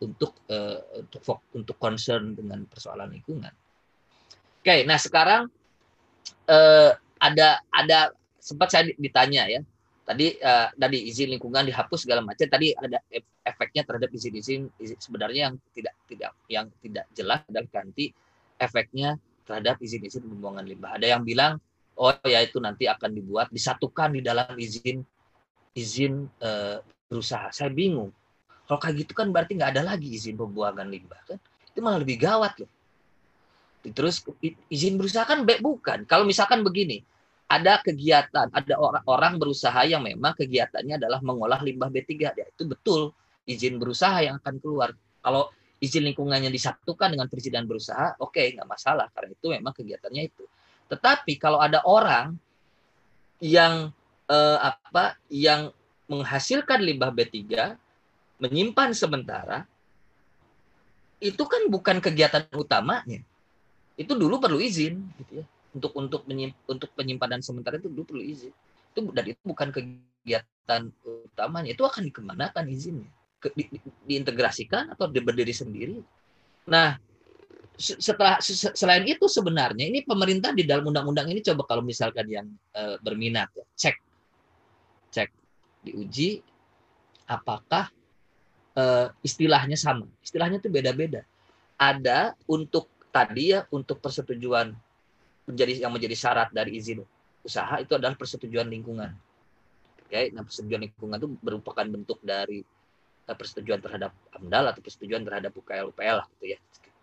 [0.00, 3.52] untuk uh, untuk untuk concern dengan persoalan lingkungan.
[4.64, 5.52] Oke, nah sekarang
[6.48, 9.60] uh, ada ada sempat saya ditanya ya
[10.04, 13.00] tadi uh, tadi izin lingkungan dihapus segala macam tadi ada
[13.40, 14.68] efeknya terhadap izin-izin
[15.00, 18.12] sebenarnya yang tidak tidak yang tidak jelas dan ganti
[18.60, 20.96] efeknya terhadap izin-izin pembuangan limbah.
[20.96, 21.60] Ada yang bilang,
[21.96, 25.04] oh ya itu nanti akan dibuat disatukan di dalam izin
[25.74, 26.50] izin e,
[27.10, 27.50] berusaha.
[27.50, 28.14] Saya bingung.
[28.64, 31.38] Kalau kayak gitu kan berarti nggak ada lagi izin pembuangan limbah kan?
[31.68, 32.70] Itu malah lebih gawat loh.
[33.84, 34.24] Terus
[34.72, 36.08] izin berusaha kan baik bukan.
[36.08, 37.04] Kalau misalkan begini,
[37.44, 42.32] ada kegiatan, ada orang-orang berusaha yang memang kegiatannya adalah mengolah limbah B3.
[42.32, 43.12] Ya, itu betul
[43.44, 44.96] izin berusaha yang akan keluar.
[45.20, 45.52] Kalau
[45.84, 50.44] izin lingkungannya disatukan dengan perizinan berusaha, oke, okay, nggak masalah karena itu memang kegiatannya itu.
[50.88, 52.40] Tetapi kalau ada orang
[53.44, 53.92] yang
[54.30, 55.72] eh, apa yang
[56.08, 57.74] menghasilkan limbah B3
[58.40, 59.64] menyimpan sementara
[61.22, 63.24] itu kan bukan kegiatan utamanya.
[63.96, 65.46] Itu dulu perlu izin gitu ya.
[65.74, 68.52] Untuk untuk menyimp, untuk penyimpanan sementara itu dulu perlu izin.
[68.92, 71.72] Itu dan itu bukan kegiatan utamanya.
[71.72, 73.08] Itu akan dikemanakan izinnya
[73.40, 73.64] ke, di,
[74.04, 75.96] diintegrasikan atau di, berdiri sendiri.
[76.68, 77.00] Nah,
[77.74, 82.82] setelah selain itu sebenarnya ini pemerintah di dalam undang-undang ini coba kalau misalkan yang e,
[83.02, 84.03] berminat ya, cek
[85.14, 85.30] cek
[85.86, 86.42] diuji
[87.30, 87.94] apakah
[88.74, 88.82] e,
[89.22, 90.10] istilahnya sama.
[90.18, 91.22] Istilahnya itu beda-beda.
[91.78, 94.74] Ada untuk tadi ya untuk persetujuan
[95.46, 97.06] menjadi yang menjadi syarat dari izin
[97.46, 99.14] usaha itu adalah persetujuan lingkungan.
[100.04, 102.64] Oke, nah persetujuan lingkungan itu merupakan bentuk dari
[103.24, 106.58] Eh, persetujuan terhadap AMDAL atau persetujuan terhadap UKL UPL lah gitu ya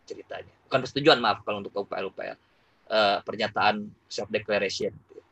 [0.06, 0.54] ceritanya.
[0.70, 2.38] Bukan persetujuan maaf kalau untuk UKL UPL.
[2.92, 4.94] Uh, pernyataan self declaration.
[4.94, 5.26] Gitu ya.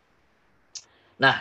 [1.22, 1.36] Nah,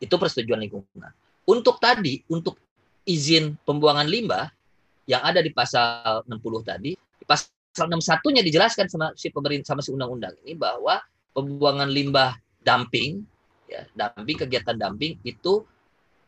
[0.00, 1.12] itu persetujuan lingkungan.
[1.44, 2.56] Untuk tadi, untuk
[3.04, 4.48] izin pembuangan limbah
[5.04, 9.92] yang ada di pasal 60 tadi, di pasal 61-nya dijelaskan sama si pemerintah sama si
[9.92, 10.98] undang-undang ini bahwa
[11.36, 12.34] pembuangan limbah
[12.64, 13.22] dumping
[13.70, 15.62] ya, dumping kegiatan dumping itu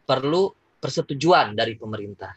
[0.06, 0.52] perlu
[0.82, 2.34] persetujuan dari pemerintah.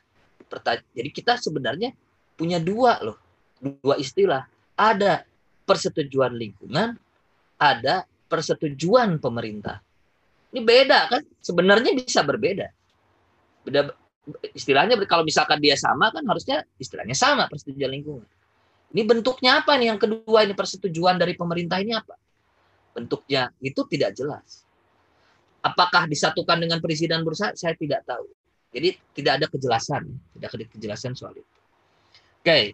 [0.96, 1.92] Jadi kita sebenarnya
[2.38, 3.18] punya dua loh,
[3.60, 4.46] dua istilah.
[4.76, 5.24] Ada
[5.66, 7.00] persetujuan lingkungan,
[7.58, 9.82] ada persetujuan pemerintah.
[10.56, 11.22] Ini beda kan?
[11.43, 12.72] Sebenarnya bisa berbeda.
[13.68, 13.91] Beda
[14.56, 18.28] istilahnya kalau misalkan dia sama kan harusnya istilahnya sama persetujuan lingkungan.
[18.95, 22.16] Ini bentuknya apa nih yang kedua ini persetujuan dari pemerintah ini apa?
[22.95, 24.64] Bentuknya itu tidak jelas.
[25.60, 27.51] Apakah disatukan dengan perizinan bursa?
[27.60, 28.24] Saya tidak tahu.
[28.72, 30.08] Jadi tidak ada kejelasan,
[30.39, 31.51] tidak ada kejelasan soal itu.
[32.39, 32.72] Oke,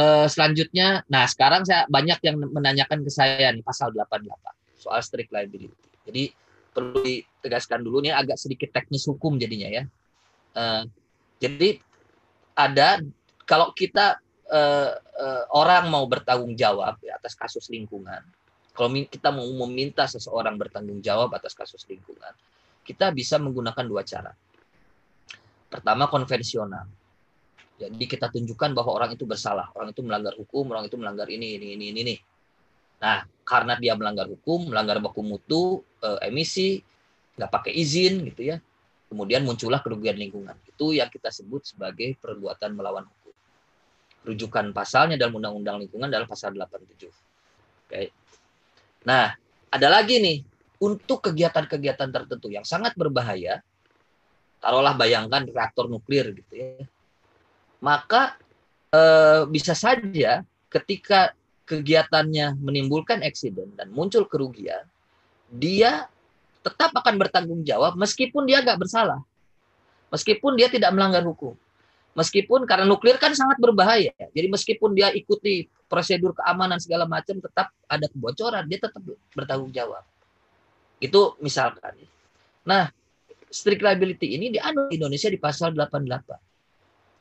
[0.00, 4.24] uh, selanjutnya, nah sekarang saya banyak yang menanyakan ke saya nih pasal 88
[4.78, 5.74] soal strict liability.
[6.06, 6.32] Jadi
[6.72, 9.84] perlu ditegaskan dulu nih agak sedikit teknis hukum jadinya ya.
[10.54, 10.82] Uh,
[11.38, 11.78] jadi
[12.58, 13.02] ada
[13.46, 14.18] kalau kita
[14.50, 18.20] uh, uh, orang mau bertanggung jawab ya, atas kasus lingkungan,
[18.74, 22.34] kalau kita mau meminta seseorang bertanggung jawab atas kasus lingkungan,
[22.82, 24.32] kita bisa menggunakan dua cara.
[25.68, 26.88] Pertama konvensional.
[27.78, 31.54] Jadi kita tunjukkan bahwa orang itu bersalah, orang itu melanggar hukum, orang itu melanggar ini,
[31.54, 32.00] ini, ini, ini.
[32.02, 32.16] ini.
[32.98, 36.82] Nah, karena dia melanggar hukum, melanggar baku mutu, e, emisi,
[37.38, 38.56] nggak pakai izin, gitu ya.
[39.08, 40.52] Kemudian muncullah kerugian lingkungan.
[40.68, 43.34] Itu yang kita sebut sebagai perbuatan melawan hukum.
[44.28, 47.08] Rujukan pasalnya dalam Undang-Undang Lingkungan dalam pasal 87.
[47.88, 48.12] Oke.
[49.08, 49.32] Nah,
[49.72, 50.44] ada lagi nih
[50.84, 53.64] untuk kegiatan-kegiatan tertentu yang sangat berbahaya.
[54.60, 56.84] Taruhlah bayangkan reaktor nuklir gitu ya
[57.78, 58.34] maka
[58.90, 61.32] eh, bisa saja ketika
[61.68, 64.88] kegiatannya menimbulkan eksiden dan muncul kerugian,
[65.52, 66.08] dia
[66.64, 69.20] tetap akan bertanggung jawab meskipun dia nggak bersalah,
[70.08, 71.52] meskipun dia tidak melanggar hukum,
[72.16, 77.68] meskipun karena nuklir kan sangat berbahaya, jadi meskipun dia ikuti prosedur keamanan segala macam, tetap
[77.84, 79.00] ada kebocoran, dia tetap
[79.32, 80.04] bertanggung jawab.
[81.00, 81.96] Itu misalkan.
[82.68, 82.92] Nah,
[83.48, 84.58] strict liability ini di
[84.92, 86.48] Indonesia di pasal 88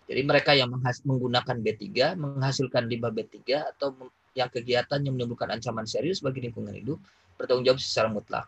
[0.08, 0.72] jadi mereka yang
[1.04, 3.44] menggunakan B3 menghasilkan limbah B3
[3.76, 3.92] atau
[4.38, 7.02] yang kegiatan yang menimbulkan ancaman serius bagi lingkungan hidup
[7.34, 8.46] bertanggung jawab secara mutlak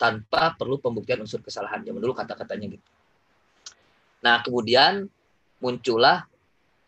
[0.00, 1.84] tanpa perlu pembuktian unsur kesalahan.
[1.84, 2.86] Zaman dulu kata-katanya gitu.
[4.24, 5.04] Nah, kemudian
[5.60, 6.24] muncullah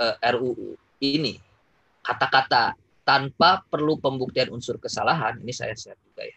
[0.01, 0.75] eh, RUU
[1.05, 1.37] ini.
[2.01, 2.73] Kata-kata
[3.05, 6.37] tanpa perlu pembuktian unsur kesalahan, ini saya share juga ya.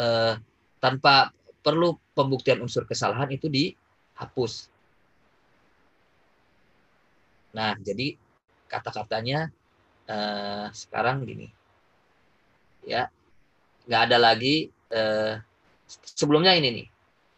[0.00, 0.32] Uh,
[0.80, 1.28] tanpa
[1.60, 4.72] perlu pembuktian unsur kesalahan itu dihapus
[7.50, 8.14] Nah, jadi
[8.70, 9.50] kata-katanya
[10.10, 11.46] uh, sekarang gini,
[12.82, 13.06] ya
[13.86, 15.38] nggak ada lagi uh,
[15.88, 16.86] sebelumnya ini nih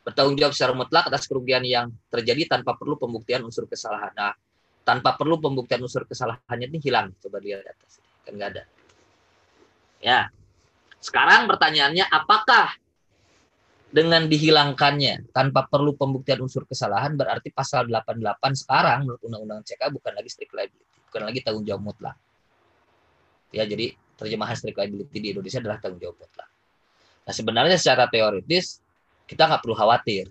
[0.03, 4.11] bertanggung jawab secara mutlak atas kerugian yang terjadi tanpa perlu pembuktian unsur kesalahan.
[4.19, 4.35] Nah,
[4.83, 7.15] tanpa perlu pembuktian unsur kesalahannya ini hilang.
[7.23, 8.63] Coba lihat di atas, kan nggak ada.
[10.03, 10.21] Ya,
[10.99, 12.75] sekarang pertanyaannya apakah
[13.93, 20.13] dengan dihilangkannya tanpa perlu pembuktian unsur kesalahan berarti pasal 88 sekarang menurut undang-undang CK bukan
[20.19, 22.17] lagi strict liability, bukan lagi tanggung jawab mutlak.
[23.53, 26.49] Ya, jadi terjemahan strict liability di Indonesia adalah tanggung jawab mutlak.
[27.23, 28.81] Nah, sebenarnya secara teoritis
[29.29, 30.27] kita nggak perlu khawatir.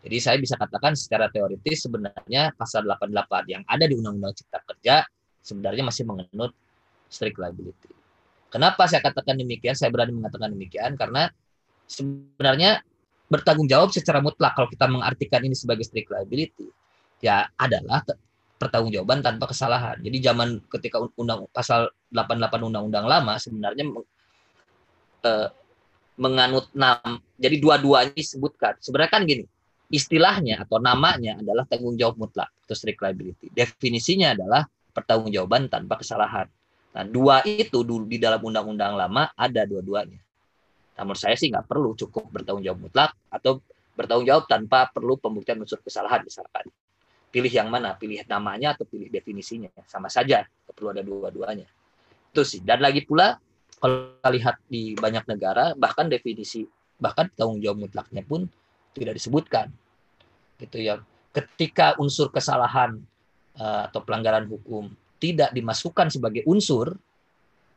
[0.00, 5.04] Jadi saya bisa katakan secara teoritis sebenarnya pasal 88 yang ada di Undang-Undang Cipta Kerja
[5.44, 6.52] sebenarnya masih mengenut
[7.12, 7.92] strict liability.
[8.48, 9.76] Kenapa saya katakan demikian?
[9.76, 11.28] Saya berani mengatakan demikian karena
[11.84, 12.80] sebenarnya
[13.30, 16.66] bertanggung jawab secara mutlak kalau kita mengartikan ini sebagai strict liability
[17.22, 18.02] ya adalah
[18.60, 19.96] pertanggungjawaban tanpa kesalahan.
[20.04, 23.88] Jadi zaman ketika undang pasal 88 undang-undang lama sebenarnya
[25.24, 25.48] eh,
[26.20, 28.76] menganut nam jadi dua-duanya disebutkan.
[28.84, 29.48] Sebenarnya kan gini,
[29.88, 33.48] istilahnya atau namanya adalah tanggung jawab mutlak atau strict liability.
[33.48, 36.44] Definisinya adalah pertanggungjawaban tanpa kesalahan.
[36.90, 40.20] Nah, dua itu dulu di dalam undang-undang lama ada dua-duanya.
[41.00, 43.64] Namun saya sih nggak perlu cukup bertanggung jawab mutlak atau
[43.96, 46.68] bertanggung jawab tanpa perlu pembuktian unsur kesalahan misalkan.
[47.30, 47.94] Pilih yang mana?
[47.94, 49.70] Pilih namanya atau pilih definisinya.
[49.86, 50.42] Sama saja,
[50.74, 51.66] perlu ada dua-duanya.
[52.34, 52.60] Itu sih.
[52.62, 53.38] Dan lagi pula
[53.80, 56.66] kalau kita lihat di banyak negara bahkan definisi
[57.00, 58.50] bahkan tanggung jawab mutlaknya pun
[58.92, 59.70] tidak disebutkan.
[60.58, 60.98] Gitu ya.
[61.30, 62.98] Ketika unsur kesalahan
[63.56, 66.96] uh, atau pelanggaran hukum tidak dimasukkan sebagai unsur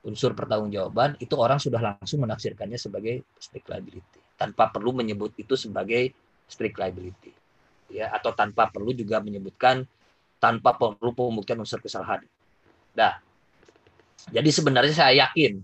[0.03, 6.11] unsur pertanggungjawaban itu orang sudah langsung menafsirkannya sebagai strict liability tanpa perlu menyebut itu sebagai
[6.47, 7.31] strict liability
[7.93, 9.85] ya atau tanpa perlu juga menyebutkan
[10.41, 12.25] tanpa perlu pembuktian unsur kesalahan.
[12.97, 13.15] Nah,
[14.33, 15.61] jadi sebenarnya saya yakin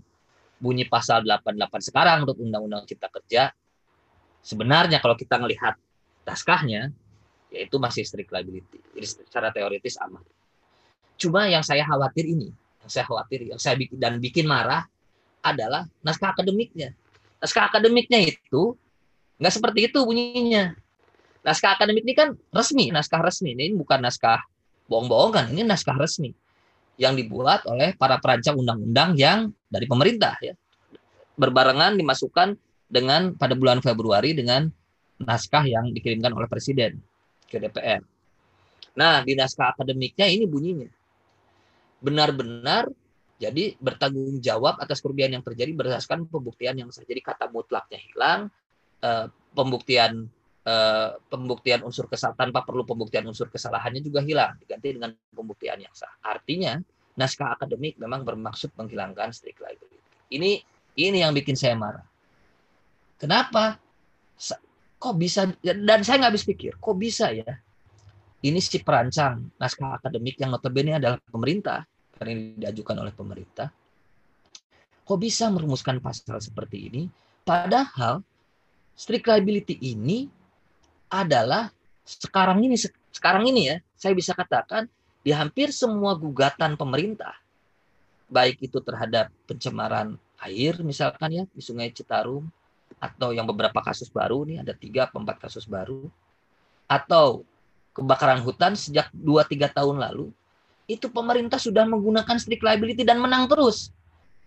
[0.62, 3.50] bunyi pasal 88 sekarang untuk Undang-Undang Cipta Kerja
[4.40, 5.74] sebenarnya kalau kita melihat
[6.24, 6.94] naskahnya
[7.50, 8.78] yaitu masih strict liability.
[8.94, 10.22] Jadi secara teoritis aman.
[11.20, 14.88] Cuma yang saya khawatir ini yang saya khawatir, yang saya bikin dan bikin marah
[15.44, 16.96] adalah naskah akademiknya.
[17.40, 18.76] Naskah akademiknya itu
[19.40, 20.76] nggak seperti itu bunyinya.
[21.40, 23.56] Naskah akademik ini kan resmi, naskah resmi.
[23.56, 24.44] Ini bukan naskah
[24.90, 26.32] bohong-bohongan, ini naskah resmi.
[27.00, 30.52] yang dibuat oleh para perancang undang-undang yang dari pemerintah ya.
[31.32, 32.60] Berbarengan dimasukkan
[32.92, 34.68] dengan pada bulan Februari dengan
[35.16, 37.00] naskah yang dikirimkan oleh presiden
[37.48, 38.04] ke DPR.
[39.00, 40.92] Nah, di naskah akademiknya ini bunyinya.
[42.04, 42.92] Benar-benar
[43.40, 47.08] jadi bertanggung jawab atas kerugian yang terjadi berdasarkan pembuktian yang sah.
[47.08, 48.52] Jadi kata mutlaknya hilang,
[49.00, 49.26] eh,
[49.56, 50.28] pembuktian
[50.66, 55.94] eh, pembuktian unsur kesalahan tanpa perlu pembuktian unsur kesalahannya juga hilang diganti dengan pembuktian yang
[55.96, 56.10] sah.
[56.24, 56.80] Artinya
[57.16, 59.98] naskah akademik memang bermaksud menghilangkan strict liability.
[60.30, 60.50] Ini
[61.00, 62.04] ini yang bikin saya marah.
[63.20, 63.76] Kenapa?
[65.00, 67.56] Kok bisa dan saya nggak habis pikir, kok bisa ya?
[68.40, 71.84] Ini si perancang naskah akademik yang notabene adalah pemerintah
[72.16, 73.68] karena ini diajukan oleh pemerintah.
[75.04, 77.02] Kok bisa merumuskan pasal seperti ini?
[77.44, 78.24] Padahal
[78.96, 80.28] strict liability ini
[81.10, 81.74] adalah
[82.06, 82.78] sekarang ini
[83.10, 84.86] sekarang ini ya saya bisa katakan
[85.20, 87.34] di hampir semua gugatan pemerintah
[88.30, 90.14] baik itu terhadap pencemaran
[90.46, 92.46] air misalkan ya di Sungai Citarum
[93.02, 96.06] atau yang beberapa kasus baru nih ada tiga empat kasus baru
[96.86, 97.42] atau
[97.92, 100.30] kebakaran hutan sejak 2-3 tahun lalu
[100.90, 103.94] itu pemerintah sudah menggunakan strict liability dan menang terus.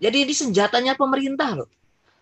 [0.03, 1.71] Jadi ini senjatanya pemerintah loh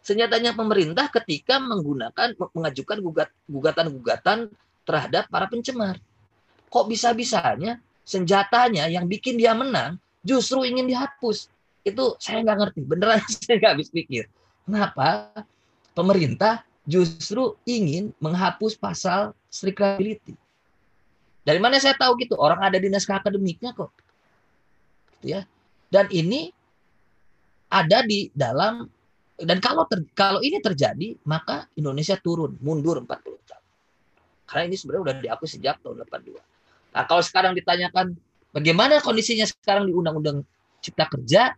[0.02, 2.98] senjatanya pemerintah ketika menggunakan mengajukan
[3.46, 4.50] gugatan-gugatan
[4.84, 6.02] terhadap para pencemar.
[6.74, 11.48] Kok bisa-bisanya senjatanya yang bikin dia menang justru ingin dihapus?
[11.86, 12.82] Itu saya nggak ngerti.
[12.86, 14.26] Beneran saya nggak habis pikir.
[14.66, 15.30] Kenapa
[15.94, 20.34] pemerintah justru ingin menghapus pasal strict liability?
[21.42, 22.38] Dari mana saya tahu gitu?
[22.38, 23.90] Orang ada di naskah akademiknya kok.
[25.18, 25.42] Gitu ya.
[25.90, 26.54] Dan ini
[27.72, 28.86] ada di dalam
[29.40, 33.10] dan kalau ter, kalau ini terjadi, maka Indonesia turun, mundur 40
[33.48, 33.66] tahun.
[34.46, 36.38] Karena ini sebenarnya sudah diakui sejak tahun 82.
[36.92, 38.14] Nah, kalau sekarang ditanyakan
[38.52, 40.44] bagaimana kondisinya sekarang di Undang-Undang
[40.84, 41.56] Cipta Kerja,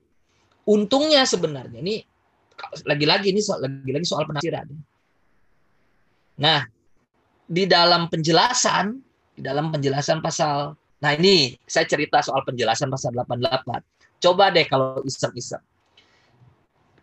[0.64, 2.06] untungnya sebenarnya ini
[2.86, 4.70] lagi-lagi ini soal, lagi-lagi soal penafsiran.
[6.40, 6.62] Nah,
[7.50, 8.96] di dalam penjelasan,
[9.34, 14.22] di dalam penjelasan pasal, nah ini saya cerita soal penjelasan pasal 88.
[14.24, 15.60] Coba deh kalau iseng-iseng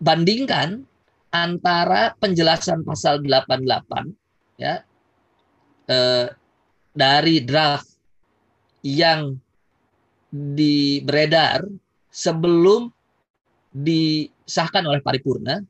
[0.00, 0.88] bandingkan
[1.30, 4.82] antara penjelasan pasal 88 ya
[5.86, 6.26] eh,
[6.90, 7.86] dari draft
[8.82, 9.38] yang
[10.30, 11.62] di beredar
[12.10, 12.90] sebelum
[13.70, 15.62] disahkan oleh paripurna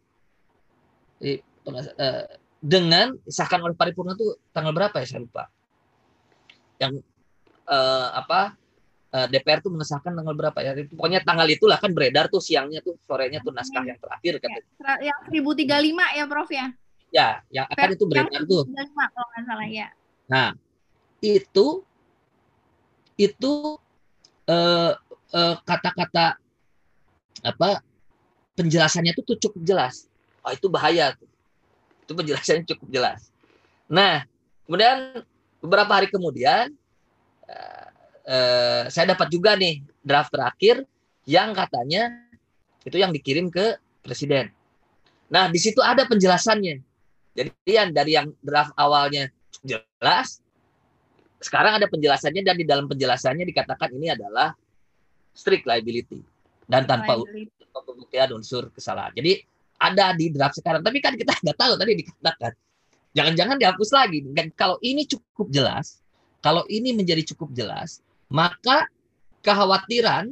[1.20, 1.44] eh,
[2.00, 2.24] eh,
[2.60, 5.48] dengan disahkan oleh paripurna itu tanggal berapa ya saya lupa.
[6.80, 7.04] Yang
[7.68, 8.59] eh, apa
[9.14, 10.72] uh, eh, DPR tuh mengesahkan tanggal berapa ya?
[10.86, 14.50] Pokoknya tanggal itulah kan beredar tuh siangnya tuh sorenya tuh naskah yang terakhir kan.
[15.02, 16.66] Ya, yang 1035 ya Prof ya.
[17.10, 18.62] Ya, yang akan itu beredar tuh.
[18.70, 19.88] 1035 kalau nggak salah ya.
[20.30, 20.48] Nah,
[21.20, 21.66] itu
[23.20, 23.52] itu
[24.48, 24.92] uh,
[25.36, 26.40] uh, kata-kata
[27.44, 27.84] apa
[28.56, 30.06] penjelasannya tuh, tuh cukup jelas.
[30.40, 31.28] Oh, itu bahaya tuh.
[32.04, 33.28] Itu penjelasannya cukup jelas.
[33.90, 34.24] Nah,
[34.64, 35.24] kemudian
[35.60, 36.72] beberapa hari kemudian
[37.44, 37.88] eh,
[38.86, 40.86] saya dapat juga nih draft terakhir
[41.26, 42.30] yang katanya
[42.86, 44.54] itu yang dikirim ke presiden.
[45.30, 46.82] Nah, di situ ada penjelasannya.
[47.34, 49.30] Jadi yang dari yang draft awalnya
[49.62, 50.42] jelas,
[51.38, 54.54] sekarang ada penjelasannya dan di dalam penjelasannya dikatakan ini adalah
[55.30, 56.20] strict liability
[56.66, 57.22] dan tanpa
[57.86, 59.14] pembuktian unsur kesalahan.
[59.14, 59.42] Jadi
[59.80, 62.52] ada di draft sekarang, tapi kan kita nggak tahu tadi dikatakan
[63.14, 64.18] jangan-jangan dihapus lagi.
[64.34, 66.02] Dan kalau ini cukup jelas,
[66.42, 68.86] kalau ini menjadi cukup jelas, maka
[69.42, 70.30] kekhawatiran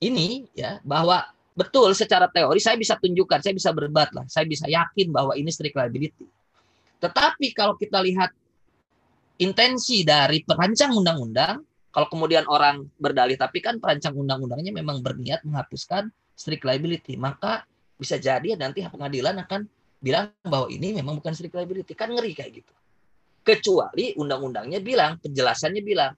[0.00, 1.24] ini ya bahwa
[1.56, 5.48] betul secara teori saya bisa tunjukkan, saya bisa berdebat lah, saya bisa yakin bahwa ini
[5.48, 6.28] strict liability.
[7.00, 8.32] Tetapi kalau kita lihat
[9.40, 16.12] intensi dari perancang undang-undang, kalau kemudian orang berdalih tapi kan perancang undang-undangnya memang berniat menghapuskan
[16.36, 17.64] strict liability, maka
[17.96, 19.64] bisa jadi nanti pengadilan akan
[19.96, 22.72] bilang bahwa ini memang bukan strict liability, kan ngeri kayak gitu.
[23.40, 26.12] Kecuali undang-undangnya bilang, penjelasannya bilang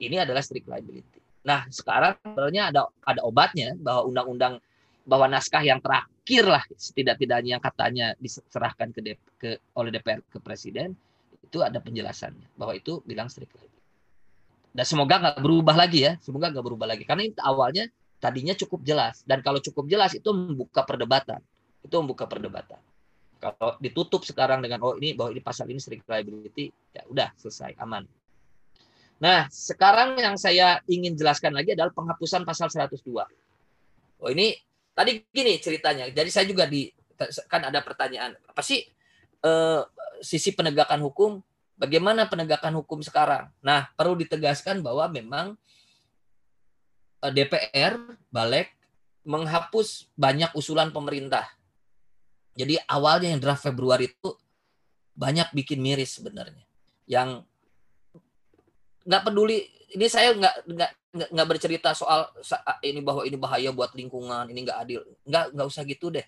[0.00, 1.20] ini adalah strict liability.
[1.46, 4.58] Nah, sekarang sebenarnya ada ada obatnya bahwa undang-undang
[5.06, 10.42] bahwa naskah yang terakhir lah setidak-tidaknya yang katanya diserahkan ke, DP, ke oleh DPR ke
[10.42, 10.98] presiden
[11.46, 13.78] itu ada penjelasannya bahwa itu bilang strict liability.
[14.74, 17.86] Dan semoga nggak berubah lagi ya, semoga nggak berubah lagi karena itu awalnya
[18.18, 21.38] tadinya cukup jelas dan kalau cukup jelas itu membuka perdebatan,
[21.86, 22.82] itu membuka perdebatan.
[23.38, 27.78] Kalau ditutup sekarang dengan oh ini bahwa ini pasal ini strict liability ya udah selesai
[27.78, 28.02] aman.
[29.16, 33.24] Nah, sekarang yang saya ingin jelaskan lagi adalah penghapusan pasal 102.
[34.20, 34.56] Oh, ini
[34.92, 36.08] tadi gini ceritanya.
[36.12, 36.92] Jadi saya juga di
[37.48, 38.84] kan ada pertanyaan, apa sih
[39.40, 39.82] eh,
[40.20, 41.40] sisi penegakan hukum?
[41.76, 43.52] Bagaimana penegakan hukum sekarang?
[43.64, 45.56] Nah, perlu ditegaskan bahwa memang
[47.24, 47.96] eh, DPR
[48.28, 48.76] balik
[49.24, 51.48] menghapus banyak usulan pemerintah.
[52.56, 54.32] Jadi awalnya yang draft Februari itu
[55.16, 56.64] banyak bikin miris sebenarnya.
[57.08, 57.44] Yang
[59.06, 59.62] nggak peduli.
[59.86, 60.90] Ini saya nggak nggak
[61.32, 62.28] nggak bercerita soal
[62.82, 65.00] ini bahwa ini bahaya buat lingkungan ini nggak adil.
[65.24, 66.26] Nggak nggak usah gitu deh.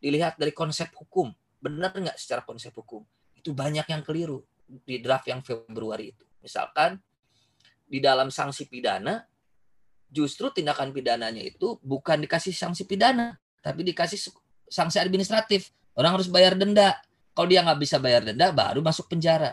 [0.00, 1.30] Dilihat dari konsep hukum.
[1.60, 3.04] Benar nggak secara konsep hukum?
[3.36, 6.24] Itu banyak yang keliru di draft yang Februari itu.
[6.40, 6.98] Misalkan
[7.86, 9.22] di dalam sanksi pidana
[10.10, 14.32] justru tindakan pidananya itu bukan dikasih sanksi pidana tapi dikasih
[14.66, 15.70] sanksi administratif.
[15.94, 16.96] Orang harus bayar denda.
[17.36, 19.52] Kalau dia nggak bisa bayar denda baru masuk penjara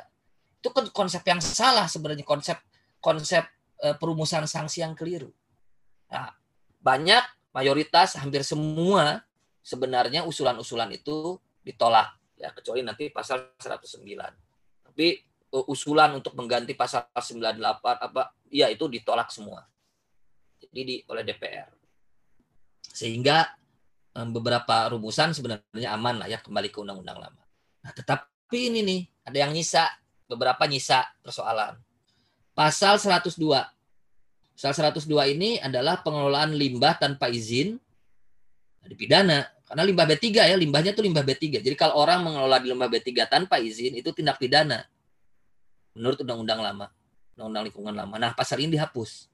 [0.63, 2.55] itu kan konsep yang salah sebenarnya konsep
[3.03, 3.43] konsep
[3.83, 5.27] e, perumusan sanksi yang keliru.
[6.07, 6.31] Nah,
[6.79, 9.27] banyak mayoritas hampir semua
[9.59, 11.35] sebenarnya usulan-usulan itu
[11.67, 14.87] ditolak ya kecuali nanti pasal 109.
[14.87, 15.07] Tapi
[15.51, 19.67] e, usulan untuk mengganti pasal 98 apa ya itu ditolak semua.
[20.63, 21.75] Jadi di oleh DPR.
[22.87, 23.51] Sehingga
[24.15, 27.43] e, beberapa rumusan sebenarnya aman lah ya kembali ke undang-undang lama.
[27.83, 31.77] Nah, tetapi ini nih ada yang nyisa beberapa nyisa persoalan.
[32.53, 33.33] Pasal 102.
[34.53, 37.81] Pasal 102 ini adalah pengelolaan limbah tanpa izin
[38.85, 39.49] dipidana.
[39.63, 41.63] Karena limbah B3 ya, limbahnya itu limbah B3.
[41.63, 44.85] Jadi kalau orang mengelola di limbah B3 tanpa izin itu tindak pidana.
[45.97, 46.85] Menurut undang-undang lama,
[47.33, 48.15] undang-undang lingkungan lama.
[48.21, 49.33] Nah, pasal ini dihapus.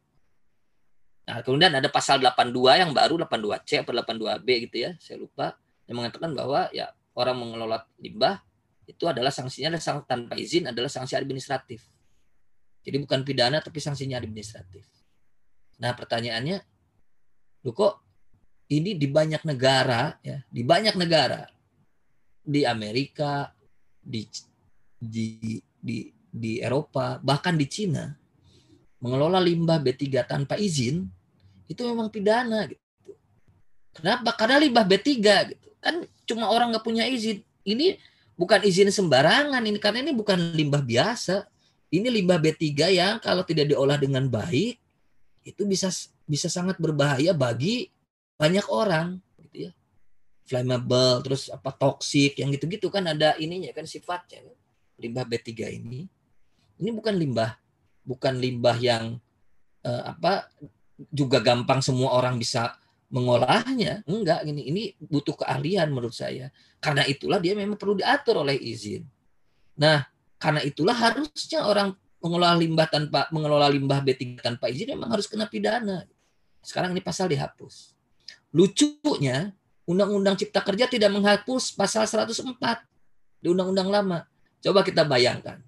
[1.28, 5.54] Nah, kemudian ada pasal 82 yang baru 82C atau 82B gitu ya, saya lupa
[5.86, 8.42] yang mengatakan bahwa ya orang mengelola limbah
[8.90, 11.86] itu adalah sanksinya adalah sang, tanpa izin adalah sanksi administratif.
[12.82, 14.90] Jadi bukan pidana tapi sanksinya administratif.
[15.78, 16.58] Nah pertanyaannya,
[17.62, 18.02] lu kok
[18.74, 21.46] ini di banyak negara ya, di banyak negara
[22.42, 23.54] di Amerika,
[24.02, 24.26] di
[24.98, 28.10] di di di Eropa, bahkan di Cina
[29.00, 31.08] mengelola limbah B3 tanpa izin
[31.70, 33.14] itu memang pidana gitu.
[33.94, 34.34] Kenapa?
[34.34, 35.08] Karena limbah B3
[35.54, 35.68] gitu.
[35.80, 37.46] Kan cuma orang nggak punya izin.
[37.64, 37.96] Ini
[38.40, 41.44] bukan izin sembarangan ini karena ini bukan limbah biasa.
[41.90, 42.64] Ini limbah B3
[42.96, 44.78] yang kalau tidak diolah dengan baik
[45.42, 45.90] itu bisa
[46.30, 47.92] bisa sangat berbahaya bagi
[48.40, 49.72] banyak orang gitu ya.
[50.48, 54.40] Flammable terus apa toksik yang gitu-gitu kan ada ininya kan sifatnya
[54.96, 56.08] limbah B3 ini.
[56.80, 57.60] Ini bukan limbah
[58.10, 59.22] bukan limbah yang
[59.86, 60.50] eh, apa
[61.14, 62.74] juga gampang semua orang bisa
[63.10, 64.06] mengolahnya.
[64.06, 66.54] Enggak, ini ini butuh keahlian menurut saya.
[66.80, 69.04] Karena itulah dia memang perlu diatur oleh izin.
[69.78, 70.06] Nah,
[70.40, 75.50] karena itulah harusnya orang mengelola limbah tanpa mengelola limbah B3 tanpa izin memang harus kena
[75.50, 76.06] pidana.
[76.64, 77.98] Sekarang ini pasal dihapus.
[78.54, 79.52] Lucunya,
[79.90, 82.46] Undang-Undang Cipta Kerja tidak menghapus pasal 104
[83.42, 84.20] di Undang-Undang lama.
[84.60, 85.64] Coba kita bayangkan.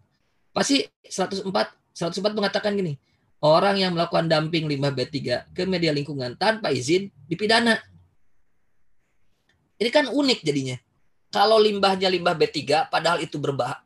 [0.51, 1.47] Pasti 104
[1.95, 2.95] 104 mengatakan gini,
[3.41, 7.81] orang yang melakukan dumping limbah B3 ke media lingkungan tanpa izin dipidana.
[9.81, 10.77] Ini kan unik jadinya.
[11.33, 13.81] Kalau limbahnya limbah B3 padahal itu berbahaya,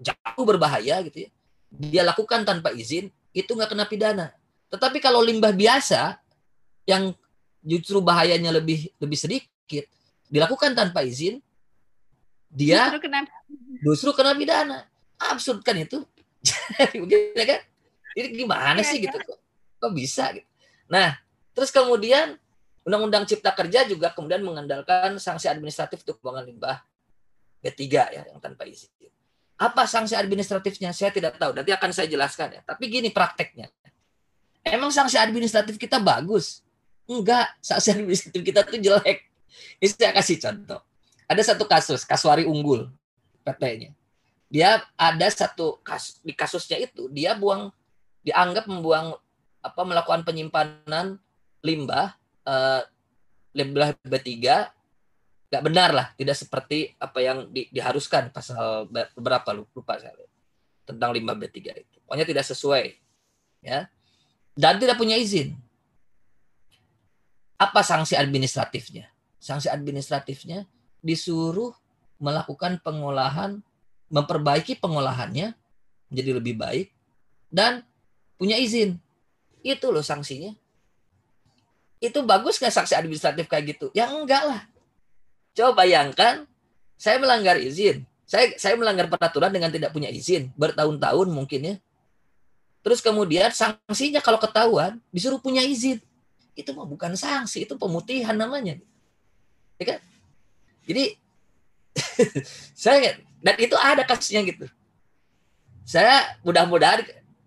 [0.00, 1.30] jauh berbahaya gitu ya.
[1.68, 4.26] Dia lakukan tanpa izin, itu nggak kena pidana.
[4.72, 6.16] Tetapi kalau limbah biasa
[6.88, 7.12] yang
[7.60, 9.84] justru bahayanya lebih lebih sedikit,
[10.32, 11.44] dilakukan tanpa izin,
[12.48, 13.18] dia justru kena,
[13.84, 14.78] justru kena pidana.
[15.20, 16.00] Absurd kan itu?
[17.02, 17.60] Begitu kan?
[18.16, 19.12] Ini gimana iya, sih iya.
[19.12, 19.38] gitu kok?
[19.76, 20.48] Kok bisa gitu.
[20.88, 21.20] Nah,
[21.52, 22.40] terus kemudian
[22.88, 26.78] Undang-Undang Cipta Kerja juga kemudian mengandalkan sanksi administratif untuk pembuangan limbah
[27.60, 28.88] B3 ya yang tanpa izin.
[29.56, 30.92] Apa sanksi administratifnya?
[30.92, 31.56] Saya tidak tahu.
[31.56, 32.60] Nanti akan saya jelaskan ya.
[32.64, 33.72] Tapi gini prakteknya.
[34.62, 36.60] Emang sanksi administratif kita bagus?
[37.08, 39.24] Enggak, sanksi administratif kita tuh jelek.
[39.80, 40.80] Ini saya kasih contoh.
[41.26, 42.86] Ada satu kasus, Kaswari Unggul,
[43.42, 43.90] PT-nya.
[44.46, 47.74] Dia ada satu kasus, di kasusnya itu dia buang
[48.26, 49.14] dianggap membuang
[49.62, 51.22] apa melakukan penyimpanan
[51.62, 52.82] limbah uh,
[53.54, 54.26] limbah B3
[55.46, 60.26] nggak benar lah tidak seperti apa yang di, diharuskan pasal beberapa lupa saya
[60.86, 61.96] tentang limbah B3 itu.
[62.06, 62.84] Pokoknya tidak sesuai
[63.66, 63.90] ya.
[64.56, 65.52] Dan tidak punya izin.
[67.60, 69.10] Apa sanksi administratifnya?
[69.36, 70.64] Sanksi administratifnya
[71.04, 71.74] disuruh
[72.16, 73.60] melakukan pengolahan
[74.08, 75.52] memperbaiki pengolahannya
[76.08, 76.88] menjadi lebih baik
[77.50, 77.82] dan
[78.36, 79.00] punya izin.
[79.64, 80.54] Itu loh sanksinya.
[81.98, 83.86] Itu bagus nggak sanksi administratif kayak gitu?
[83.96, 84.62] Ya enggak lah.
[85.56, 86.44] Coba bayangkan,
[87.00, 88.04] saya melanggar izin.
[88.26, 91.74] Saya saya melanggar peraturan dengan tidak punya izin bertahun-tahun mungkin ya.
[92.82, 95.98] Terus kemudian sanksinya kalau ketahuan disuruh punya izin.
[96.54, 98.78] Itu mah bukan sanksi, itu pemutihan namanya.
[99.78, 100.00] Ya kan?
[100.86, 101.18] Jadi
[102.76, 104.66] saya dan itu ada kasusnya gitu.
[105.86, 107.06] Saya mudah-mudahan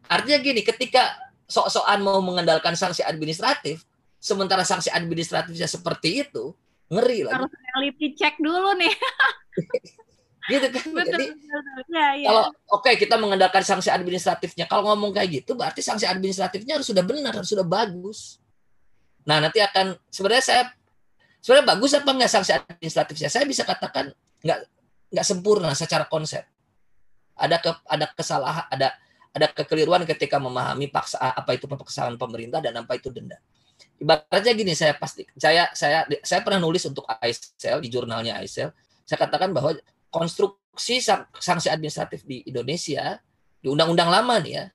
[0.10, 1.14] Artinya gini, ketika
[1.45, 3.86] sok-sokan mau mengandalkan sanksi administratif,
[4.18, 6.57] sementara sanksi administratifnya seperti itu,
[6.89, 7.38] ngeri lagi.
[7.38, 8.93] Harus reality check dulu nih.
[10.51, 10.86] gitu kan.
[10.89, 11.62] Betul, Jadi betul.
[11.93, 12.28] Ya, ya.
[12.28, 16.89] kalau oke okay, kita mengandalkan sanksi administratifnya, kalau ngomong kayak gitu berarti sanksi administratifnya harus
[16.89, 18.41] sudah benar, harus sudah bagus.
[19.30, 20.64] Nah, nanti akan sebenarnya saya
[21.39, 23.30] sebenarnya bagus apa enggak sanksi administratifnya?
[23.30, 24.10] Saya bisa katakan
[24.41, 24.60] enggak
[25.14, 26.41] enggak sempurna secara konsep.
[27.39, 28.91] Ada ke, ada kesalahan, ada
[29.34, 33.38] ada kekeliruan ketika memahami paksa apa itu kesalahan pemerintah dan apa itu denda.
[34.00, 38.74] Ibaratnya gini saya pasti saya saya saya pernah nulis untuk ISL di jurnalnya ISL.
[39.06, 39.78] Saya katakan bahwa
[40.10, 41.00] konstruksi
[41.38, 43.22] sanksi administratif di Indonesia
[43.60, 44.66] di undang-undang lama nih ya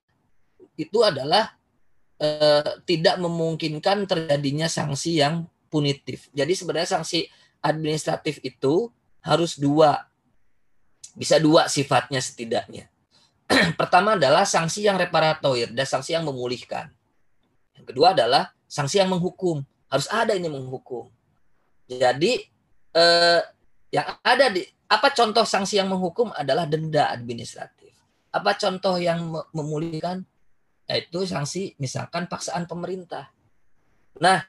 [0.79, 1.55] itu adalah
[2.19, 6.31] eh, tidak memungkinkan terjadinya sanksi yang punitif.
[6.31, 7.27] Jadi sebenarnya sanksi
[7.65, 8.93] administratif itu
[9.25, 10.05] harus dua
[11.17, 12.91] bisa dua sifatnya setidaknya.
[13.81, 16.89] Pertama adalah sanksi yang reparatoir dan sanksi yang memulihkan.
[17.77, 19.61] Yang kedua adalah sanksi yang menghukum.
[19.89, 21.13] Harus ada ini menghukum.
[21.87, 22.41] Jadi
[22.97, 23.41] eh,
[23.93, 27.93] yang ada di apa contoh sanksi yang menghukum adalah denda administratif.
[28.35, 30.25] Apa contoh yang memulihkan?
[30.85, 33.33] Yaitu sanksi misalkan paksaan pemerintah.
[34.21, 34.45] Nah,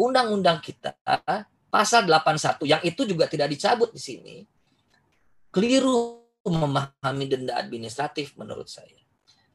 [0.00, 0.96] undang-undang kita
[1.70, 4.36] pasal 81 yang itu juga tidak dicabut di sini
[5.54, 8.96] keliru memahami denda administratif menurut saya.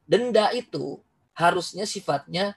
[0.05, 1.01] Denda itu
[1.33, 2.53] harusnya sifatnya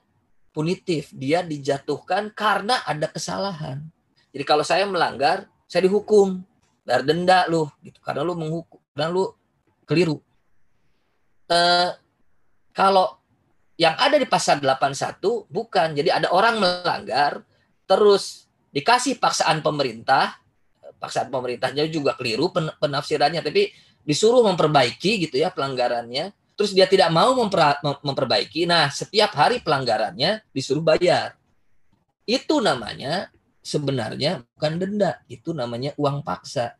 [0.53, 1.09] punitif.
[1.17, 3.81] Dia dijatuhkan karena ada kesalahan.
[4.29, 6.45] Jadi kalau saya melanggar, saya dihukum.
[6.85, 9.29] Bayar denda lu gitu karena lu menghukum dan lu
[9.85, 10.25] keliru.
[11.53, 11.93] Eh,
[12.73, 13.19] kalau
[13.77, 15.89] yang ada di pasal 81 bukan.
[15.93, 17.45] Jadi ada orang melanggar
[17.85, 20.37] terus dikasih paksaan pemerintah,
[20.99, 23.71] paksaan pemerintahnya juga keliru penafsirannya tapi
[24.09, 28.65] disuruh memperbaiki gitu ya pelanggarannya, terus dia tidak mau memper, memperbaiki.
[28.65, 31.37] Nah, setiap hari pelanggarannya disuruh bayar.
[32.25, 33.29] Itu namanya
[33.61, 36.73] sebenarnya bukan denda, itu namanya uang paksa.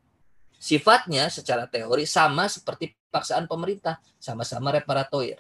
[0.57, 5.37] Sifatnya secara teori sama seperti paksaan pemerintah, sama-sama reparatoir.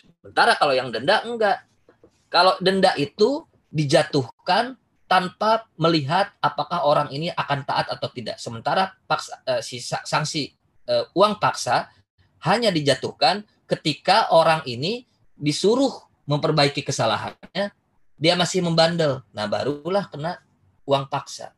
[0.00, 1.68] Sementara kalau yang denda enggak.
[2.26, 4.74] Kalau denda itu dijatuhkan
[5.06, 8.40] tanpa melihat apakah orang ini akan taat atau tidak.
[8.42, 10.55] Sementara paksa, eh, si sanksi
[10.88, 11.90] uh, uang paksa
[12.46, 15.92] hanya dijatuhkan ketika orang ini disuruh
[16.26, 17.70] memperbaiki kesalahannya,
[18.16, 19.22] dia masih membandel.
[19.30, 20.40] Nah, barulah kena
[20.88, 21.52] uang paksa.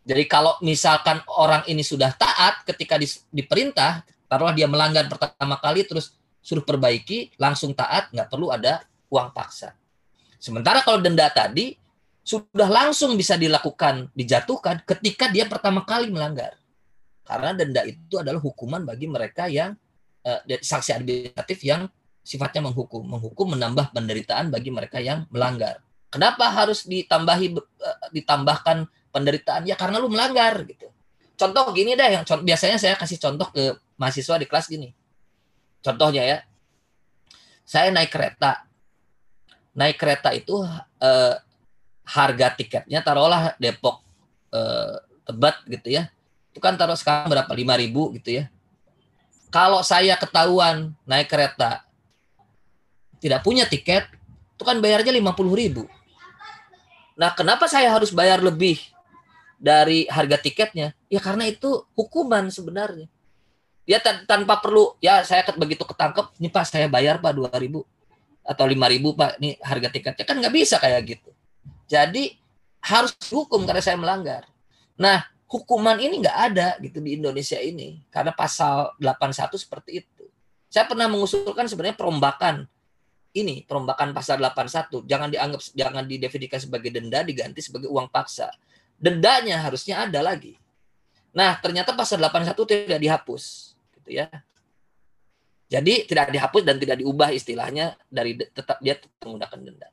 [0.00, 5.84] Jadi kalau misalkan orang ini sudah taat ketika di, diperintah, taruhlah dia melanggar pertama kali
[5.84, 8.80] terus suruh perbaiki, langsung taat, nggak perlu ada
[9.12, 9.76] uang paksa.
[10.40, 11.76] Sementara kalau denda tadi
[12.24, 16.56] sudah langsung bisa dilakukan, dijatuhkan ketika dia pertama kali melanggar.
[17.30, 19.78] Karena denda itu adalah hukuman bagi mereka yang
[20.26, 21.86] uh, sanksi administratif yang
[22.26, 23.06] sifatnya menghukum.
[23.06, 25.78] Menghukum menambah penderitaan bagi mereka yang melanggar.
[26.10, 28.82] Kenapa harus ditambahi uh, ditambahkan
[29.14, 29.62] penderitaan?
[29.62, 30.90] Ya karena lu melanggar gitu.
[31.38, 34.90] Contoh gini deh yang biasanya saya kasih contoh ke mahasiswa di kelas gini.
[35.86, 36.38] Contohnya ya.
[37.62, 38.66] Saya naik kereta.
[39.78, 41.34] Naik kereta itu uh,
[42.10, 44.02] harga tiketnya taruhlah Depok
[44.50, 46.10] uh, Tebet gitu ya
[46.50, 47.50] itu kan taruh sekarang berapa?
[47.54, 48.44] lima ribu gitu ya.
[49.50, 51.82] Kalau saya ketahuan naik kereta
[53.18, 54.06] tidak punya tiket
[54.54, 55.86] itu kan bayarnya lima puluh ribu.
[57.18, 58.78] Nah kenapa saya harus bayar lebih
[59.60, 60.96] dari harga tiketnya?
[61.10, 63.06] Ya karena itu hukuman sebenarnya.
[63.88, 67.82] Ya tanpa perlu ya saya begitu ketangkep ini pak saya bayar pak dua ribu
[68.46, 70.24] atau lima ribu pak ini harga tiketnya.
[70.24, 71.30] Kan nggak bisa kayak gitu.
[71.90, 72.38] Jadi
[72.80, 74.46] harus hukum karena saya melanggar.
[74.96, 80.24] Nah hukuman ini nggak ada gitu di Indonesia ini karena pasal 81 seperti itu.
[80.70, 82.70] Saya pernah mengusulkan sebenarnya perombakan
[83.34, 88.54] ini perombakan pasal 81 jangan dianggap jangan didefinisikan sebagai denda diganti sebagai uang paksa.
[88.94, 90.54] Dendanya harusnya ada lagi.
[91.34, 94.30] Nah, ternyata pasal 81 tidak dihapus gitu ya.
[95.70, 99.88] Jadi tidak dihapus dan tidak diubah istilahnya dari tetap dia menggunakan denda.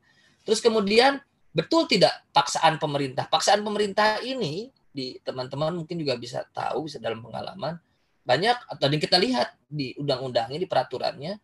[0.45, 1.21] Terus kemudian
[1.53, 3.29] betul tidak paksaan pemerintah?
[3.29, 7.77] Paksaan pemerintah ini di teman-teman mungkin juga bisa tahu bisa dalam pengalaman
[8.25, 11.37] banyak atau yang kita lihat di undang-undangnya di peraturannya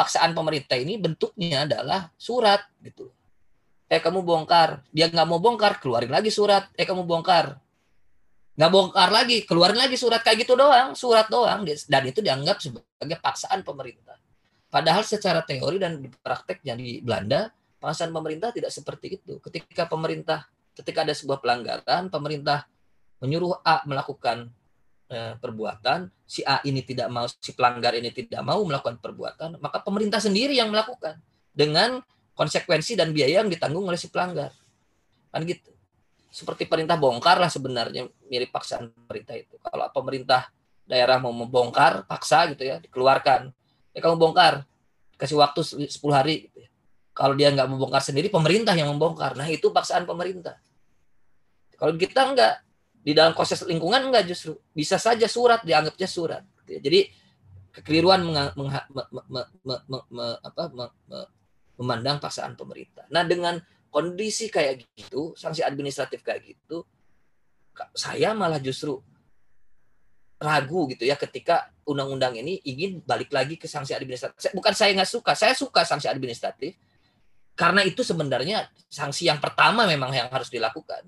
[0.00, 3.12] paksaan pemerintah ini bentuknya adalah surat gitu.
[3.90, 4.86] Eh kamu bongkar.
[4.94, 6.72] Dia nggak mau bongkar keluarin lagi surat.
[6.78, 7.58] Eh kamu bongkar.
[8.56, 10.24] Nggak bongkar lagi keluarin lagi surat.
[10.24, 11.68] Kayak gitu doang surat doang.
[11.68, 14.16] Dan itu dianggap sebagai paksaan pemerintah.
[14.70, 17.50] Padahal secara teori dan di prakteknya di Belanda
[17.82, 19.36] paksaan pemerintah tidak seperti itu.
[19.42, 20.46] Ketika pemerintah
[20.80, 22.64] ketika ada sebuah pelanggaran, pemerintah
[23.20, 24.48] menyuruh A melakukan
[25.12, 29.84] eh, perbuatan, si A ini tidak mau, si pelanggar ini tidak mau melakukan perbuatan, maka
[29.84, 31.20] pemerintah sendiri yang melakukan.
[31.50, 31.98] dengan
[32.38, 34.54] konsekuensi dan biaya yang ditanggung oleh si pelanggar.
[35.28, 35.74] Kan gitu.
[36.30, 39.58] Seperti perintah bongkar lah sebenarnya mirip paksaan pemerintah itu.
[39.60, 40.48] Kalau pemerintah
[40.86, 43.50] daerah mau membongkar, paksa gitu ya, dikeluarkan.
[43.92, 44.62] Ya kamu bongkar,
[45.18, 46.48] kasih waktu 10 hari.
[46.48, 46.68] Gitu ya.
[47.12, 49.34] Kalau dia nggak membongkar sendiri, pemerintah yang membongkar.
[49.34, 50.56] Nah itu paksaan pemerintah.
[51.80, 52.54] Kalau kita enggak,
[53.00, 54.60] di dalam proses lingkungan enggak justru.
[54.76, 56.44] Bisa saja surat, dianggapnya surat.
[56.68, 57.08] Jadi
[57.72, 58.20] kekeliruan
[61.80, 63.08] memandang paksaan pemerintah.
[63.08, 63.56] Nah dengan
[63.88, 66.84] kondisi kayak gitu, sanksi administratif kayak gitu,
[67.96, 69.00] saya malah justru
[70.40, 74.52] ragu gitu ya ketika undang-undang ini ingin balik lagi ke sanksi administratif.
[74.52, 76.76] Bukan saya nggak suka, saya suka sanksi administratif
[77.56, 81.04] karena itu sebenarnya sanksi yang pertama memang yang harus dilakukan.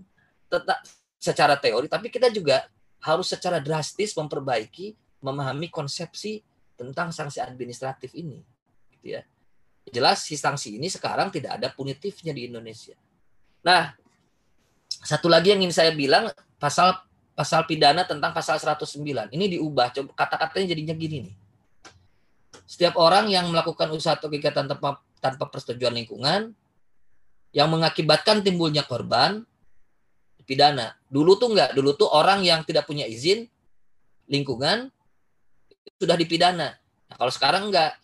[0.53, 0.84] Tetap
[1.16, 2.68] secara teori, tapi kita juga
[3.00, 4.92] harus secara drastis memperbaiki,
[5.24, 6.44] memahami konsepsi
[6.76, 8.42] tentang sanksi administratif ini,
[8.92, 9.22] gitu ya
[9.90, 12.94] jelas si sanksi ini sekarang tidak ada punitifnya di Indonesia.
[13.66, 13.90] Nah,
[15.03, 16.30] satu lagi yang ingin saya bilang
[16.62, 16.94] pasal
[17.34, 19.03] pasal pidana tentang pasal 109
[19.34, 19.90] ini diubah.
[19.90, 21.34] Coba kata-katanya jadinya gini nih.
[22.68, 26.55] Setiap orang yang melakukan usaha atau kegiatan tanpa tanpa persetujuan lingkungan
[27.50, 29.42] yang mengakibatkan timbulnya korban
[30.53, 30.92] pidana.
[31.09, 33.48] Dulu tuh enggak, dulu tuh orang yang tidak punya izin
[34.28, 34.92] lingkungan
[35.96, 36.76] sudah dipidana.
[37.09, 37.96] Nah, kalau sekarang enggak,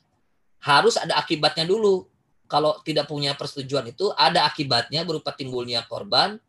[0.64, 2.08] harus ada akibatnya dulu.
[2.48, 6.40] Kalau tidak punya persetujuan itu ada akibatnya berupa timbulnya korban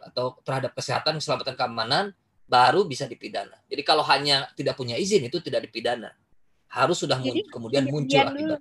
[0.00, 2.04] atau terhadap kesehatan, keselamatan, keamanan
[2.48, 3.60] baru bisa dipidana.
[3.68, 6.16] Jadi kalau hanya tidak punya izin itu tidak dipidana.
[6.72, 8.60] Harus sudah Jadi, kemudian muncul akibat.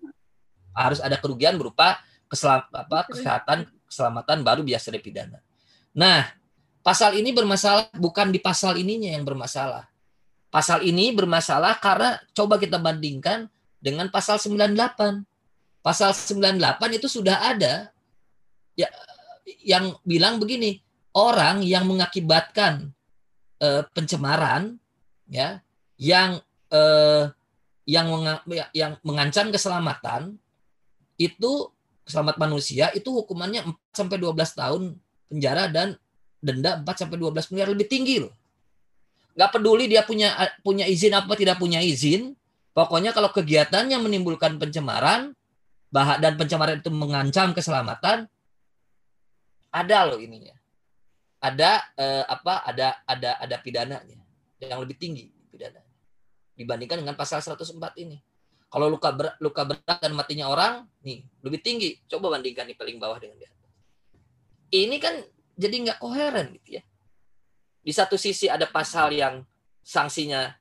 [0.76, 5.40] Harus ada kerugian berupa keselam, apa, kesehatan, keselamatan baru biasa dipidana.
[5.96, 6.28] Nah,
[6.90, 9.86] pasal ini bermasalah bukan di pasal ininya yang bermasalah.
[10.50, 13.46] Pasal ini bermasalah karena coba kita bandingkan
[13.78, 15.22] dengan pasal 98.
[15.86, 17.94] Pasal 98 itu sudah ada
[18.74, 18.90] ya
[19.62, 20.82] yang bilang begini,
[21.14, 22.90] orang yang mengakibatkan
[23.62, 24.82] eh, pencemaran
[25.30, 25.62] ya
[26.02, 26.42] yang
[26.74, 27.30] eh,
[27.86, 30.42] yang menga, ya, yang mengancam keselamatan
[31.22, 31.70] itu
[32.02, 34.82] keselamatan manusia itu hukumannya 4 sampai 12 tahun
[35.30, 35.94] penjara dan
[36.40, 38.34] denda 4 sampai 12 miliar lebih tinggi loh.
[39.36, 40.36] Nggak peduli dia punya
[40.66, 42.36] punya izin apa tidak punya izin,
[42.80, 45.36] Pokoknya kalau kegiatannya menimbulkan pencemaran
[45.92, 48.30] dan pencemaran itu mengancam keselamatan,
[49.74, 50.56] ada loh ininya.
[51.44, 52.64] Ada eh, apa?
[52.64, 54.16] Ada ada ada pidananya
[54.64, 55.84] yang lebih tinggi pidana
[56.56, 58.16] dibandingkan dengan pasal 104 ini.
[58.70, 62.00] Kalau luka berat, luka berat dan matinya orang, nih lebih tinggi.
[62.08, 63.72] Coba bandingkan nih paling bawah dengan di atas.
[64.72, 65.16] Ini kan
[65.60, 66.84] jadi nggak koheren gitu ya.
[67.84, 69.44] Di satu sisi ada pasal yang
[69.84, 70.56] sanksinya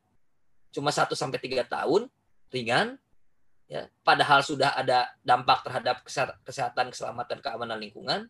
[0.74, 2.11] cuma 1 sampai 3 tahun
[2.51, 2.99] ringan
[3.68, 6.03] ya padahal sudah ada dampak terhadap
[6.42, 8.26] kesehatan, keselamatan, keamanan lingkungan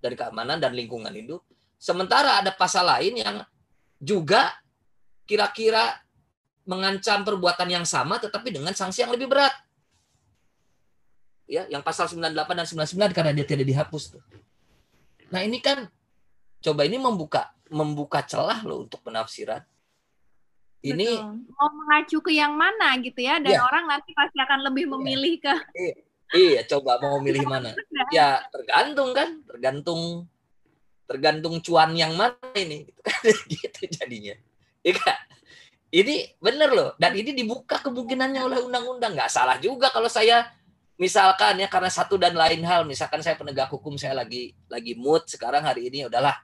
[0.00, 1.44] dari keamanan dan lingkungan hidup.
[1.76, 3.36] Sementara ada pasal lain yang
[4.00, 4.56] juga
[5.28, 6.00] kira-kira
[6.64, 9.52] mengancam perbuatan yang sama tetapi dengan sanksi yang lebih berat.
[11.46, 14.22] Ya, yang pasal 98 dan 99 karena dia tidak dihapus tuh.
[15.30, 15.86] Nah, ini kan
[16.62, 19.62] coba ini membuka membuka celah loh untuk penafsiran
[20.86, 21.50] ini Betul.
[21.50, 23.62] mau mengacu ke yang mana gitu ya dan iya.
[23.62, 24.92] orang nanti pasti akan lebih iya.
[24.94, 25.94] memilih ke iya,
[26.34, 27.74] iya coba mau milih mana
[28.14, 30.30] ya tergantung kan tergantung
[31.06, 33.20] tergantung cuan yang mana ini gitu, kan,
[33.52, 34.34] gitu jadinya
[34.82, 35.18] ya kan?
[35.90, 40.50] ini bener loh dan ini dibuka kemungkinannya oleh undang-undang nggak salah juga kalau saya
[40.96, 45.28] misalkan ya karena satu dan lain hal misalkan saya penegak hukum saya lagi lagi mood
[45.28, 46.34] sekarang hari ini udahlah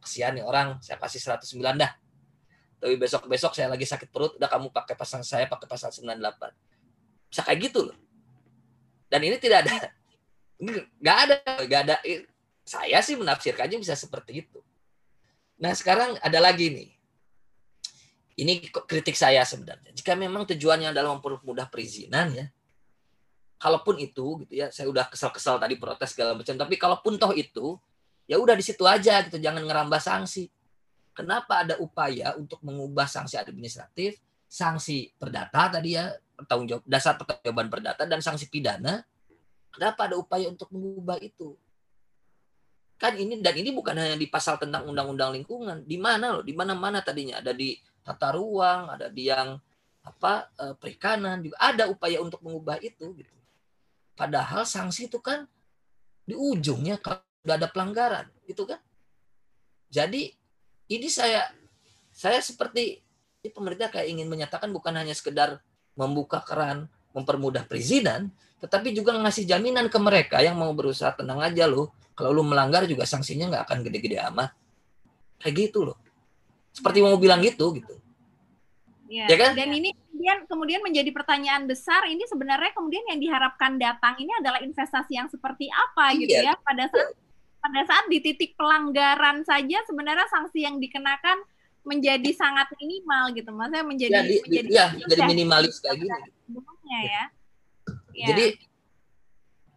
[0.00, 1.92] kesian nih orang saya kasih 109 dah
[2.80, 7.28] tapi besok-besok saya lagi sakit perut, udah kamu pakai pasal saya pakai pasal 98.
[7.28, 7.98] Bisa kayak gitu loh.
[9.12, 9.92] Dan ini tidak ada.
[10.96, 11.36] Nggak ada.
[11.68, 11.96] Nggak ada.
[12.64, 14.64] Saya sih menafsirkannya bisa seperti itu.
[15.60, 16.90] Nah sekarang ada lagi nih.
[18.40, 19.92] Ini kritik saya sebenarnya.
[19.92, 22.48] Jika memang tujuannya adalah mempermudah perizinan ya,
[23.60, 26.56] kalaupun itu gitu ya, saya udah kesal-kesal tadi protes segala macam.
[26.56, 27.76] Tapi kalaupun toh itu,
[28.24, 30.48] ya udah di situ aja gitu, jangan ngerambah sanksi
[31.20, 36.08] Kenapa ada upaya untuk mengubah sanksi administratif, sanksi perdata tadi ya,
[36.46, 39.02] tanggung jawab dasar pertanggungjawaban perdata dan sanksi pidana?
[39.68, 41.58] Kenapa ada upaya untuk mengubah itu?
[42.96, 46.56] Kan ini dan ini bukan hanya di pasal tentang undang-undang lingkungan, di mana loh, di
[46.56, 49.60] mana-mana tadinya ada di tata ruang, ada di yang
[50.00, 53.39] apa eh, perikanan juga ada upaya untuk mengubah itu gitu.
[54.20, 55.48] Padahal sanksi itu kan
[56.28, 58.76] di ujungnya kalau sudah ada pelanggaran, itu kan.
[59.88, 60.28] Jadi
[60.92, 61.48] ini saya
[62.12, 63.00] saya seperti
[63.40, 65.64] ini pemerintah kayak ingin menyatakan bukan hanya sekedar
[65.96, 66.84] membuka keran
[67.16, 68.28] mempermudah perizinan,
[68.60, 71.88] tetapi juga ngasih jaminan ke mereka yang mau berusaha tenang aja loh.
[72.12, 74.52] Kalau lu melanggar juga sanksinya nggak akan gede-gede amat.
[75.40, 75.96] Kayak gitu loh.
[76.76, 77.96] Seperti mau bilang gitu gitu.
[79.10, 79.58] Ya, ya kan?
[79.58, 82.06] Dan ini kemudian kemudian menjadi pertanyaan besar.
[82.06, 86.46] Ini sebenarnya kemudian yang diharapkan datang ini adalah investasi yang seperti apa gitu iya.
[86.46, 87.10] gitu ya pada saat
[87.60, 91.44] pada saat di titik pelanggaran saja sebenarnya sanksi yang dikenakan
[91.84, 97.24] menjadi sangat minimal gitu maksudnya menjadi ya, di, menjadi ya, jadi minimalis kayak gini ya.
[98.12, 98.26] ya.
[98.32, 98.46] jadi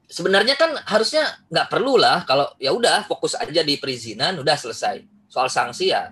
[0.07, 5.03] sebenarnya kan harusnya nggak perlu lah kalau ya udah fokus aja di perizinan udah selesai
[5.31, 6.11] soal sanksi ya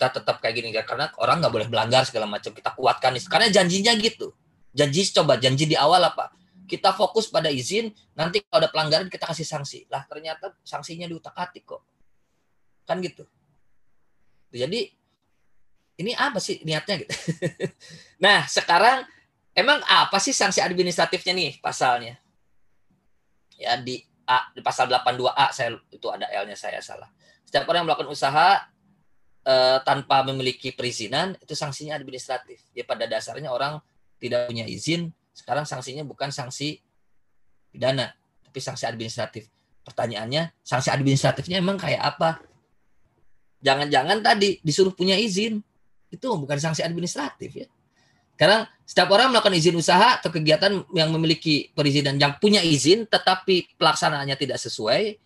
[0.00, 2.56] kita tetap kayak gini karena orang nggak boleh melanggar segala macam.
[2.56, 3.12] Kita kuatkan.
[3.28, 4.32] Karena janjinya gitu.
[4.72, 6.32] Janji coba janji di awal apa?
[6.64, 9.84] Kita fokus pada izin nanti kalau ada pelanggaran kita kasih sanksi.
[9.92, 11.84] Lah ternyata sanksinya diutak atik kok.
[12.88, 13.28] Kan gitu.
[14.48, 14.88] Jadi
[16.00, 17.12] ini apa sih niatnya gitu.
[18.24, 19.04] nah, sekarang
[19.52, 22.16] emang apa sih sanksi administratifnya nih pasalnya?
[23.60, 27.12] Ya di A di pasal 82A saya itu ada L-nya saya salah.
[27.44, 28.64] Setiap orang yang melakukan usaha
[29.50, 32.62] eh, tanpa memiliki perizinan itu sanksinya administratif.
[32.70, 33.82] Ya pada dasarnya orang
[34.22, 36.78] tidak punya izin, sekarang sanksinya bukan sanksi
[37.74, 38.14] pidana,
[38.46, 39.50] tapi sanksi administratif.
[39.82, 42.38] Pertanyaannya, sanksi administratifnya emang kayak apa?
[43.64, 45.58] Jangan-jangan tadi disuruh punya izin.
[46.10, 47.68] Itu bukan sanksi administratif ya.
[48.34, 53.76] Sekarang setiap orang melakukan izin usaha atau kegiatan yang memiliki perizinan yang punya izin tetapi
[53.76, 55.20] pelaksanaannya tidak sesuai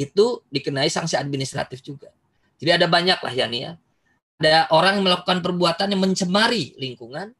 [0.00, 2.08] itu dikenai sanksi administratif juga.
[2.62, 3.72] Jadi ada banyak lah ya nih ya.
[4.38, 7.34] Ada orang yang melakukan perbuatan yang mencemari lingkungan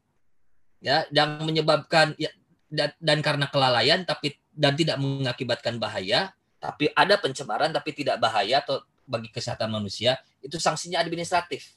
[0.82, 2.34] ya yang menyebabkan ya,
[2.66, 8.58] dan, dan karena kelalaian tapi dan tidak mengakibatkan bahaya tapi ada pencemaran tapi tidak bahaya
[8.66, 11.74] atau bagi kesehatan manusia itu sanksinya administratif.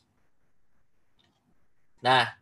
[2.02, 2.34] Nah,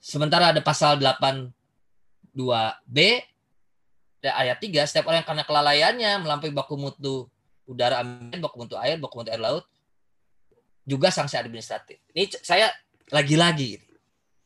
[0.00, 2.98] sementara ada pasal 82B
[4.24, 7.28] ayat 3 setiap orang yang karena kelalaiannya melampaui baku mutu
[7.64, 8.00] udara
[8.40, 9.64] baku mutu air, baku mutu air laut
[10.84, 11.96] juga sanksi administratif.
[12.12, 12.68] Ini saya
[13.12, 13.80] lagi-lagi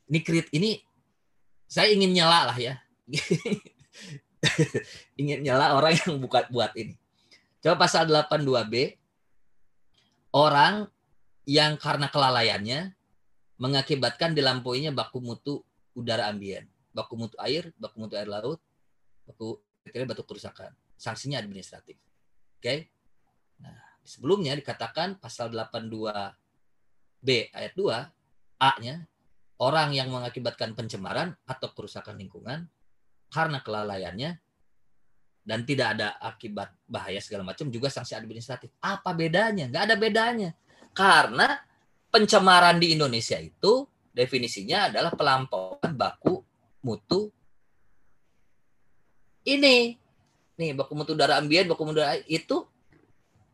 [0.08, 0.80] ini krit ini
[1.68, 2.80] saya ingin nyala lah ya.
[5.20, 6.96] ingin nyala orang yang buka buat ini.
[7.60, 8.96] Coba pasal 82B
[10.32, 10.88] orang
[11.44, 12.96] yang karena kelalaiannya
[13.60, 15.60] mengakibatkan dilampauinya baku mutu
[15.92, 16.64] udara ambien,
[16.94, 18.62] baku mutu air, baku mutu air laut,
[19.28, 19.60] baku
[20.08, 20.72] batu kerusakan.
[20.96, 22.00] Sanksinya administratif.
[22.58, 22.64] Oke.
[22.64, 22.78] Okay?
[24.08, 27.92] Sebelumnya dikatakan pasal 82B ayat 2
[28.56, 29.04] A-nya
[29.60, 32.64] orang yang mengakibatkan pencemaran atau kerusakan lingkungan
[33.28, 34.40] karena kelalaiannya
[35.44, 38.72] dan tidak ada akibat bahaya segala macam juga sanksi administratif.
[38.80, 39.68] Apa bedanya?
[39.68, 40.50] Nggak ada bedanya.
[40.96, 41.60] Karena
[42.08, 43.84] pencemaran di Indonesia itu
[44.16, 46.40] definisinya adalah pelampauan baku
[46.80, 47.28] mutu
[49.44, 50.00] ini.
[50.56, 52.64] Nih, baku mutu darah ambien, baku mutu darah itu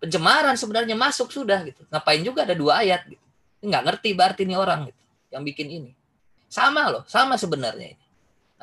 [0.05, 1.81] pencemaran sebenarnya masuk sudah gitu.
[1.89, 3.25] Ngapain juga ada dua ayat gitu.
[3.65, 5.03] Nggak ngerti berarti ini orang gitu
[5.33, 5.91] yang bikin ini.
[6.53, 8.05] Sama loh, sama sebenarnya ini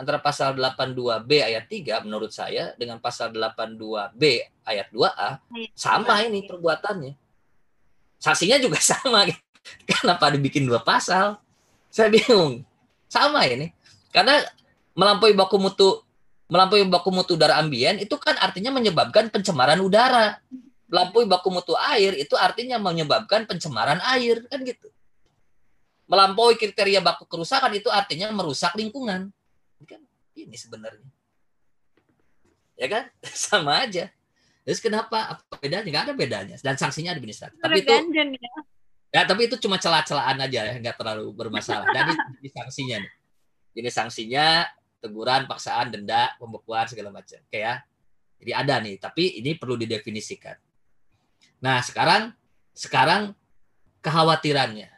[0.02, 4.24] antara pasal 82B ayat 3 menurut saya dengan pasal 82B
[4.66, 5.38] ayat 2A
[5.78, 7.14] sama ini perbuatannya.
[8.22, 9.30] Sanksinya juga sama.
[9.86, 11.38] Kenapa dibikin dua pasal?
[11.94, 12.66] Saya bingung.
[13.06, 13.70] Sama ini.
[14.10, 14.42] Karena
[14.98, 16.02] melampaui baku mutu
[16.52, 20.42] melampaui baku mutu udara ambien itu kan artinya menyebabkan pencemaran udara.
[20.92, 24.92] Melampaui baku mutu air itu artinya menyebabkan pencemaran air kan gitu.
[26.12, 29.32] Melampaui kriteria baku kerusakan itu artinya merusak lingkungan.
[29.88, 30.04] Kan?
[30.36, 31.08] Ini sebenarnya.
[32.76, 33.04] Ya kan?
[33.48, 34.12] Sama aja.
[34.68, 35.40] Terus kenapa?
[35.40, 35.88] Apa bedanya?
[35.88, 36.56] Nggak ada bedanya.
[36.60, 37.56] Dan sanksinya administratif.
[37.64, 38.52] Tapi itu ya.
[39.16, 40.74] ya tapi itu cuma celah-celahan aja ya.
[40.76, 41.88] Nggak terlalu bermasalah.
[41.96, 42.12] Dan
[42.44, 43.14] ini sanksinya nih.
[43.80, 44.68] Ini sanksinya
[45.00, 47.40] teguran paksaan denda pembekuan segala macam.
[47.48, 47.80] Oke ya?
[48.44, 50.60] Jadi ada nih tapi ini perlu didefinisikan
[51.62, 52.34] nah sekarang
[52.74, 53.38] sekarang
[54.02, 54.90] kekhawatirannya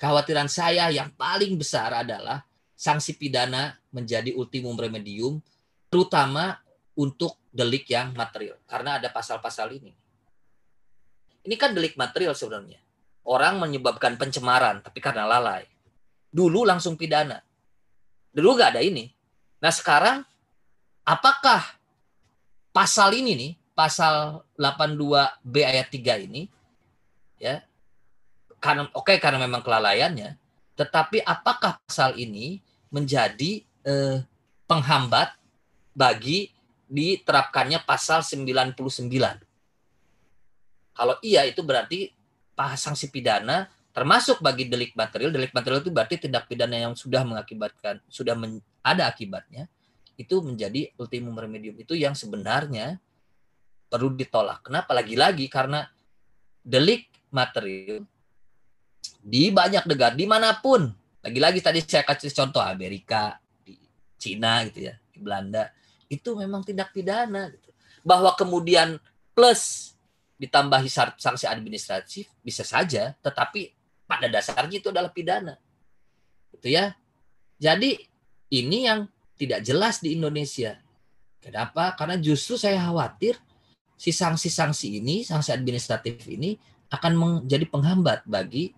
[0.00, 2.48] kekhawatiran saya yang paling besar adalah
[2.80, 5.44] sanksi pidana menjadi ultimum remedium,
[5.92, 6.56] terutama
[6.96, 8.56] untuk delik yang material.
[8.64, 9.92] Karena ada pasal-pasal ini.
[11.44, 12.80] Ini kan delik material sebenarnya.
[13.28, 15.68] Orang menyebabkan pencemaran, tapi karena lalai.
[16.32, 17.36] Dulu langsung pidana.
[18.32, 19.12] Dulu gak ada ini.
[19.60, 20.24] Nah sekarang,
[21.04, 21.60] apakah
[22.72, 26.52] pasal ini nih, pasal 82B ayat 3 ini,
[27.40, 27.64] ya,
[28.60, 30.36] karena oke okay, karena memang kelalaiannya,
[30.76, 32.60] tetapi apakah pasal ini
[32.92, 34.20] menjadi eh,
[34.68, 35.32] penghambat
[35.96, 36.52] bagi
[36.92, 38.68] diterapkannya pasal 99.
[40.92, 42.12] Kalau iya itu berarti
[42.76, 48.04] sanksi pidana termasuk bagi delik material delik material itu berarti tindak pidana yang sudah mengakibatkan
[48.06, 48.36] sudah
[48.84, 49.64] ada akibatnya
[50.20, 53.00] itu menjadi ultimum remedium itu yang sebenarnya
[53.90, 55.82] perlu ditolak kenapa lagi-lagi karena
[56.62, 58.06] delik material
[59.20, 60.86] di banyak negara di mana pun
[61.20, 63.36] lagi-lagi tadi saya kasih contoh Amerika
[63.66, 63.76] di
[64.16, 65.68] Cina gitu ya di Belanda
[66.06, 67.68] itu memang tindak pidana gitu
[68.06, 68.96] bahwa kemudian
[69.34, 69.92] plus
[70.40, 70.88] ditambahi
[71.20, 73.76] sanksi administratif bisa saja tetapi
[74.10, 75.54] pada dasarnya itu adalah pidana.
[76.50, 76.98] Gitu ya.
[77.62, 77.94] Jadi
[78.50, 79.06] ini yang
[79.38, 80.74] tidak jelas di Indonesia.
[81.38, 81.94] Kenapa?
[81.94, 83.38] Karena justru saya khawatir
[84.00, 86.56] si sanksi-sanksi ini, sanksi administratif ini
[86.88, 88.72] akan menjadi penghambat bagi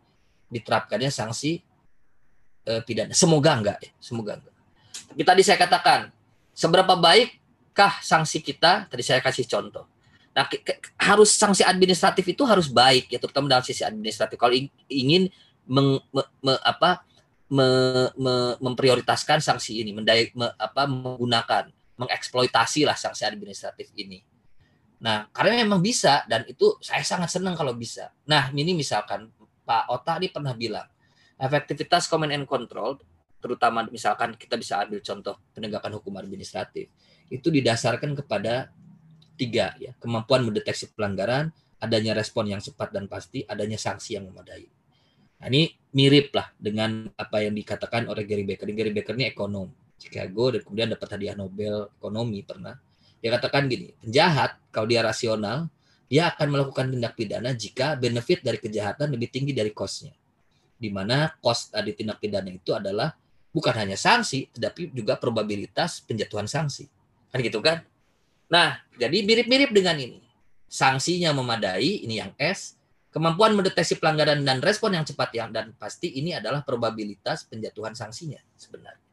[0.50, 1.62] diterapkannya sanksi
[2.66, 3.14] eh, pidana.
[3.14, 4.54] Semoga enggak ya, semoga enggak.
[5.14, 6.10] Tapi tadi saya katakan,
[6.50, 8.90] seberapa baikkah sanksi kita?
[8.90, 9.86] Tadi saya kasih contoh.
[10.34, 14.34] Nah, ke, ke, harus sanksi administratif itu harus baik ya, terutama dalam sisi administratif.
[14.34, 14.58] Kalau
[14.90, 15.30] ingin
[15.70, 17.06] meng, me, me, apa,
[17.46, 17.68] me,
[18.18, 24.31] me, memprioritaskan sanksi ini, mendaya, me, apa, menggunakan, mengeksploitasi lah sanksi administratif ini.
[25.02, 28.14] Nah, karena memang bisa dan itu saya sangat senang kalau bisa.
[28.30, 29.34] Nah, ini misalkan
[29.66, 30.86] Pak Ota ini pernah bilang
[31.42, 33.02] efektivitas command and control,
[33.42, 36.86] terutama misalkan kita bisa ambil contoh penegakan hukum administratif,
[37.26, 38.70] itu didasarkan kepada
[39.34, 41.50] tiga ya kemampuan mendeteksi pelanggaran
[41.82, 44.70] adanya respon yang cepat dan pasti adanya sanksi yang memadai.
[45.42, 49.66] Nah, ini mirip lah dengan apa yang dikatakan oleh Gary Becker Gary Becker ini ekonom
[49.98, 52.78] Chicago dan kemudian dapat hadiah Nobel ekonomi pernah
[53.22, 55.70] dia katakan gini penjahat kalau dia rasional
[56.10, 60.12] dia akan melakukan tindak pidana jika benefit dari kejahatan lebih tinggi dari costnya
[60.76, 63.14] di mana cost dari tindak pidana itu adalah
[63.54, 66.90] bukan hanya sanksi tetapi juga probabilitas penjatuhan sanksi
[67.30, 67.86] kan gitu kan
[68.52, 70.20] Nah, jadi mirip-mirip dengan ini.
[70.68, 72.76] Sanksinya memadai, ini yang S.
[73.08, 78.40] Kemampuan mendeteksi pelanggaran dan respon yang cepat yang dan pasti ini adalah probabilitas penjatuhan sanksinya
[78.56, 79.08] sebenarnya.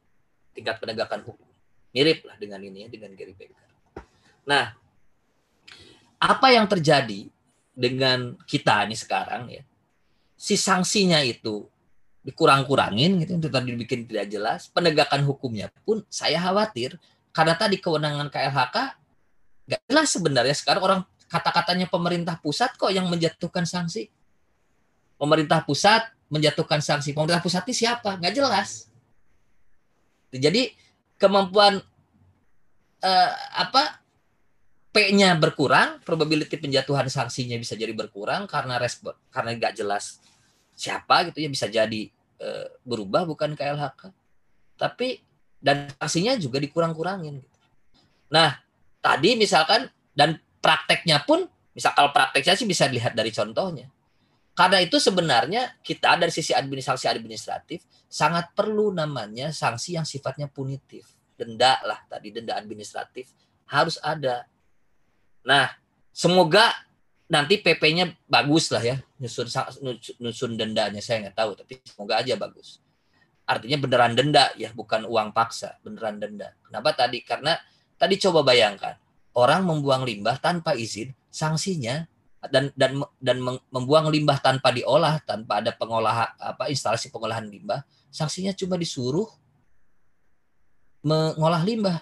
[0.55, 1.47] Tingkat penegakan hukum.
[1.95, 3.68] Mirip lah dengan ini ya, dengan Gary Becker.
[4.49, 4.73] Nah,
[6.17, 7.29] apa yang terjadi
[7.77, 9.61] dengan kita ini sekarang ya?
[10.33, 11.69] Si sanksinya itu
[12.25, 16.99] dikurang-kurangin gitu itu tadi dibikin tidak jelas penegakan hukumnya pun saya khawatir
[17.31, 18.99] karena tadi kewenangan KLHK
[19.69, 24.09] Gak jelas sebenarnya sekarang orang kata-katanya pemerintah pusat kok yang menjatuhkan sanksi.
[25.21, 27.13] Pemerintah pusat menjatuhkan sanksi.
[27.13, 28.17] Pemerintah pusat ini siapa?
[28.17, 28.89] Gak jelas.
[30.33, 30.73] Jadi
[31.21, 31.85] kemampuan
[33.05, 34.01] eh, apa
[34.89, 40.17] P-nya berkurang, probability penjatuhan sanksinya bisa jadi berkurang karena respon karena nggak jelas
[40.73, 42.09] siapa gitu ya bisa jadi
[42.41, 44.09] eh, berubah bukan KLHK.
[44.79, 45.21] Tapi
[45.59, 47.43] dan sanksinya juga dikurang-kurangin.
[47.43, 47.57] Gitu.
[48.31, 48.57] Nah,
[49.03, 51.45] tadi misalkan dan prakteknya pun
[51.75, 53.91] misal kalau prakteknya sih bisa dilihat dari contohnya.
[54.55, 57.79] Karena itu sebenarnya kita dari sisi administrasi administratif
[58.11, 61.07] sangat perlu namanya sanksi yang sifatnya punitif.
[61.39, 63.31] Denda lah tadi denda administratif
[63.71, 64.43] harus ada.
[65.49, 65.73] Nah,
[66.13, 66.69] semoga
[67.25, 69.45] nanti PP-nya bagus lah ya nyusun
[70.17, 72.77] nyusun dendanya saya nggak tahu tapi semoga aja bagus.
[73.49, 76.53] Artinya beneran denda ya bukan uang paksa, beneran denda.
[76.61, 77.25] Kenapa tadi?
[77.25, 77.57] Karena
[77.99, 78.95] Tadi coba bayangkan,
[79.35, 82.07] orang membuang limbah tanpa izin, sanksinya
[82.47, 88.55] dan dan dan membuang limbah tanpa diolah, tanpa ada pengolahan apa instalasi pengolahan limbah, sanksinya
[88.55, 89.27] cuma disuruh
[91.03, 91.99] mengolah limbah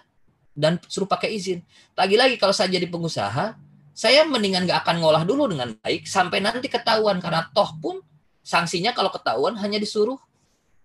[0.58, 1.62] dan suruh pakai izin.
[1.94, 3.54] Lagi-lagi kalau saya jadi pengusaha,
[3.94, 7.22] saya mendingan nggak akan ngolah dulu dengan baik sampai nanti ketahuan.
[7.22, 8.02] Karena toh pun
[8.42, 10.18] sanksinya kalau ketahuan hanya disuruh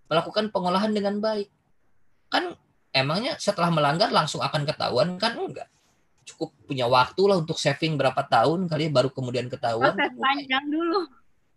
[0.05, 1.49] melakukan pengolahan dengan baik.
[2.29, 2.53] Kan
[2.93, 5.17] emangnya setelah melanggar langsung akan ketahuan?
[5.17, 5.67] Kan enggak.
[6.23, 9.97] Cukup punya waktu lah untuk saving berapa tahun kali ya baru kemudian ketahuan.
[9.97, 11.09] Proses panjang dulu.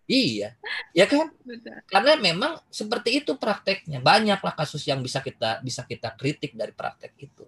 [0.09, 0.57] Iya.
[0.97, 1.35] Ya kan?
[1.45, 1.85] Betul.
[1.93, 4.01] karena memang seperti itu prakteknya.
[4.01, 7.45] Banyaklah kasus yang bisa kita bisa kita kritik dari praktek itu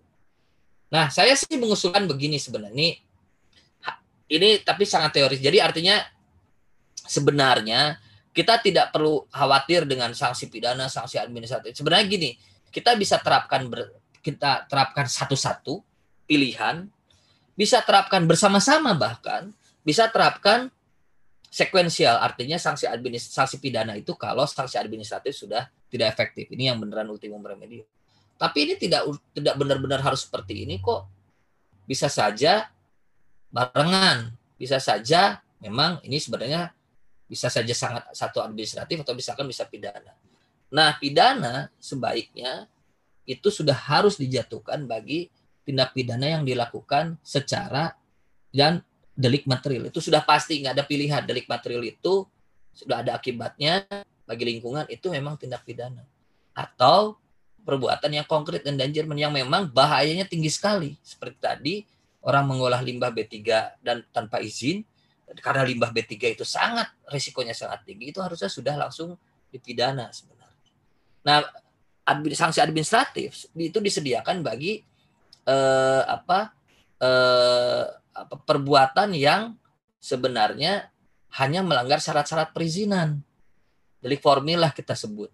[0.88, 2.96] nah saya sih mengusulkan begini sebenarnya
[4.28, 6.00] ini tapi sangat teoris jadi artinya
[7.04, 8.00] sebenarnya
[8.32, 12.30] kita tidak perlu khawatir dengan sanksi pidana sanksi administratif sebenarnya gini
[12.68, 13.88] kita bisa terapkan ber,
[14.20, 15.80] kita terapkan satu-satu
[16.28, 16.84] pilihan,
[17.56, 19.50] bisa terapkan bersama-sama bahkan,
[19.82, 20.68] bisa terapkan
[21.48, 26.44] sekuensial artinya sanksi administratif sanksi pidana itu kalau sanksi administratif sudah tidak efektif.
[26.52, 27.88] Ini yang beneran ultimum remedium.
[28.38, 29.02] Tapi ini tidak
[29.34, 31.10] tidak benar-benar harus seperti ini kok.
[31.84, 32.70] Bisa saja
[33.50, 36.70] barengan, bisa saja memang ini sebenarnya
[37.28, 40.14] bisa saja sangat satu administratif atau misalkan bisa pidana.
[40.70, 42.70] Nah, pidana sebaiknya
[43.28, 45.28] itu sudah harus dijatuhkan bagi
[45.68, 47.92] tindak pidana yang dilakukan secara
[48.48, 48.80] dan
[49.12, 49.92] delik material.
[49.92, 51.22] Itu sudah pasti nggak ada pilihan.
[51.28, 52.24] Delik material itu
[52.72, 53.84] sudah ada akibatnya
[54.24, 56.06] bagi lingkungan itu memang tindak pidana.
[56.56, 57.20] Atau
[57.68, 60.96] perbuatan yang konkret dan endangerment yang memang bahayanya tinggi sekali.
[61.04, 61.74] Seperti tadi
[62.24, 63.36] orang mengolah limbah B3
[63.84, 64.80] dan tanpa izin
[65.44, 69.20] karena limbah B3 itu sangat risikonya sangat tinggi itu harusnya sudah langsung
[69.52, 70.72] dipidana sebenarnya.
[71.28, 71.44] Nah,
[72.32, 74.80] sanksi administratif itu disediakan bagi
[75.44, 76.56] eh, apa
[77.04, 77.84] eh,
[78.16, 79.52] apa perbuatan yang
[80.00, 80.88] sebenarnya
[81.36, 83.20] hanya melanggar syarat-syarat perizinan.
[84.00, 85.28] Delik formil lah kita sebut.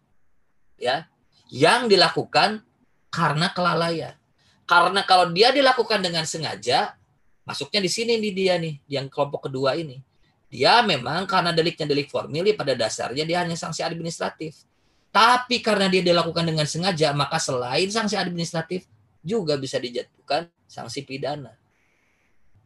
[0.75, 1.07] Ya,
[1.55, 2.67] yang dilakukan
[3.15, 4.19] karena kelalaian.
[4.67, 6.99] Karena kalau dia dilakukan dengan sengaja,
[7.47, 10.03] masuknya di sini nih dia nih, yang kelompok kedua ini.
[10.51, 14.67] Dia memang karena deliknya delik formil, pada dasarnya dia hanya sanksi administratif.
[15.15, 18.91] Tapi karena dia dilakukan dengan sengaja, maka selain sanksi administratif
[19.23, 21.55] juga bisa dijatuhkan sanksi pidana.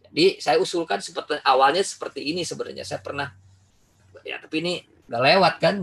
[0.09, 2.89] Jadi saya usulkan seperti awalnya seperti ini sebenarnya.
[2.89, 3.29] Saya pernah
[4.25, 5.77] ya tapi ini nggak lewat kan.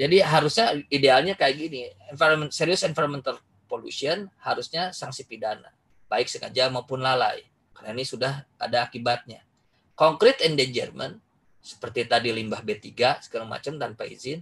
[0.00, 3.36] Jadi harusnya idealnya kayak gini, environment serious environmental
[3.68, 5.68] pollution harusnya sanksi pidana,
[6.08, 7.44] baik sengaja maupun lalai.
[7.76, 9.44] Karena ini sudah ada akibatnya.
[9.92, 11.20] Concrete endangerment
[11.60, 14.40] seperti tadi limbah B3 segala macam tanpa izin,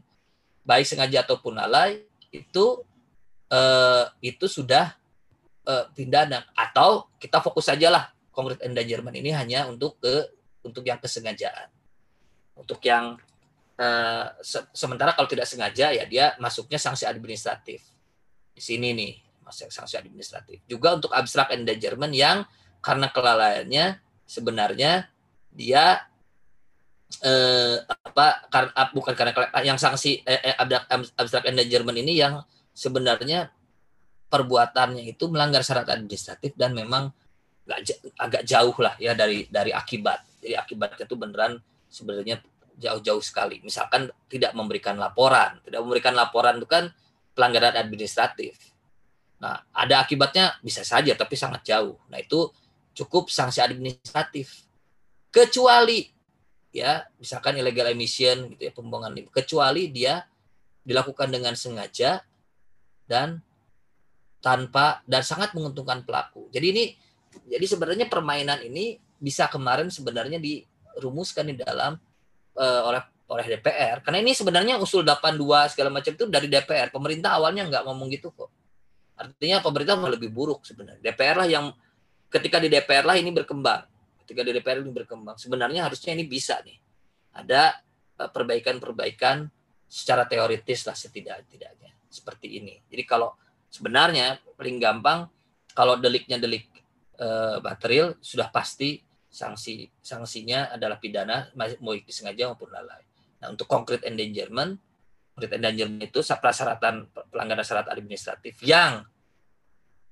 [0.62, 2.86] baik sengaja ataupun lalai itu
[3.50, 4.94] eh, itu sudah
[5.66, 10.30] eh, pidana atau kita fokus saja lah concrete endangerment ini hanya untuk ke
[10.62, 11.66] untuk yang kesengajaan.
[12.54, 13.18] Untuk yang
[13.78, 17.80] uh, se sementara kalau tidak sengaja ya dia masuknya sanksi administratif.
[18.52, 19.12] Di sini nih
[19.48, 20.60] masuk sanksi administratif.
[20.68, 22.44] Juga untuk abstrak endangerment yang
[22.84, 23.96] karena kelalaiannya
[24.28, 25.08] sebenarnya
[25.48, 26.04] dia
[27.24, 29.32] eh, apa karena bukan karena
[29.64, 30.52] yang sanksi eh,
[31.16, 32.44] abstrak endangerment ini yang
[32.76, 33.48] sebenarnya
[34.28, 37.08] perbuatannya itu melanggar syarat administratif dan memang
[38.20, 40.44] agak jauh lah ya dari dari akibat.
[40.44, 41.52] Jadi akibatnya itu beneran
[41.88, 42.40] sebenarnya
[42.78, 43.58] jauh-jauh sekali.
[43.60, 46.88] Misalkan tidak memberikan laporan, tidak memberikan laporan itu kan
[47.34, 48.54] pelanggaran administratif.
[49.38, 51.98] Nah, ada akibatnya bisa saja tapi sangat jauh.
[52.10, 52.50] Nah, itu
[52.94, 54.66] cukup sanksi administratif.
[55.30, 56.06] Kecuali
[56.74, 59.34] ya, misalkan illegal emission gitu ya, pembuangan limbah.
[59.34, 60.22] Kecuali dia
[60.82, 62.22] dilakukan dengan sengaja
[63.06, 63.42] dan
[64.38, 66.46] tanpa dan sangat menguntungkan pelaku.
[66.54, 66.84] Jadi ini
[67.50, 71.98] jadi sebenarnya permainan ini bisa kemarin sebenarnya dirumuskan di dalam
[72.58, 74.00] uh, oleh oleh DPR.
[74.00, 76.88] Karena ini sebenarnya usul 82 segala macam itu dari DPR.
[76.88, 78.50] Pemerintah awalnya nggak ngomong gitu kok.
[79.20, 81.00] Artinya pemerintah malah lebih buruk sebenarnya.
[81.04, 81.66] DPR lah yang
[82.32, 83.84] ketika di DPR lah ini berkembang.
[84.24, 85.36] Ketika di DPR ini berkembang.
[85.36, 86.78] Sebenarnya harusnya ini bisa nih.
[87.36, 87.76] Ada
[88.16, 89.44] eh, perbaikan-perbaikan
[89.84, 91.92] secara teoritis lah setidak-tidaknya.
[92.08, 92.80] Seperti ini.
[92.88, 93.36] Jadi kalau
[93.68, 95.28] sebenarnya paling gampang
[95.76, 96.66] kalau deliknya delik
[97.22, 98.98] uh, material sudah pasti
[99.38, 103.06] sanksi sanksinya adalah pidana mau disengaja maupun lalai.
[103.38, 104.82] Nah untuk concrete endangerment,
[105.38, 109.06] concrete endangerment itu persyaratan pelanggaran syarat administratif yang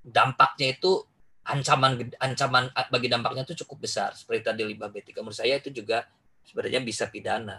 [0.07, 1.03] dampaknya itu
[1.43, 6.07] ancaman ancaman bagi dampaknya itu cukup besar seperti tadi limbah B3 menurut saya itu juga
[6.47, 7.59] sebenarnya bisa pidana.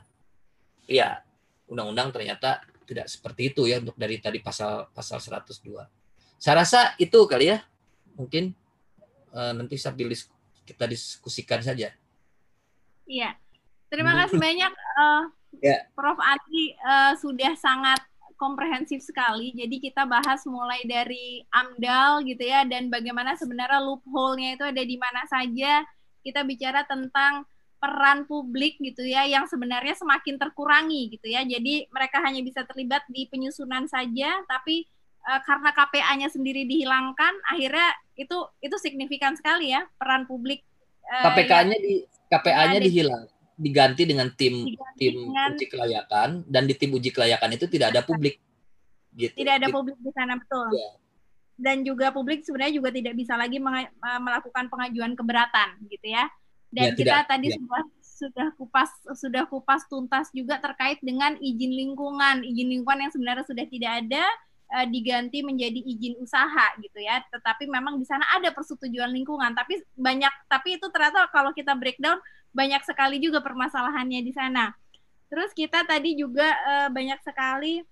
[0.88, 1.20] Iya,
[1.68, 5.60] undang-undang ternyata tidak seperti itu ya untuk dari tadi pasal pasal 102.
[6.40, 7.60] Saya rasa itu kali ya.
[8.16, 8.56] Mungkin
[9.36, 10.08] uh, nanti sambil
[10.68, 11.96] kita diskusikan saja.
[13.08, 13.40] Iya,
[13.88, 15.24] terima kasih banyak uh,
[15.64, 15.88] ya.
[15.96, 16.20] Prof.
[16.20, 18.04] Adi uh, sudah sangat
[18.36, 19.56] komprehensif sekali.
[19.56, 24.98] Jadi kita bahas mulai dari AMDAL gitu ya dan bagaimana sebenarnya loophole-nya itu ada di
[25.00, 25.88] mana saja.
[26.22, 31.48] Kita bicara tentang peran publik gitu ya yang sebenarnya semakin terkurangi gitu ya.
[31.48, 34.86] Jadi mereka hanya bisa terlibat di penyusunan saja tapi
[35.26, 40.66] uh, karena KPA-nya sendiri dihilangkan, akhirnya itu itu signifikan sekali ya peran publik.
[41.08, 43.24] Uh, KPK-nya di KPA-nya dihilang,
[43.56, 47.96] diganti dengan tim diganti tim dengan, uji kelayakan dan di tim uji kelayakan itu tidak
[47.96, 48.42] ada publik.
[49.16, 49.34] Gitu.
[49.34, 50.68] Tidak ada publik di sana betul.
[50.76, 50.94] Yeah.
[51.58, 56.30] Dan juga publik sebenarnya juga tidak bisa lagi melakukan pengajuan keberatan gitu ya.
[56.70, 57.56] Dan ya, kita tidak, tadi ya.
[57.58, 57.84] sudah
[58.18, 63.66] sudah kupas sudah kupas tuntas juga terkait dengan izin lingkungan, izin lingkungan yang sebenarnya sudah
[63.70, 64.26] tidak ada
[64.72, 67.24] uh, diganti menjadi izin usaha gitu ya.
[67.32, 72.20] Tetapi memang di sana ada persetujuan lingkungan, tapi banyak tapi itu ternyata kalau kita breakdown
[72.52, 74.74] banyak sekali juga permasalahannya di sana.
[75.28, 77.84] Terus kita tadi juga uh, banyak sekali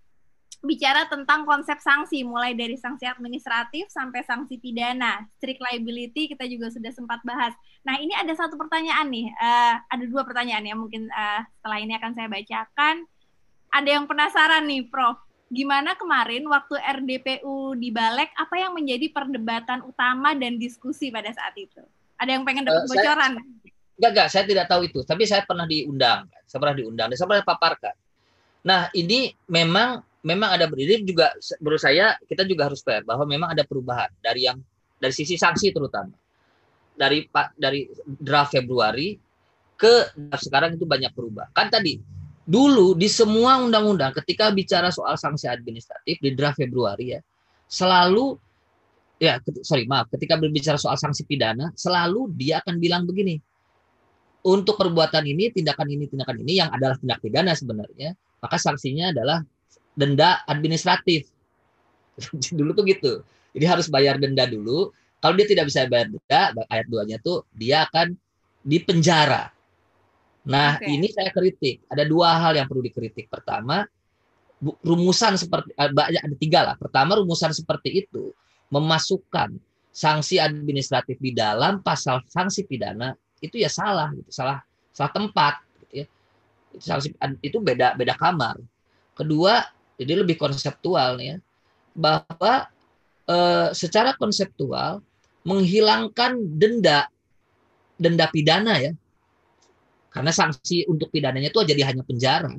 [0.65, 5.27] bicara tentang konsep sanksi mulai dari sanksi administratif sampai sanksi pidana.
[5.37, 7.53] Strict liability kita juga sudah sempat bahas.
[7.85, 11.93] Nah ini ada satu pertanyaan nih uh, ada dua pertanyaan ya mungkin uh, setelah ini
[11.95, 12.95] akan saya bacakan.
[13.75, 15.19] Ada yang penasaran nih prof
[15.51, 21.53] gimana kemarin waktu RDPU di Balek apa yang menjadi perdebatan utama dan diskusi pada saat
[21.55, 21.81] itu?
[22.17, 23.31] Ada yang pengen dapat uh, bocoran?
[23.95, 27.27] enggak enggak saya tidak tahu itu tapi saya pernah diundang saya pernah diundang dan saya
[27.31, 27.95] pernah paparkan
[28.65, 31.31] nah ini memang memang ada berdiri juga
[31.63, 34.59] menurut saya kita juga harus fair bahwa memang ada perubahan dari yang
[34.99, 36.11] dari sisi sanksi terutama
[36.95, 39.15] dari dari draft Februari
[39.75, 41.99] ke sekarang itu banyak berubah kan tadi
[42.45, 47.21] dulu di semua undang-undang ketika bicara soal sanksi administratif di draft Februari ya
[47.65, 48.37] selalu
[49.17, 53.41] ya sorry maaf ketika berbicara soal sanksi pidana selalu dia akan bilang begini
[54.45, 58.13] untuk perbuatan ini tindakan ini tindakan ini yang adalah tindak pidana sebenarnya
[58.45, 59.41] maka sanksinya adalah
[59.95, 61.31] denda administratif.
[62.57, 63.13] Dulu tuh gitu.
[63.55, 64.91] Jadi harus bayar denda dulu.
[65.23, 68.19] Kalau dia tidak bisa bayar denda ayat 2 nya tuh dia akan
[68.67, 69.54] dipenjara
[70.45, 70.93] nah okay.
[70.93, 71.81] ini saya kritik.
[71.89, 73.27] Ada dua hal yang perlu dikritik.
[73.29, 73.85] Pertama
[74.61, 76.75] rumusan seperti eh, ada tiga lah.
[76.77, 78.31] Pertama rumusan seperti itu
[78.69, 79.57] memasukkan
[79.95, 84.59] sanksi administratif di dalam pasal sanksi pidana itu ya salah gitu salah
[84.91, 85.53] salah tempat
[85.85, 86.05] gitu ya.
[86.73, 87.09] Itu sanksi
[87.43, 88.59] itu beda beda kamar.
[89.15, 89.63] Kedua
[89.95, 91.37] jadi lebih konseptual nih ya
[91.95, 92.67] bahwa
[93.23, 93.37] e,
[93.71, 94.99] secara konseptual
[95.47, 97.07] menghilangkan denda
[97.95, 98.91] denda pidana ya
[100.15, 102.55] karena sanksi untuk pidananya itu jadi hanya penjara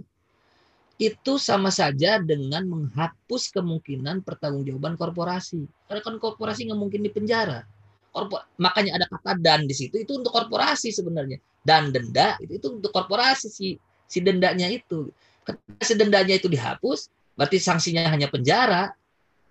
[0.96, 5.68] itu sama saja dengan menghapus kemungkinan pertanggungjawaban korporasi.
[5.84, 7.68] Karena kan korporasi nggak mungkin dipenjara.
[8.08, 11.36] Korpor makanya ada kata dan di situ itu untuk korporasi sebenarnya.
[11.60, 13.76] Dan denda itu, itu untuk korporasi si
[14.08, 15.12] si dendanya itu.
[15.44, 18.88] Ketika si dendanya itu dihapus, berarti sanksinya hanya penjara,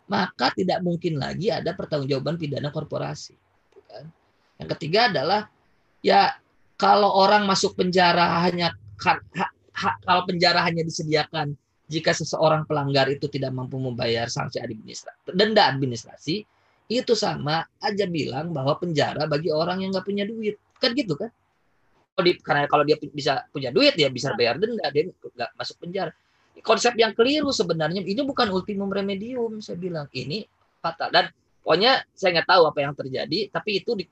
[0.10, 3.38] maka tidak mungkin lagi ada pertanggungjawaban pidana korporasi.
[3.86, 4.10] Kan?
[4.58, 5.46] Yang ketiga adalah
[6.02, 6.34] ya
[6.76, 9.20] kalau orang masuk penjara hanya hak
[10.08, 16.42] kalau penjara hanya disediakan jika seseorang pelanggar itu tidak mampu membayar sanksi administrasi, denda administrasi,
[16.90, 20.58] itu sama aja bilang bahwa penjara bagi orang yang nggak punya duit.
[20.82, 21.30] Kan gitu kan?
[22.16, 26.10] Karena kalau dia bisa punya duit, dia bisa bayar denda, dia nggak masuk penjara.
[26.66, 30.48] Konsep yang keliru sebenarnya ini bukan ultimum remedium, saya bilang ini
[30.82, 31.14] fatal.
[31.14, 31.30] Dan
[31.62, 34.06] pokoknya saya nggak tahu apa yang terjadi, tapi itu di,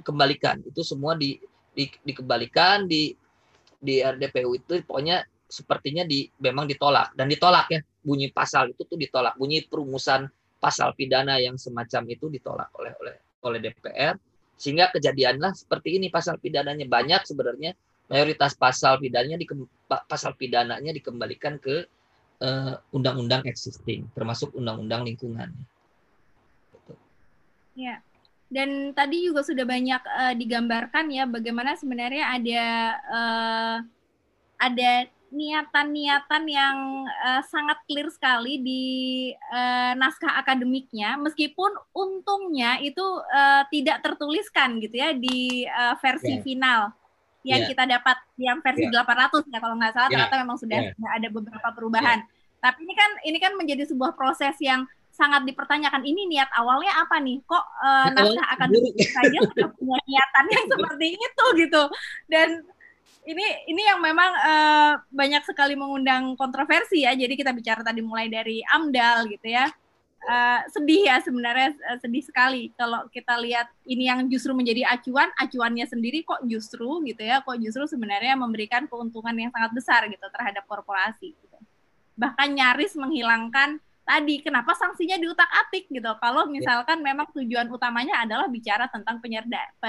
[0.00, 1.36] dikembalikan, itu semua di,
[1.72, 3.16] di, dikembalikan, di
[3.82, 8.96] di RDPU itu pokoknya sepertinya di memang ditolak dan ditolak ya bunyi pasal itu tuh
[8.96, 10.30] ditolak bunyi perumusan
[10.62, 14.14] pasal pidana yang semacam itu ditolak oleh oleh oleh DPR
[14.54, 17.74] sehingga kejadianlah seperti ini pasal pidananya banyak sebenarnya
[18.06, 19.46] mayoritas pasal pidananya di
[19.90, 21.84] pasal pidananya dikembalikan ke
[22.38, 25.50] uh, undang-undang existing termasuk undang-undang lingkungan.
[27.74, 28.04] Ya.
[28.52, 32.64] Dan tadi juga sudah banyak uh, digambarkan ya bagaimana sebenarnya ada
[33.08, 33.76] uh,
[34.60, 34.92] ada
[35.32, 36.76] niatan-niatan yang
[37.08, 38.84] uh, sangat clear sekali di
[39.48, 43.00] uh, naskah akademiknya meskipun untungnya itu
[43.32, 46.44] uh, tidak tertuliskan gitu ya di uh, versi yeah.
[46.44, 46.82] final
[47.42, 47.70] yang yeah.
[47.72, 49.02] kita dapat yang versi yeah.
[49.08, 50.28] 800 ya kalau nggak salah yeah.
[50.28, 51.12] ternyata memang sudah, yeah.
[51.16, 52.18] ada beberapa perubahan.
[52.22, 52.60] Yeah.
[52.62, 57.20] Tapi ini kan ini kan menjadi sebuah proses yang sangat dipertanyakan ini niat awalnya apa
[57.20, 57.44] nih?
[57.44, 61.82] Kok uh, naskah akademik saja sudah punya niatan yang seperti itu gitu.
[62.26, 62.48] Dan
[63.28, 67.12] ini ini yang memang uh, banyak sekali mengundang kontroversi ya.
[67.12, 69.68] Jadi kita bicara tadi mulai dari amdal gitu ya.
[70.22, 75.28] Uh, sedih ya sebenarnya uh, sedih sekali kalau kita lihat ini yang justru menjadi acuan.
[75.36, 80.24] Acuannya sendiri kok justru gitu ya kok justru sebenarnya memberikan keuntungan yang sangat besar gitu
[80.32, 81.58] terhadap korporasi gitu.
[82.12, 86.58] bahkan nyaris menghilangkan tadi kenapa sanksinya diutak-atik gitu kalau ya.
[86.58, 87.04] misalkan ya.
[87.14, 89.22] memang tujuan utamanya adalah bicara tentang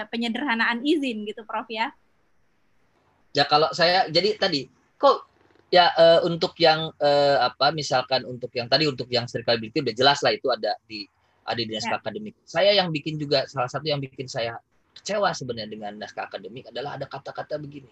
[0.09, 1.89] penyederhanaan izin gitu Prof ya
[3.33, 4.69] ya kalau saya jadi tadi
[5.01, 5.25] kok
[5.73, 10.21] ya uh, untuk yang uh, apa misalkan untuk yang tadi untuk yang circlability udah jelas
[10.21, 11.09] lah itu ada di
[11.43, 12.01] ada di naskah ya.
[12.05, 14.61] akademik saya yang bikin juga salah satu yang bikin saya
[14.93, 17.89] kecewa sebenarnya dengan naskah akademik adalah ada kata-kata begini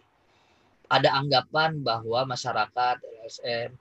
[0.92, 3.74] ada anggapan bahwa masyarakat LSM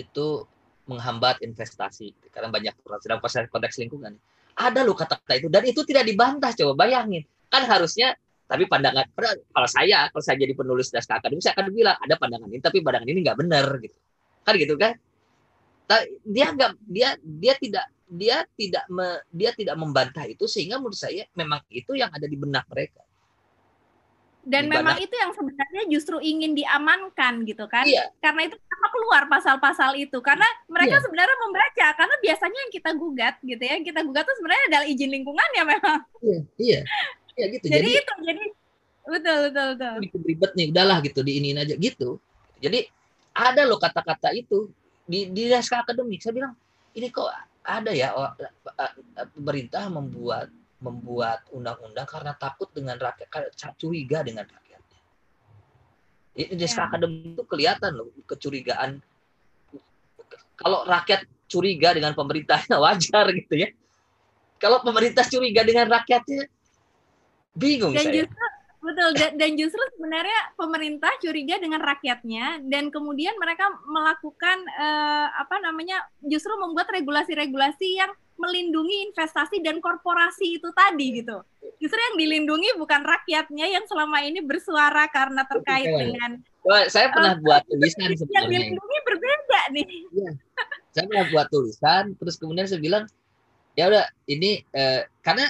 [0.00, 0.48] itu
[0.86, 4.18] menghambat investasi karena banyak proses konteks lingkungan.
[4.52, 7.24] Ada loh kata-kata itu dan itu tidak dibantah coba bayangin.
[7.48, 11.96] Kan harusnya tapi pandangan kalau saya kalau saya jadi penulis naskah akademik saya akan bilang
[11.96, 13.96] ada pandangan ini tapi pandangan ini nggak benar gitu.
[14.42, 14.92] Kan gitu kan?
[16.26, 21.24] Dia nggak dia dia tidak dia tidak me, dia tidak membantah itu sehingga menurut saya
[21.32, 23.00] memang itu yang ada di benak mereka
[24.42, 27.86] dan memang itu yang sebenarnya justru ingin diamankan gitu kan.
[27.86, 28.10] Iya.
[28.18, 30.18] karena itu kenapa keluar pasal-pasal itu?
[30.18, 31.04] Karena mereka iya.
[31.06, 34.86] sebenarnya membaca karena biasanya yang kita gugat gitu ya yang kita gugat tuh sebenarnya adalah
[34.90, 36.00] izin lingkungan ya memang.
[36.22, 36.80] Iya iya.
[37.32, 37.64] Iya gitu.
[37.70, 38.44] Jadi, jadi itu jadi
[39.02, 39.94] betul betul betul.
[40.26, 42.18] Ribet nih udahlah gitu diinin aja gitu.
[42.58, 42.80] Jadi
[43.32, 44.68] ada loh kata-kata itu
[45.06, 46.18] di di naskah akademik.
[46.18, 46.52] Saya bilang
[46.98, 47.30] ini kok
[47.62, 48.26] ada ya oh,
[49.38, 50.50] pemerintah membuat
[50.82, 55.00] membuat undang-undang karena takut dengan rakyat, curiga dengan rakyatnya.
[56.34, 56.82] Ini di yeah.
[56.82, 58.98] akademik itu kelihatan loh kecurigaan.
[60.58, 63.68] Kalau rakyat curiga dengan pemerintahnya wajar gitu ya.
[64.58, 66.50] Kalau pemerintah curiga dengan rakyatnya
[67.54, 68.14] bingung dan saya.
[68.24, 68.46] Justru,
[68.82, 76.02] betul dan justru sebenarnya pemerintah curiga dengan rakyatnya dan kemudian mereka melakukan uh, apa namanya
[76.26, 81.38] justru membuat regulasi-regulasi yang melindungi investasi dan korporasi itu tadi gitu.
[81.78, 86.00] Justru yang dilindungi bukan rakyatnya yang selama ini bersuara karena terkait Betul.
[86.10, 86.30] dengan.
[86.62, 88.38] Wah, saya pernah uh, buat tulisan sebenarnya.
[88.38, 89.86] Yang dilindungi berbeda nih.
[90.14, 90.30] Ya.
[90.92, 93.04] Saya pernah buat tulisan, terus kemudian saya bilang,
[93.74, 95.48] ya udah ini eh, karena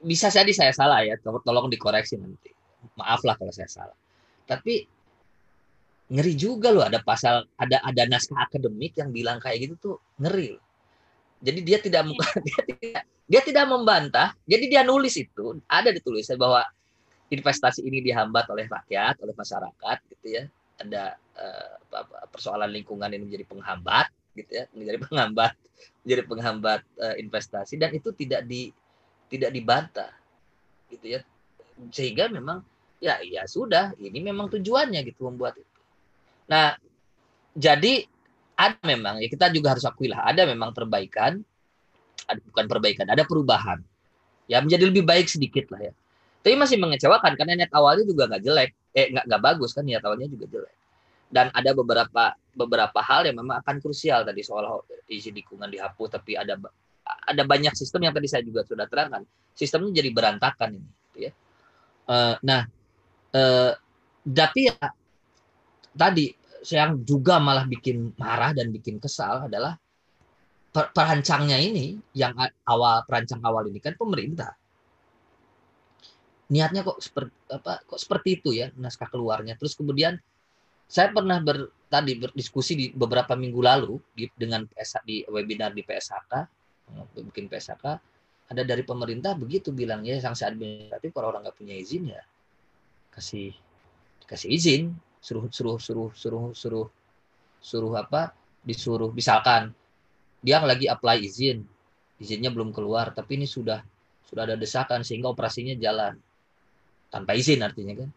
[0.00, 2.54] bisa jadi saya salah ya, tolong dikoreksi nanti.
[2.96, 3.96] Maaf lah kalau saya salah.
[4.48, 4.86] Tapi
[6.04, 10.56] ngeri juga loh ada pasal ada ada naskah akademik yang bilang kayak gitu tuh ngeri
[10.56, 10.63] loh.
[11.44, 12.28] Jadi dia tidak iya.
[12.48, 14.28] dia tidak dia tidak membantah.
[14.48, 16.64] Jadi dia nulis itu ada ditulisnya bahwa
[17.28, 20.44] investasi ini dihambat oleh rakyat, oleh masyarakat gitu ya.
[20.80, 21.76] Ada uh,
[22.32, 25.52] persoalan lingkungan ini menjadi penghambat gitu ya, menjadi penghambat
[26.04, 28.72] menjadi penghambat uh, investasi dan itu tidak di
[29.28, 30.12] tidak dibantah
[30.88, 31.20] gitu ya.
[31.92, 32.64] Sehingga memang
[33.04, 35.80] ya ya sudah, ini memang tujuannya gitu membuat itu.
[36.48, 36.76] Nah,
[37.52, 38.08] jadi
[38.54, 41.42] ada memang ya kita juga harus akui lah ada memang perbaikan
[42.28, 43.80] ada, bukan perbaikan ada perubahan.
[44.44, 45.92] Ya menjadi lebih baik sedikit lah ya.
[46.44, 48.70] Tapi masih mengecewakan karena niat awalnya juga nggak jelek.
[48.92, 50.76] Eh nggak nggak bagus kan niat awalnya juga jelek.
[51.32, 56.36] Dan ada beberapa beberapa hal yang memang akan krusial tadi soal isi lingkungan dihapus tapi
[56.36, 56.60] ada
[57.04, 59.24] ada banyak sistem yang tadi saya juga sudah terangkan.
[59.56, 61.32] Sistemnya jadi berantakan ini gitu ya.
[62.04, 62.68] Uh, nah
[63.32, 63.72] uh,
[64.28, 64.76] tapi ya
[65.96, 66.36] tadi
[66.72, 69.76] yang juga malah bikin marah dan bikin kesal adalah
[70.74, 72.34] per perancangnya ini yang
[72.66, 74.56] awal perancang awal ini kan pemerintah.
[76.50, 79.54] Niatnya kok seperti apa kok seperti itu ya naskah keluarnya.
[79.60, 80.16] Terus kemudian
[80.88, 85.80] saya pernah ber, tadi berdiskusi di beberapa minggu lalu di, dengan PS, di webinar di
[85.80, 86.32] PSHK
[87.16, 87.84] bikin PSHK
[88.44, 92.22] ada dari pemerintah begitu bilangnya sanksi administratif kalau orang nggak punya izin ya
[93.08, 93.56] kasih
[94.28, 94.82] kasih izin
[95.24, 96.88] suruh suruh suruh suruh suruh
[97.64, 98.36] suruh apa?
[98.60, 99.72] Disuruh misalkan
[100.44, 101.64] dia lagi apply izin
[102.20, 103.80] izinnya belum keluar tapi ini sudah
[104.28, 106.20] sudah ada desakan sehingga operasinya jalan.
[107.08, 108.10] Tanpa izin artinya kan?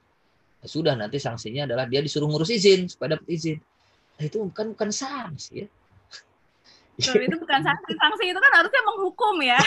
[0.59, 3.57] Ya sudah nanti sanksinya adalah dia disuruh ngurus izin supaya dapat izin.
[4.19, 5.67] Nah, itu bukan bukan sanksi ya.
[6.97, 7.93] Itu bukan sanksi.
[7.93, 9.61] Sanksi itu kan harusnya menghukum ya.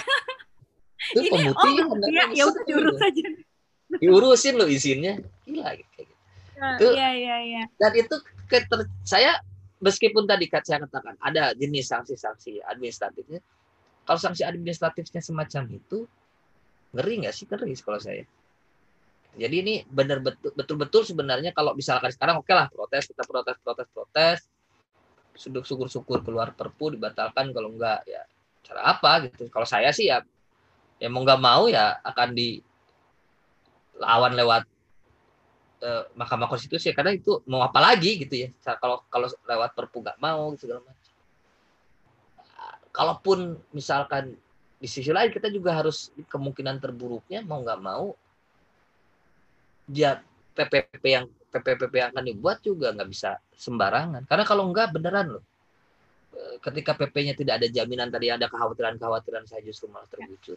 [1.14, 3.22] Itu ini pemutihan oh, ya, ya udah diurus saja
[3.98, 5.18] diurusin lo izinnya.
[5.46, 6.09] Gila gitu
[6.76, 7.62] itu iya iya iya.
[7.80, 8.16] dan itu
[8.50, 9.40] keter, saya
[9.80, 13.40] meskipun tadi saya katakan ada jenis sanksi-sanksi administratifnya.
[14.04, 16.04] Kalau sanksi administratifnya semacam itu
[16.92, 17.44] ngeri nggak sih?
[17.48, 18.24] Ngeri kalau saya.
[19.38, 23.22] Jadi ini benar betul betul betul sebenarnya kalau misalkan sekarang oke okay lah protes kita
[23.24, 24.38] protes protes protes.
[25.32, 28.26] Sudah syukur-syukur keluar perpu dibatalkan kalau enggak ya
[28.66, 29.48] cara apa gitu.
[29.48, 30.20] Kalau saya sih ya
[31.00, 32.60] ya mau nggak mau ya akan di
[33.96, 34.66] lawan lewat
[35.80, 38.48] eh, Mahkamah Konstitusi karena itu mau apa lagi gitu ya.
[38.80, 41.12] Kalau kalau lewat Perpu nggak mau gitu segala macam.
[42.90, 43.38] Kalaupun
[43.72, 44.34] misalkan
[44.80, 48.16] di sisi lain kita juga harus kemungkinan terburuknya mau nggak mau
[49.84, 50.24] dia
[50.56, 54.22] PPP yang PPP yang akan dibuat juga nggak bisa sembarangan.
[54.24, 55.44] Karena kalau nggak beneran loh.
[56.30, 60.54] Eh, ketika PP-nya tidak ada jaminan tadi ada kekhawatiran-kekhawatiran saya justru malah terwujud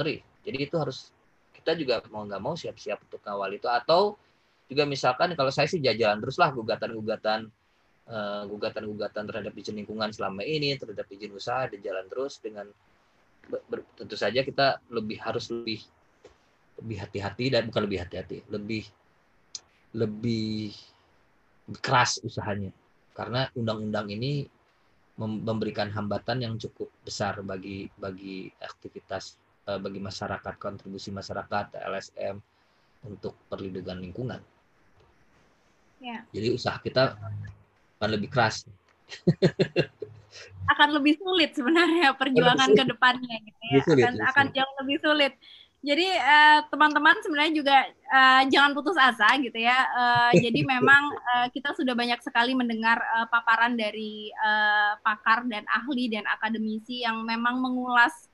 [0.00, 0.24] ngeri.
[0.42, 1.12] Jadi itu harus
[1.52, 4.16] kita juga mau nggak mau siap-siap untuk ngawal itu atau
[4.70, 7.52] juga misalkan kalau saya sih jalan teruslah gugatan-gugatan
[8.08, 12.68] uh, gugatan-gugatan terhadap izin lingkungan selama ini terhadap izin usaha jalan terus dengan
[13.48, 15.84] ber, tentu saja kita lebih harus lebih
[16.80, 18.84] lebih hati-hati dan bukan lebih hati-hati lebih
[19.94, 20.74] lebih
[21.80, 22.74] keras usahanya.
[23.14, 24.42] Karena undang-undang ini
[25.14, 29.38] memberikan hambatan yang cukup besar bagi bagi aktivitas
[29.70, 32.42] eh, bagi masyarakat kontribusi masyarakat LSM
[33.06, 34.42] untuk perlindungan lingkungan
[36.04, 36.20] Ya.
[36.36, 37.16] Jadi usaha kita
[37.96, 38.68] akan lebih keras.
[40.74, 43.80] akan lebih sulit sebenarnya perjuangan ke depannya gitu ya.
[43.88, 45.32] Sulit, akan, akan jauh lebih sulit.
[45.84, 47.76] Jadi uh, teman-teman sebenarnya juga
[48.08, 49.76] uh, jangan putus asa gitu ya.
[49.96, 55.64] Uh, jadi memang uh, kita sudah banyak sekali mendengar uh, paparan dari uh, pakar dan
[55.72, 58.32] ahli dan akademisi yang memang mengulas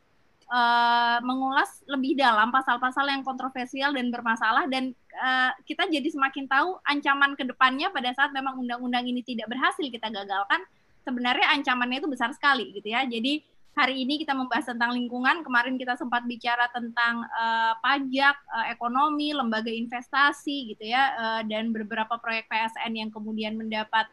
[0.51, 6.77] uh, mengulas lebih dalam pasal-pasal yang kontroversial dan bermasalah dan uh, kita jadi semakin tahu
[6.85, 10.61] ancaman ke depannya pada saat memang undang-undang ini tidak berhasil kita gagalkan
[11.07, 13.07] sebenarnya ancamannya itu besar sekali gitu ya.
[13.09, 13.41] Jadi
[13.75, 15.41] hari ini kita membahas tentang lingkungan.
[15.47, 21.73] Kemarin kita sempat bicara tentang uh, pajak, uh, ekonomi, lembaga investasi gitu ya, uh, dan
[21.73, 24.07] beberapa proyek PSN yang kemudian mendapat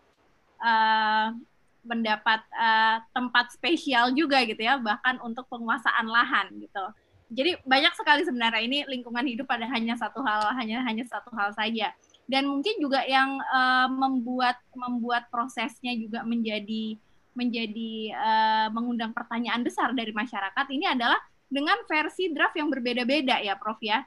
[1.88, 6.86] mendapat uh, tempat spesial juga gitu ya, bahkan untuk penguasaan lahan gitu.
[7.28, 11.52] Jadi banyak sekali sebenarnya ini lingkungan hidup pada hanya satu hal, hanya hanya satu hal
[11.56, 11.92] saja.
[12.28, 16.96] Dan mungkin juga yang uh, membuat membuat prosesnya juga menjadi
[17.36, 23.56] menjadi uh, mengundang pertanyaan besar dari masyarakat ini adalah dengan versi draft yang berbeda-beda ya
[23.56, 24.04] Prof ya.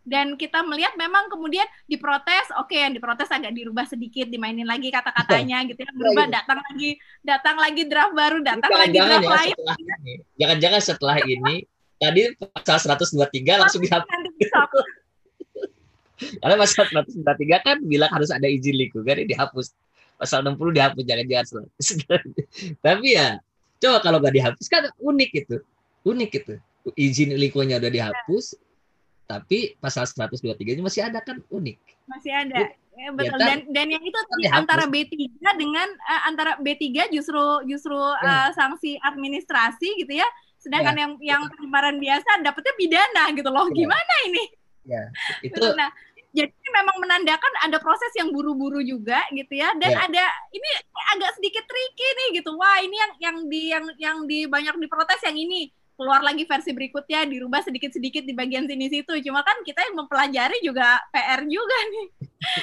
[0.00, 4.88] Dan kita melihat memang kemudian diprotes, oke okay, yang diprotes agak dirubah sedikit, dimainin lagi
[4.88, 6.34] kata-katanya gitu ya, berubah iya.
[6.40, 6.90] datang lagi
[7.20, 9.56] datang lagi draft baru, datang jangan, lagi draft ya, lain.
[10.40, 11.54] Jangan-jangan setelah ini
[12.00, 14.86] tadi pasal 123 langsung dihapus.
[16.40, 19.76] Karena pasal 123 kan bilang harus ada izin lingkungan ini dihapus
[20.20, 21.64] pasal 60 dihapus jangan-jangan
[22.84, 23.40] tapi ya
[23.80, 25.56] coba kalau nggak dihapus kan unik itu
[26.04, 26.54] unik itu
[26.92, 28.60] izin lingkungannya udah dihapus
[29.30, 31.38] tapi pasal 123 ini masih ada kan?
[31.46, 31.78] Unik.
[32.10, 32.66] Masih ada.
[32.98, 33.38] Ya, betul.
[33.38, 35.14] ya, dan dan yang itu kan antara B3
[35.54, 37.40] dengan uh, antara B3 justru
[37.70, 38.26] justru ya.
[38.26, 40.26] uh, sanksi administrasi gitu ya.
[40.58, 41.00] Sedangkan ya.
[41.06, 43.70] yang yang penyebaran biasa dapetnya pidana gitu loh.
[43.70, 43.86] Ya.
[43.86, 44.44] gimana ini?
[44.82, 45.02] Ya
[45.46, 45.94] itu nah
[46.30, 49.70] jadi memang menandakan ada proses yang buru-buru juga gitu ya.
[49.78, 50.06] Dan yeah.
[50.10, 50.70] ada ini
[51.14, 52.54] agak sedikit tricky nih gitu.
[52.58, 55.70] Wah ini yang yang di yang yang di banyak diprotes yang ini
[56.00, 59.12] keluar lagi versi berikutnya dirubah sedikit-sedikit di bagian sini situ.
[59.28, 62.06] Cuma kan kita yang mempelajari juga PR juga nih.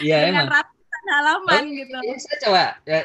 [0.01, 0.57] Yeah, dengan emang.
[0.57, 1.97] ratusan halaman oh, gitu.
[2.01, 2.99] ya, saya coba ya,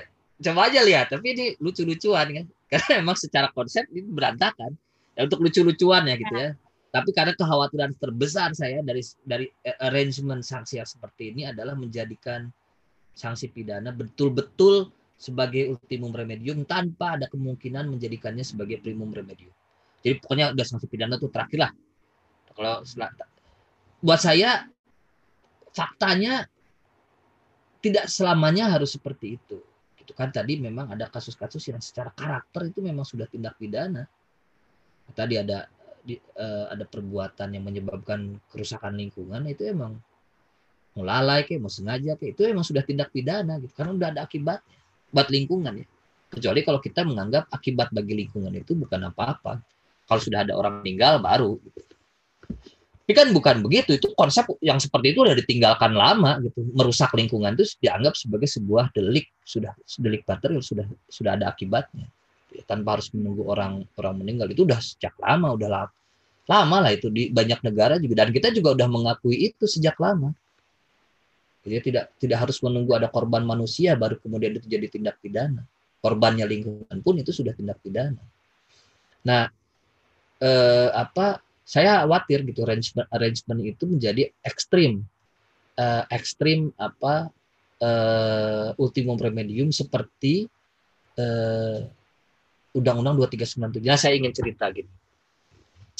[0.48, 1.06] coba aja lihat.
[1.12, 2.46] Tapi ini lucu-lucuan kan.
[2.72, 4.72] Karena memang secara konsep ini berantakan.
[5.12, 6.56] Ya, untuk lucu-lucuan ya gitu ya.
[6.92, 12.52] Tapi karena kekhawatiran terbesar saya dari dari eh, arrangement sanksi yang seperti ini adalah menjadikan
[13.16, 19.52] sanksi pidana betul-betul sebagai ultimum remedium tanpa ada kemungkinan menjadikannya sebagai primum remedium.
[20.02, 21.72] Jadi pokoknya udah sanksi pidana tuh terakhir lah.
[22.52, 22.82] Kalau
[24.02, 24.66] buat saya
[25.72, 26.44] faktanya
[27.78, 29.62] tidak selamanya harus seperti itu.
[29.96, 34.04] Itu kan tadi memang ada kasus-kasus yang secara karakter itu memang sudah tindak pidana.
[35.14, 35.70] Tadi ada
[36.02, 39.94] di, uh, ada perbuatan yang menyebabkan kerusakan lingkungan itu emang
[40.92, 44.20] mau lalai kayak mau sengaja kayak itu emang sudah tindak pidana gitu karena udah ada
[44.26, 44.76] akibatnya
[45.14, 45.86] buat lingkungan ya
[46.28, 49.62] kecuali kalau kita menganggap akibat bagi lingkungan itu bukan apa-apa
[50.06, 51.80] kalau sudah ada orang meninggal baru gitu.
[53.02, 56.62] tapi kan bukan begitu itu konsep yang seperti itu udah ditinggalkan lama gitu.
[56.70, 59.26] Merusak lingkungan itu dianggap sebagai sebuah delik.
[59.42, 62.06] Sudah delik material sudah sudah ada akibatnya.
[62.62, 64.46] Tanpa harus menunggu orang orang meninggal.
[64.54, 65.92] Itu udah sejak lama udah lama,
[66.46, 68.22] lama lah itu di banyak negara juga.
[68.22, 70.30] Dan kita juga udah mengakui itu sejak lama.
[71.62, 75.66] Jadi tidak tidak harus menunggu ada korban manusia baru kemudian itu jadi tindak pidana.
[76.02, 78.22] Korbannya lingkungan pun itu sudah tindak pidana.
[79.26, 79.46] Nah
[80.42, 85.06] eh, apa saya khawatir gitu arrangement, arrangement itu menjadi ekstrim
[85.78, 87.30] eh, ekstrim apa
[87.78, 90.50] eh, ultimum remedium seperti
[91.16, 91.80] eh,
[92.72, 93.84] Undang-Undang 2397.
[93.84, 94.88] Nah, saya ingin cerita gitu.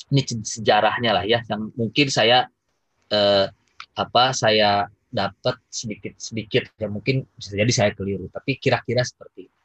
[0.08, 2.48] Ini sejarahnya lah ya, yang mungkin saya
[3.12, 3.46] eh,
[3.92, 9.56] apa saya dapat sedikit sedikit ya mungkin bisa jadi saya keliru, tapi kira-kira seperti itu.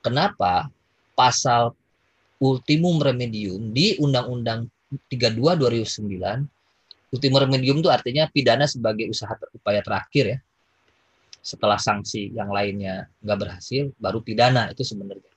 [0.00, 0.72] Kenapa
[1.12, 1.76] pasal
[2.42, 4.68] ultimum remedium di Undang-Undang
[5.10, 6.56] 32 2009
[7.14, 10.38] ultimum remedium itu artinya pidana sebagai usaha upaya terakhir ya.
[11.40, 15.32] Setelah sanksi yang lainnya nggak berhasil, baru pidana itu sebenarnya.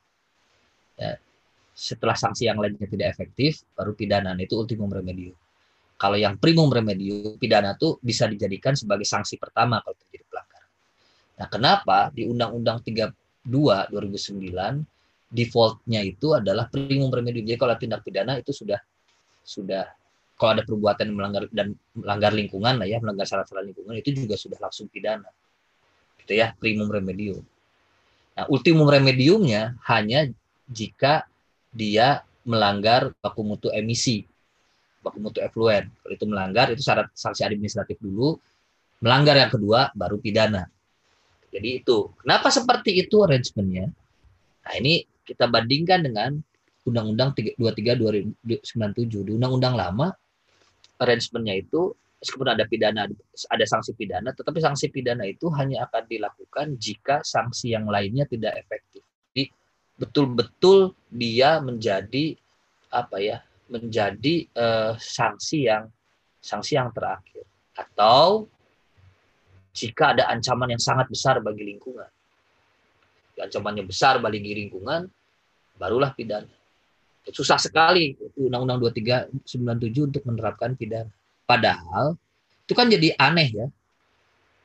[0.97, 1.21] Ya,
[1.77, 4.33] setelah sanksi yang lainnya tidak efektif baru pidana.
[4.33, 5.37] Nah, itu ultimum remedium.
[5.99, 10.71] Kalau yang primum remedium pidana itu bisa dijadikan sebagai sanksi pertama kalau terjadi pelanggaran.
[11.43, 13.11] Nah kenapa di undang-undang 32
[13.91, 14.79] 2009
[15.29, 18.81] defaultnya itu adalah primum remedium jadi kalau tindak pidana itu sudah
[19.45, 19.85] sudah
[20.39, 24.57] kalau ada perbuatan melanggar dan melanggar lingkungan lah ya melanggar syarat-syarat lingkungan itu juga sudah
[24.57, 25.29] langsung pidana
[26.25, 27.45] gitu ya primum remedium
[28.33, 30.25] nah ultimum remediumnya hanya
[30.69, 31.25] jika
[31.69, 34.25] dia melanggar baku mutu emisi,
[35.05, 35.89] baku mutu efluen.
[36.01, 38.37] Kalau itu melanggar, itu syarat sanksi administratif dulu.
[39.05, 40.65] Melanggar yang kedua, baru pidana.
[41.49, 42.13] Jadi itu.
[42.21, 43.89] Kenapa seperti itu arrangementnya?
[44.65, 46.41] Nah ini kita bandingkan dengan
[46.89, 48.01] Undang-Undang 23
[48.57, 49.29] 2097.
[49.29, 50.09] Di Undang-Undang lama,
[50.97, 53.05] arrangementnya itu meskipun ada pidana,
[53.53, 58.57] ada sanksi pidana, tetapi sanksi pidana itu hanya akan dilakukan jika sanksi yang lainnya tidak
[58.57, 59.05] efektif.
[59.99, 62.39] Betul-betul dia menjadi
[62.87, 65.91] apa ya menjadi uh, sanksi yang
[66.39, 67.43] sanksi yang terakhir.
[67.75, 68.47] Atau
[69.75, 72.07] jika ada ancaman yang sangat besar bagi lingkungan.
[73.39, 75.07] Ancamannya besar bagi lingkungan
[75.79, 76.59] barulah pidana
[77.27, 78.91] susah sekali Undang-Undang
[79.45, 81.11] 2397 untuk menerapkan pidana.
[81.45, 82.17] Padahal
[82.65, 83.67] itu kan jadi aneh ya.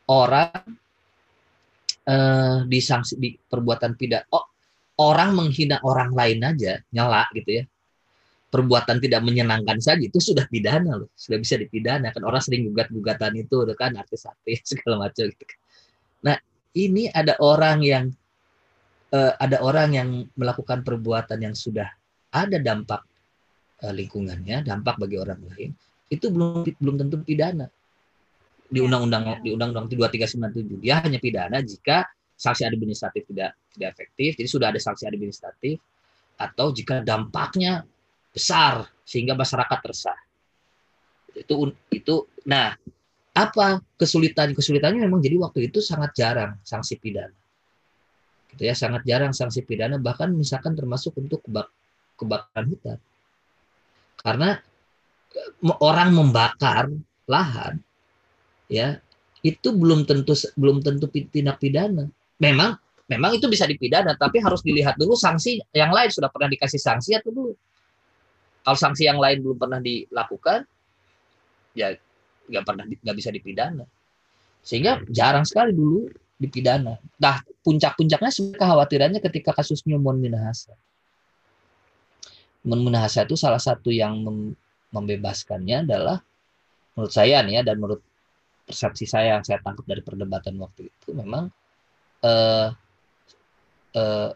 [0.05, 0.53] Orang
[2.05, 4.25] eh, disanksi di perbuatan pidana.
[4.33, 4.45] Oh,
[5.01, 7.65] orang menghina orang lain aja nyala gitu ya.
[8.53, 13.43] Perbuatan tidak menyenangkan saja itu sudah pidana loh, sudah bisa dipidana kan orang sering gugat-gugatan
[13.43, 15.43] itu kan artis-artis segala macam gitu.
[15.43, 15.59] Kan.
[16.23, 16.37] Nah,
[16.79, 18.15] ini ada orang yang
[19.15, 21.87] uh, ada orang yang melakukan perbuatan yang sudah
[22.35, 23.07] ada dampak
[23.87, 25.71] uh, lingkungannya, dampak bagi orang lain,
[26.11, 27.71] itu belum belum tentu pidana.
[28.65, 34.31] Di ya, undang-undang di undang-undang 2397 dia hanya pidana jika sanksi administratif tidak tidak efektif,
[34.35, 35.79] jadi sudah ada sanksi administratif
[36.35, 37.87] atau jika dampaknya
[38.35, 40.19] besar sehingga masyarakat resah.
[41.39, 42.75] Itu itu nah
[43.35, 47.44] apa kesulitan kesulitannya memang jadi waktu itu sangat jarang sanksi pidana.
[48.55, 51.67] Gitu ya, sangat jarang sanksi pidana bahkan misalkan termasuk untuk kebak
[52.15, 52.99] kebakaran hutan.
[54.23, 54.55] Karena
[55.83, 56.87] orang membakar
[57.27, 57.83] lahan
[58.71, 59.03] ya
[59.43, 62.07] itu belum tentu belum tentu tindak pidana.
[62.39, 62.79] Memang
[63.11, 66.15] memang itu bisa dipidana tapi harus dilihat dulu sanksi yang lain.
[66.15, 67.53] Sudah pernah dikasih sanksi atau dulu
[68.65, 70.65] kalau sanksi yang lain belum pernah dilakukan
[71.77, 71.93] ya
[72.49, 73.85] nggak pernah nggak bisa dipidana.
[74.65, 76.09] Sehingga jarang sekali dulu
[76.39, 76.99] dipidana.
[77.21, 80.75] Nah puncak-puncaknya kekhawatirannya ketika kasus Nyoman Minahasa.
[82.67, 84.39] Nyoman Minahasa itu salah satu yang mem
[84.95, 86.23] membebaskannya adalah
[86.95, 87.99] menurut saya nih ya dan menurut
[88.63, 91.51] persepsi saya yang saya tangkap dari perdebatan waktu itu memang
[92.23, 92.71] uh,
[93.99, 94.31] uh,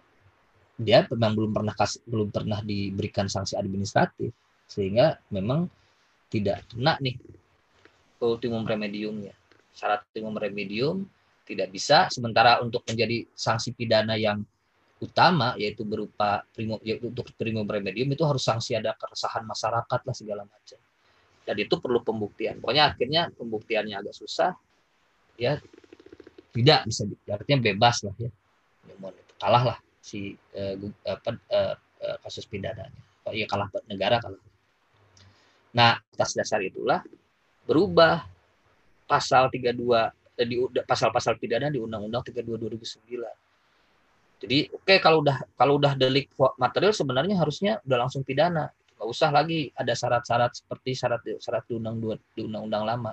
[0.79, 4.31] dia memang belum pernah kasih, belum pernah diberikan sanksi administratif
[4.67, 5.67] sehingga memang
[6.31, 7.19] tidak kena nih.
[8.19, 9.35] Ultimum remediumnya.
[9.75, 11.07] Syarat ultimum remedium
[11.49, 12.13] tidak bisa.
[12.13, 14.45] Sementara untuk menjadi sanksi pidana yang
[15.01, 20.15] utama yaitu berupa primum yaitu untuk primum remedium itu harus sanksi ada keresahan masyarakat lah
[20.15, 20.79] segala macam.
[21.49, 22.61] Dan itu perlu pembuktian.
[22.61, 24.53] Pokoknya akhirnya pembuktiannya agak susah
[25.41, 25.57] ya
[26.53, 28.31] tidak bisa artinya bebas lah ya.
[29.39, 30.75] Kalah lah si uh,
[31.09, 33.01] apa, uh, uh, kasus pidananya.
[33.25, 34.43] Oh, iya kalah negara kalah.
[35.73, 37.01] Nah atas dasar itulah
[37.65, 38.27] berubah
[39.09, 40.11] pasal 32 eh,
[40.47, 46.31] di pasal-pasal pidana di Undang-Undang 32 2009 jadi oke okay, kalau udah kalau udah delik
[46.61, 51.75] material sebenarnya harusnya udah langsung pidana nggak usah lagi ada syarat-syarat seperti syarat syarat di
[51.75, 51.99] undang
[52.35, 53.13] di undang-undang lama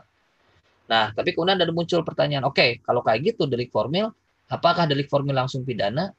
[0.85, 4.13] Nah, tapi kemudian ada muncul pertanyaan, oke, okay, kalau kayak gitu delik formil,
[4.45, 6.13] apakah delik formil langsung pidana?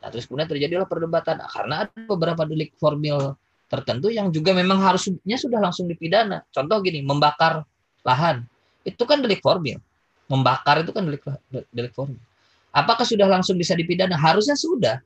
[0.00, 3.36] Nah, terus kemudian terjadilah perdebatan karena ada beberapa delik formil
[3.68, 6.44] tertentu yang juga memang harusnya sudah langsung dipidana.
[6.48, 7.64] Contoh gini, membakar
[8.04, 8.44] lahan.
[8.84, 9.80] Itu kan delik formil.
[10.30, 11.22] Membakar itu kan delik
[11.70, 12.20] delik formil.
[12.74, 14.18] Apakah sudah langsung bisa dipidana?
[14.18, 14.98] Harusnya sudah.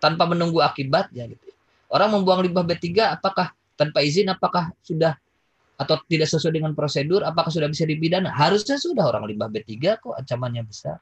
[0.00, 1.48] Tanpa menunggu akibatnya gitu.
[1.90, 5.16] Orang membuang limbah B3 apakah tanpa izin apakah sudah
[5.80, 8.28] atau tidak sesuai dengan prosedur, apakah sudah bisa dipidana?
[8.28, 11.00] Harusnya sudah orang limbah B3 kok ancamannya besar.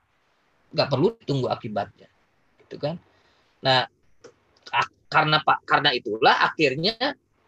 [0.70, 2.06] Nggak perlu tunggu akibatnya.
[2.62, 2.94] Gitu kan?
[3.58, 3.90] Nah,
[5.10, 6.94] karena karena itulah akhirnya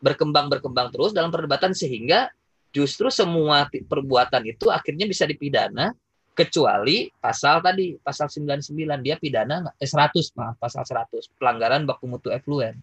[0.01, 2.32] berkembang berkembang terus dalam perdebatan sehingga
[2.70, 5.90] justru semua perbuatan itu akhirnya bisa dipidana
[6.34, 8.70] kecuali pasal tadi pasal 99
[9.02, 12.78] dia pidana eh, 100 maaf pasal 100 pelanggaran baku mutu efluen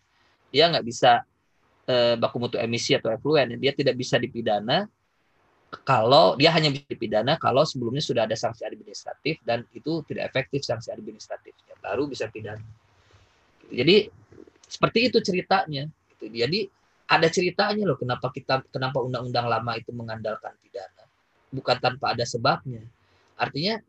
[0.52, 1.24] dia nggak bisa
[1.88, 4.86] eh, baku mutu emisi atau efluen dia tidak bisa dipidana
[5.84, 10.64] kalau dia hanya bisa dipidana kalau sebelumnya sudah ada sanksi administratif dan itu tidak efektif
[10.64, 11.76] sanksi administratifnya.
[11.84, 12.64] Baru bisa pidana.
[13.68, 14.08] Jadi
[14.64, 15.92] seperti itu ceritanya.
[16.24, 16.72] Jadi
[17.08, 21.04] ada ceritanya loh kenapa kita kenapa undang-undang lama itu mengandalkan pidana.
[21.48, 22.84] Bukan tanpa ada sebabnya.
[23.40, 23.80] Artinya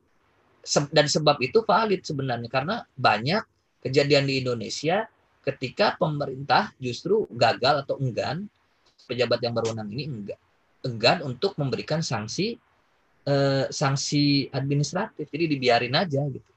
[0.95, 2.47] dan sebab itu valid sebenarnya.
[2.47, 3.43] Karena banyak
[3.82, 5.11] kejadian di Indonesia
[5.43, 8.47] ketika pemerintah justru gagal atau enggan
[9.11, 10.39] pejabat yang berwenang ini enggak
[10.86, 12.55] enggan untuk memberikan sanksi
[13.27, 15.27] eh, sanksi administratif.
[15.27, 16.53] Jadi dibiarin aja gitu.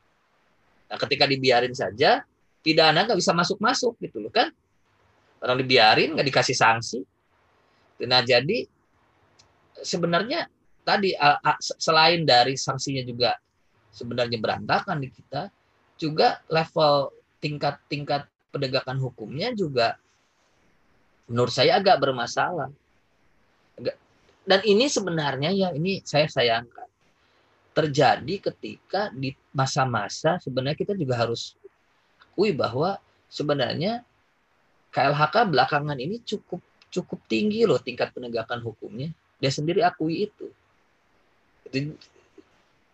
[0.94, 2.22] Nah ketika dibiarin saja
[2.62, 4.54] pidana nggak bisa masuk masuk gitu loh kan
[5.42, 7.00] orang dibiarin nggak dikasih sanksi
[8.06, 8.66] nah jadi
[9.82, 10.50] sebenarnya
[10.82, 11.14] tadi
[11.62, 13.38] selain dari sanksinya juga
[13.94, 15.52] sebenarnya berantakan di kita
[16.02, 19.98] juga level tingkat-tingkat penegakan hukumnya juga
[21.30, 22.68] menurut saya agak bermasalah.
[24.42, 26.90] Dan ini sebenarnya ya ini saya sayangkan
[27.72, 31.56] terjadi ketika di masa-masa sebenarnya kita juga harus
[32.20, 33.00] akui bahwa
[33.32, 34.04] sebenarnya
[34.92, 36.60] KLHK belakangan ini cukup
[36.92, 39.10] cukup tinggi loh tingkat penegakan hukumnya.
[39.40, 40.52] Dia sendiri akui itu.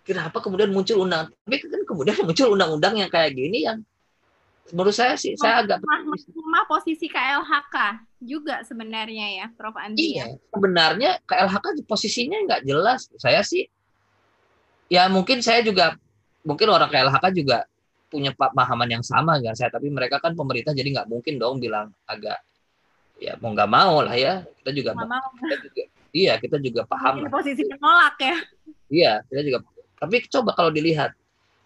[0.06, 1.34] Kenapa kemudian muncul undang?
[1.44, 3.82] Tapi kan kemudian muncul undang-undang yang kayak gini yang
[4.72, 5.80] menurut saya sih saya agak
[6.36, 7.76] rumah posisi KLHK
[8.20, 10.36] juga sebenarnya ya Prof Andi iya ya?
[10.52, 13.72] sebenarnya KLHK posisinya nggak jelas saya sih
[14.92, 15.96] ya mungkin saya juga
[16.44, 17.64] mungkin orang KLHK juga
[18.08, 21.92] punya pemahaman yang sama dengan saya tapi mereka kan pemerintah jadi nggak mungkin dong bilang
[22.08, 22.40] agak
[23.20, 25.30] ya mau nggak mau lah ya kita juga, mau.
[25.36, 25.84] Kita juga
[26.16, 28.36] iya kita juga paham posisi menolak ya
[28.88, 29.58] iya kita juga
[30.00, 31.12] tapi coba kalau dilihat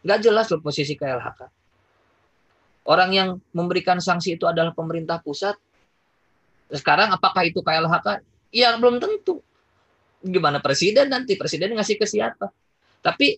[0.01, 1.61] nggak jelas loh posisi KLHK
[2.81, 5.53] Orang yang memberikan sanksi itu adalah pemerintah pusat.
[6.73, 8.25] Sekarang apakah itu KLHK?
[8.49, 9.45] Ya belum tentu.
[10.25, 11.37] Gimana presiden nanti?
[11.37, 12.49] Presiden ngasih ke siapa?
[13.05, 13.37] Tapi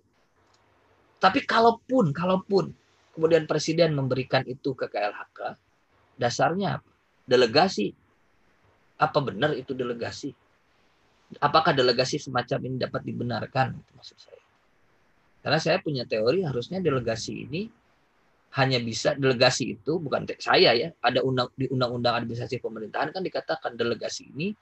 [1.20, 2.72] tapi kalaupun kalaupun
[3.14, 5.40] kemudian presiden memberikan itu ke KLHK,
[6.18, 6.92] dasarnya apa?
[7.24, 7.94] Delegasi.
[9.00, 10.34] Apa benar itu delegasi?
[11.40, 13.74] Apakah delegasi semacam ini dapat dibenarkan?
[13.96, 14.44] maksud saya.
[15.44, 17.62] Karena saya punya teori harusnya delegasi ini
[18.54, 23.74] hanya bisa delegasi itu bukan saya ya ada undang di undang-undang administrasi pemerintahan kan dikatakan
[23.74, 24.54] delegasi ini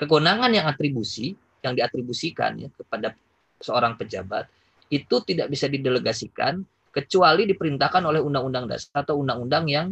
[0.00, 3.12] kewenangan yang atribusi yang diatribusikan ya kepada
[3.60, 4.48] seorang pejabat
[4.88, 9.86] itu tidak bisa didelegasikan kecuali diperintahkan oleh undang-undang dasar atau undang-undang yang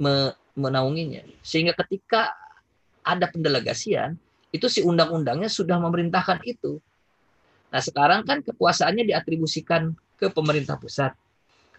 [0.00, 2.30] me menaunginya sehingga ketika
[3.02, 4.16] ada pendelegasian
[4.54, 6.78] itu si undang-undangnya sudah memerintahkan itu
[7.68, 11.12] nah sekarang kan kekuasaannya diatribusikan ke pemerintah pusat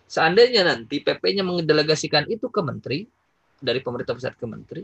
[0.05, 3.09] Seandainya nanti PP-nya mendelegasikan itu ke menteri,
[3.57, 4.83] dari pemerintah pusat ke menteri,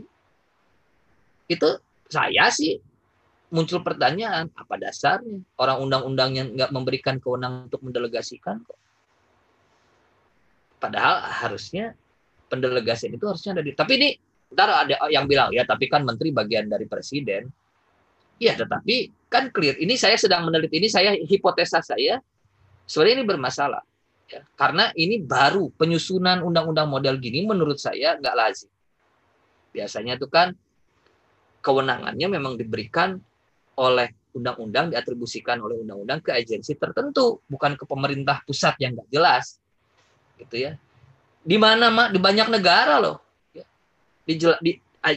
[1.46, 1.68] itu
[2.10, 2.82] saya sih
[3.54, 5.38] muncul pertanyaan, apa dasarnya?
[5.62, 8.78] Orang undang-undang yang nggak memberikan kewenangan untuk mendelegasikan kok.
[10.82, 11.94] Padahal harusnya
[12.50, 13.70] pendelegasian itu harusnya ada di.
[13.70, 14.08] Tapi ini
[14.50, 17.46] ntar ada yang bilang ya, tapi kan menteri bagian dari presiden.
[18.42, 19.78] Iya, tetapi kan clear.
[19.78, 22.18] Ini saya sedang meneliti ini saya hipotesa saya
[22.90, 23.82] sebenarnya ini bermasalah.
[24.26, 28.72] Ya, karena ini baru penyusunan undang-undang model gini menurut saya nggak lazim.
[29.70, 30.50] Biasanya itu kan
[31.62, 33.22] kewenangannya memang diberikan
[33.78, 39.61] oleh undang-undang diatribusikan oleh undang-undang ke agensi tertentu, bukan ke pemerintah pusat yang nggak jelas,
[40.46, 40.72] gitu ya.
[41.42, 43.18] Di mana mak di banyak negara loh,
[43.50, 43.66] ya.
[44.22, 44.72] di, di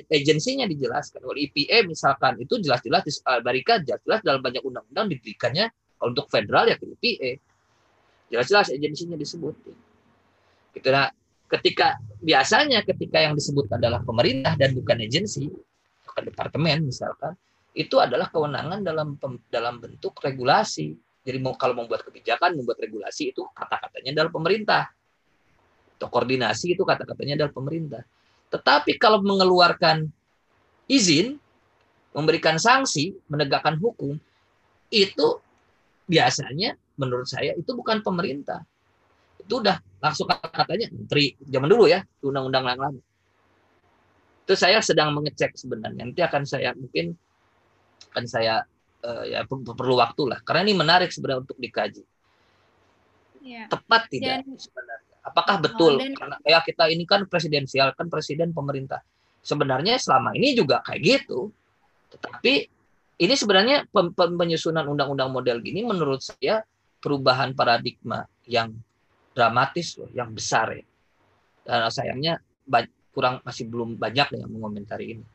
[0.10, 5.70] agensinya dijelaskan oleh IPE misalkan itu jelas-jelas di Amerika jelas-jelas dalam banyak undang-undang diberikannya
[6.02, 7.38] untuk federal ya ke IPE
[8.30, 9.54] Jelas-jelas agensinya disebut.
[10.74, 11.08] Gitu nah,
[11.48, 15.46] ketika biasanya ketika yang disebut adalah pemerintah dan bukan agensi,
[16.10, 17.38] bukan departemen misalkan,
[17.78, 19.16] itu adalah kewenangan dalam
[19.48, 20.98] dalam bentuk regulasi.
[21.26, 24.84] Jadi mau kalau membuat kebijakan, membuat regulasi itu kata-katanya adalah pemerintah.
[25.96, 28.04] Atau koordinasi itu kata-katanya adalah pemerintah.
[28.52, 30.08] Tetapi kalau mengeluarkan
[30.86, 31.40] izin,
[32.16, 34.16] memberikan sanksi, menegakkan hukum,
[34.92, 35.28] itu
[36.06, 38.64] biasanya menurut saya itu bukan pemerintah.
[39.42, 43.02] Itu udah langsung katanya menteri zaman dulu ya, undang-undang yang lama.
[44.46, 46.06] Itu saya sedang mengecek sebenarnya.
[46.06, 47.18] Nanti akan saya mungkin
[48.14, 48.64] akan saya
[49.04, 50.40] uh, ya perlu waktu lah.
[50.46, 52.04] Karena ini menarik sebenarnya untuk dikaji.
[53.46, 53.70] Ya.
[53.70, 54.95] Tepat tidak dan, sebenarnya?
[55.26, 55.98] Apakah betul?
[55.98, 59.02] Dan, Karena ya kita ini kan presidensial, kan presiden pemerintah.
[59.42, 61.50] Sebenarnya selama ini juga kayak gitu.
[62.14, 62.54] Tetapi
[63.26, 66.62] ini sebenarnya penyusunan undang-undang model gini menurut saya
[67.02, 68.74] perubahan paradigma yang
[69.34, 70.86] dramatis loh, yang besar ya.
[71.66, 72.38] Dan sayangnya
[73.16, 75.26] kurang masih belum banyak yang mengomentari ini.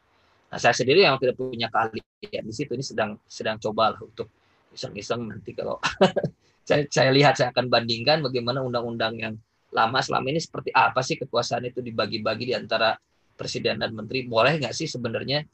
[0.53, 4.29] Nah, saya sendiri yang tidak punya keahlian di situ ini sedang sedang coba lah untuk
[4.77, 5.81] iseng-iseng nanti kalau
[6.69, 9.35] saya, saya lihat saya akan bandingkan bagaimana undang-undang yang
[9.71, 12.95] lama selama ini seperti apa sih kekuasaan itu dibagi-bagi di antara
[13.39, 14.27] presiden dan menteri.
[14.27, 15.47] Boleh nggak sih sebenarnya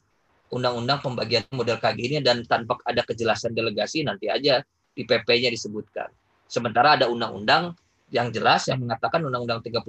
[0.51, 6.09] undang-undang pembagian model kayak gini dan tanpa ada kejelasan delegasi nanti aja di PP-nya disebutkan.
[6.47, 7.75] Sementara ada undang-undang
[8.09, 9.83] yang jelas yang mengatakan Undang-Undang 30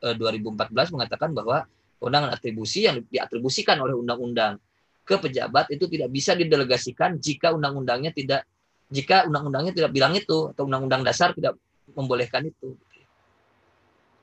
[0.00, 1.68] 2014 eh, mengatakan bahwa
[2.00, 4.56] undangan atribusi yang diatribusikan oleh undang-undang
[5.04, 8.46] ke pejabat itu tidak bisa didelegasikan jika undang-undangnya tidak
[8.88, 11.58] jika undang-undangnya tidak bilang itu atau undang-undang dasar tidak
[11.94, 12.74] membolehkan itu.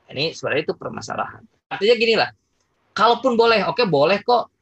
[0.06, 1.42] Ini sebenarnya itu permasalahan.
[1.66, 2.30] Artinya gini lah,
[2.94, 4.54] kalaupun boleh, oke boleh kok.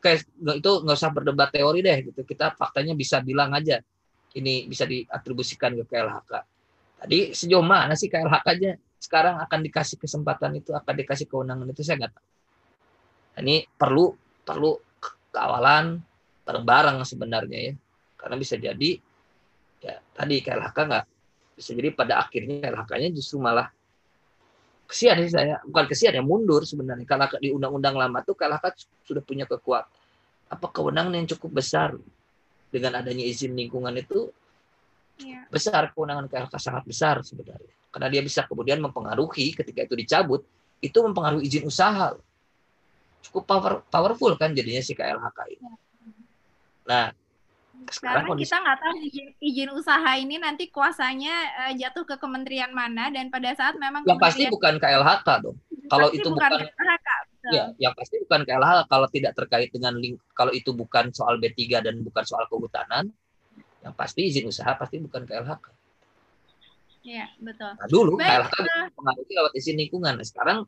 [0.00, 2.24] Oke, itu nggak usah berdebat teori deh gitu.
[2.24, 3.80] Kita faktanya bisa bilang aja
[4.36, 6.32] ini bisa diatribusikan ke KLHK.
[7.00, 12.04] Tadi sejauh mana sih KLHK-nya sekarang akan dikasih kesempatan itu, akan dikasih kewenangan itu saya
[12.04, 12.26] nggak tahu.
[13.44, 14.12] Ini perlu
[14.44, 14.76] perlu
[15.32, 16.00] kawalan
[16.44, 17.74] bareng-bareng sebenarnya ya,
[18.20, 18.90] karena bisa jadi
[19.80, 21.04] ya tadi KLHK nggak
[21.60, 23.68] bisa jadi pada akhirnya KLHK-nya justru malah
[24.88, 29.20] kesian sih saya bukan kesian ya mundur sebenarnya kalau di undang-undang lama tuh KLHK sudah
[29.20, 29.86] punya kekuatan
[30.50, 31.94] apa kewenangan yang cukup besar
[32.72, 34.32] dengan adanya izin lingkungan itu
[35.20, 35.46] ya.
[35.52, 37.76] besar kewenangan KLK sangat besar sebenarnya.
[37.92, 40.42] karena dia bisa kemudian mempengaruhi ketika itu dicabut
[40.80, 42.16] itu mempengaruhi izin usaha
[43.28, 45.60] cukup power, powerful kan jadinya si KLHK ini.
[45.60, 45.74] Ya.
[46.88, 47.04] Nah,
[47.88, 51.34] sekarang kita nggak tahu izin, izin usaha ini nanti kuasanya
[51.64, 55.56] uh, jatuh ke kementerian mana dan pada saat memang yang pasti bukan KLHK dong.
[55.90, 57.08] Kalau itu bukan, bukan KLHK,
[57.50, 61.80] ya, yang pasti bukan KLHK kalau tidak terkait dengan link kalau itu bukan soal B3
[61.80, 63.10] dan bukan soal kehutanan,
[63.80, 65.66] yang pasti izin usaha pasti bukan KLHK.
[67.00, 67.72] Iya, betul.
[67.74, 70.14] Nah, dulu Baik, KLHK uh, pengaruhi lewat izin lingkungan.
[70.20, 70.58] Nah, sekarang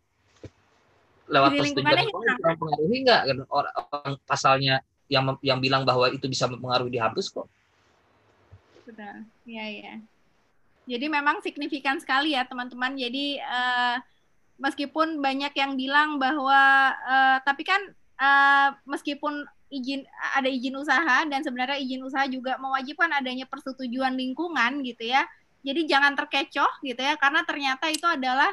[1.29, 3.21] lewat persetujuan lingkungan pengaruhi nggak
[3.53, 4.77] orang, orang pasalnya
[5.13, 7.49] yang yang bilang bahwa itu bisa mempengaruhi dihapus kok.
[8.89, 9.29] Betul.
[9.45, 9.95] Iya, iya.
[10.89, 12.97] Jadi memang signifikan sekali ya, teman-teman.
[12.97, 14.01] Jadi uh,
[14.57, 17.79] meskipun banyak yang bilang bahwa uh, tapi kan
[18.19, 20.05] uh, meskipun izin
[20.37, 25.29] ada izin usaha dan sebenarnya izin usaha juga mewajibkan adanya persetujuan lingkungan gitu ya.
[25.63, 28.51] Jadi jangan terkecoh gitu ya karena ternyata itu adalah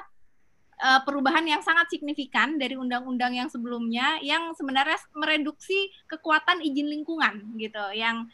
[0.80, 7.56] uh, perubahan yang sangat signifikan dari undang-undang yang sebelumnya yang sebenarnya mereduksi kekuatan izin lingkungan
[7.60, 8.28] gitu yang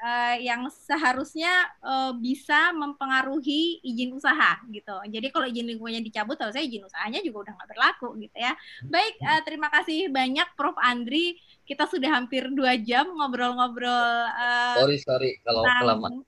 [0.00, 4.96] uh, yang seharusnya uh, bisa mempengaruhi izin usaha gitu.
[5.06, 8.52] Jadi kalau izin lingkungannya dicabut, kalau saya izin usahanya juga udah nggak berlaku gitu ya.
[8.88, 11.36] Baik, uh, terima kasih banyak Prof Andri.
[11.68, 14.26] Kita sudah hampir dua jam ngobrol-ngobrol.
[14.34, 16.24] Uh, sorry sorry kalau kelamaan.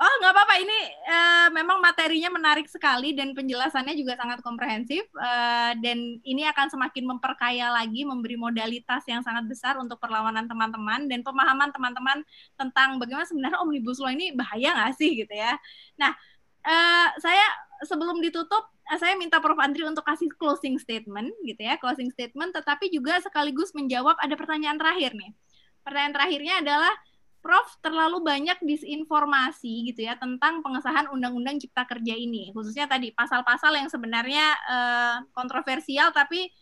[0.00, 0.54] Oh, nggak apa-apa.
[0.64, 0.78] Ini
[1.12, 5.04] uh, memang materinya menarik sekali dan penjelasannya juga sangat komprehensif.
[5.12, 11.04] Uh, dan ini akan semakin memperkaya lagi, memberi modalitas yang sangat besar untuk perlawanan teman-teman
[11.04, 12.24] dan pemahaman teman-teman
[12.56, 15.60] tentang bagaimana sebenarnya omnibus law ini bahaya nggak sih gitu ya.
[16.00, 16.16] Nah,
[16.64, 17.44] uh, saya
[17.84, 19.60] sebelum ditutup, saya minta Prof.
[19.60, 24.80] Andri untuk kasih closing statement gitu ya, closing statement, tetapi juga sekaligus menjawab ada pertanyaan
[24.80, 25.36] terakhir nih.
[25.84, 26.92] Pertanyaan terakhirnya adalah
[27.40, 33.80] Prof terlalu banyak disinformasi gitu ya tentang pengesahan Undang-Undang Cipta Kerja ini, khususnya tadi pasal-pasal
[33.80, 36.52] yang sebenarnya eh, kontroversial tapi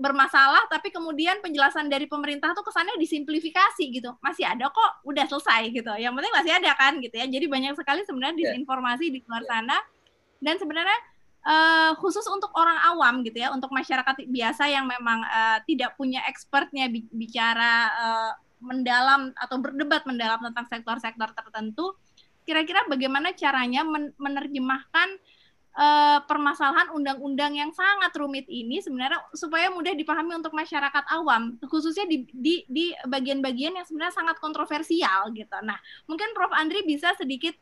[0.00, 5.68] bermasalah, tapi kemudian penjelasan dari pemerintah tuh kesannya disimplifikasi gitu, masih ada kok, udah selesai
[5.68, 8.56] gitu, yang penting masih ada kan gitu ya, jadi banyak sekali sebenarnya ya.
[8.56, 9.48] disinformasi di luar ya.
[9.52, 9.76] sana,
[10.40, 10.98] dan sebenarnya
[11.44, 16.24] uh, khusus untuk orang awam gitu ya, untuk masyarakat biasa yang memang uh, tidak punya
[16.24, 21.96] expertnya bicara uh, mendalam atau berdebat mendalam tentang sektor-sektor tertentu,
[22.44, 25.08] kira-kira bagaimana caranya men menerjemahkan
[25.76, 32.04] uh, permasalahan undang-undang yang sangat rumit ini sebenarnya supaya mudah dipahami untuk masyarakat awam, khususnya
[32.08, 35.56] di bagian-bagian yang sebenarnya sangat kontroversial gitu.
[35.64, 37.54] Nah, mungkin Prof Andri bisa sedikit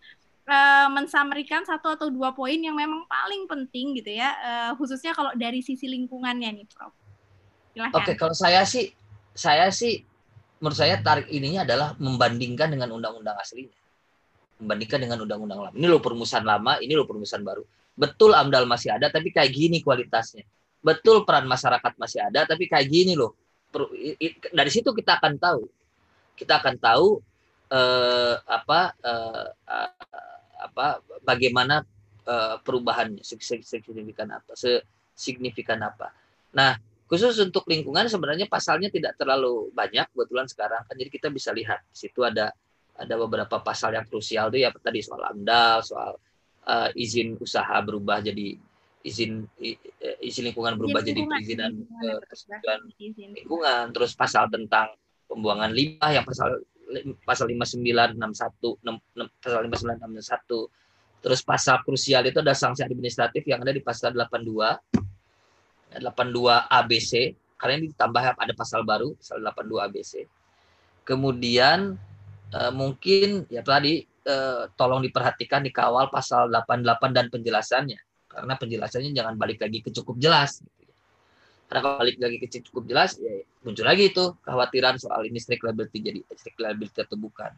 [0.48, 5.30] uh, mensamerikan satu atau dua poin yang memang paling penting gitu ya, uh, khususnya kalau
[5.36, 6.94] dari sisi lingkungannya nih, Prof.
[7.76, 8.02] Silahkan.
[8.02, 8.90] Oke, kalau saya sih
[9.38, 10.02] saya sih
[10.58, 13.74] menurut saya tarik ininya adalah membandingkan dengan undang-undang aslinya.
[14.58, 15.74] Membandingkan dengan undang-undang lama.
[15.74, 17.62] Ini loh perumusan lama, ini loh perumusan baru.
[17.98, 20.42] Betul AMDAL masih ada, tapi kayak gini kualitasnya.
[20.82, 23.34] Betul peran masyarakat masih ada, tapi kayak gini loh.
[24.50, 25.62] Dari situ kita akan tahu.
[26.38, 27.18] Kita akan tahu
[27.70, 29.46] eh, apa eh,
[30.58, 30.86] apa
[31.22, 31.82] bagaimana
[32.26, 34.54] eh, perubahannya signifikan apa,
[35.14, 36.14] signifikan apa.
[36.54, 36.78] Nah,
[37.08, 40.94] Khusus untuk lingkungan sebenarnya pasalnya tidak terlalu banyak kebetulan sekarang kan.
[40.94, 42.52] Jadi kita bisa lihat di situ ada
[42.98, 46.20] ada beberapa pasal yang krusial tuh ya tadi soal AMDAL, soal
[46.68, 48.60] uh, izin usaha berubah jadi
[49.00, 49.46] izin
[50.20, 51.72] izin lingkungan berubah izin jadi perizinan
[52.28, 52.80] persetujuan
[53.40, 54.92] lingkungan, terus pasal tentang
[55.30, 56.60] pembuangan limbah yang pasal
[57.24, 58.18] pasal 5961
[59.40, 64.98] pasal 5961 terus pasal krusial itu ada sanksi administratif yang ada di pasal 82
[65.96, 70.12] 82 ABC karena ini ditambah ada pasal baru pasal 82 ABC.
[71.02, 71.96] Kemudian
[72.52, 77.98] uh, mungkin ya tadi uh, tolong diperhatikan dikawal pasal 88 dan penjelasannya
[78.28, 80.60] karena penjelasannya jangan balik lagi ke cukup jelas.
[80.62, 80.94] Ya.
[81.68, 85.66] Karena kalau balik lagi ke cukup jelas ya muncul lagi itu kekhawatiran soal ini strict
[85.66, 87.52] liability jadi strict liability atau bukan.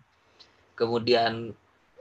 [0.74, 1.52] Kemudian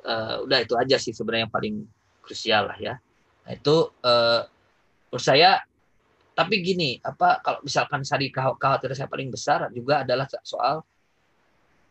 [0.07, 1.76] uh, udah itu aja sih sebenarnya yang paling
[2.23, 2.95] krusial lah ya.
[3.43, 4.41] Nah, itu uh,
[5.10, 5.61] menurut saya
[6.40, 10.80] tapi gini, apa kalau misalkan tadi kekhawatiran saya paling besar juga adalah soal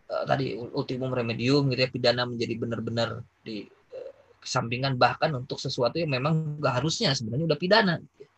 [0.09, 6.01] uh, tadi ultimum remedium gitu ya pidana menjadi benar-benar di uh, kesampingan bahkan untuk sesuatu
[6.01, 8.31] yang memang nggak harusnya sebenarnya udah pidana gitu ya.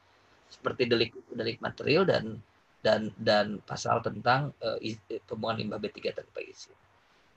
[0.51, 2.43] seperti delik delik material dan
[2.83, 4.83] dan dan pasal tentang uh,
[5.31, 6.75] pembuangan limbah B3 tanpa izin.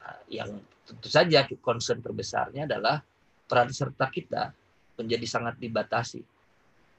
[0.02, 0.50] Nah, yang
[0.82, 3.06] tentu saja concern terbesarnya adalah
[3.46, 4.50] peran serta kita
[4.98, 6.33] menjadi sangat dibatasi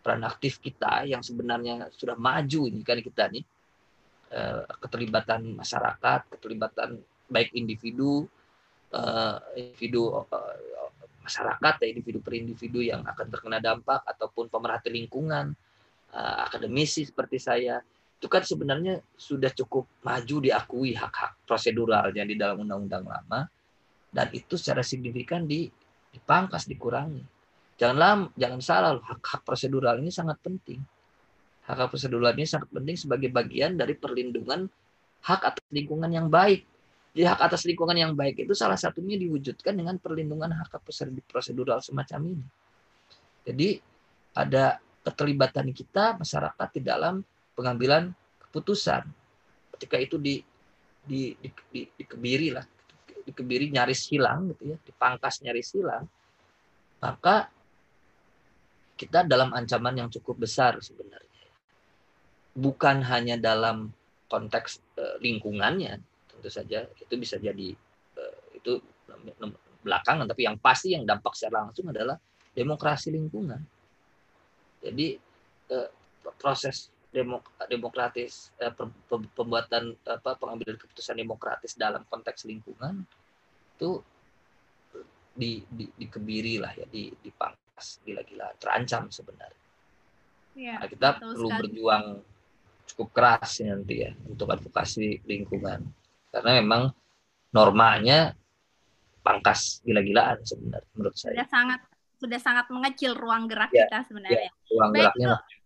[0.05, 3.45] peran aktif kita yang sebenarnya sudah maju ini kan kita nih.
[4.35, 7.01] Eh, keterlibatan masyarakat, keterlibatan
[7.33, 8.29] baik individu,
[8.93, 10.93] eh, individu eh,
[11.25, 15.57] masyarakat ya individu per individu yang akan terkena dampak ataupun pemerhati lingkungan
[16.15, 17.83] akademisi seperti saya.
[18.21, 23.51] Itu kan sebenarnya sudah cukup maju diakui hak-hak proseduralnya di dalam undang-undang lama
[24.15, 25.67] dan itu secara signifikan di,
[26.15, 27.34] dipangkas dikurangi
[27.81, 30.81] janganlah jangan salah hak-hak prosedural ini sangat penting.
[31.65, 34.69] Hak-hak prosedural ini sangat penting sebagai bagian dari perlindungan
[35.25, 36.69] hak atas lingkungan yang baik.
[37.15, 40.83] Jadi hak atas lingkungan yang baik itu salah satunya diwujudkan dengan perlindungan hak
[41.31, 42.47] prosedural semacam ini.
[43.47, 43.69] Jadi
[44.35, 47.23] ada keterlibatan kita masyarakat di dalam
[47.55, 48.11] pengambilan
[48.49, 49.07] keputusan.
[49.79, 50.43] Ketika itu di
[51.05, 52.65] di, di, di dikebiri lah,
[53.29, 56.05] dikebiri nyaris hilang gitu ya, dipangkas nyaris hilang,
[56.99, 57.53] maka
[59.05, 61.45] kita dalam ancaman yang cukup besar sebenarnya.
[62.55, 63.93] Bukan hanya dalam
[64.31, 66.01] konteks eh, lingkungannya,
[66.45, 67.73] tentu saja itu bisa jadi
[68.21, 68.77] uh, itu
[69.81, 72.21] belakangan tapi yang pasti yang dampak secara langsung adalah
[72.53, 73.65] demokrasi lingkungan
[74.85, 75.17] jadi
[75.73, 75.89] uh,
[76.37, 78.77] proses demok demokratis uh,
[79.09, 83.09] pembuatan apa pengambilan keputusan demokratis dalam konteks lingkungan
[83.81, 84.05] itu
[85.33, 87.64] di, di dikebiri lah ya di dipangkas
[88.07, 89.65] gila-gila terancam sebenarnya
[90.55, 91.61] ya, nah, kita perlu sekali.
[91.67, 92.05] berjuang
[92.85, 95.83] cukup keras nanti ya untuk advokasi lingkungan
[96.31, 96.83] karena memang
[97.55, 98.35] normanya
[99.25, 101.33] pangkas gila-gilaan sebenarnya menurut saya.
[101.33, 101.81] Sudah sangat
[102.21, 104.51] sudah sangat mengecil ruang gerak ya, kita sebenarnya.
[104.51, 105.64] Ya, ruang Baik, geraknya itu,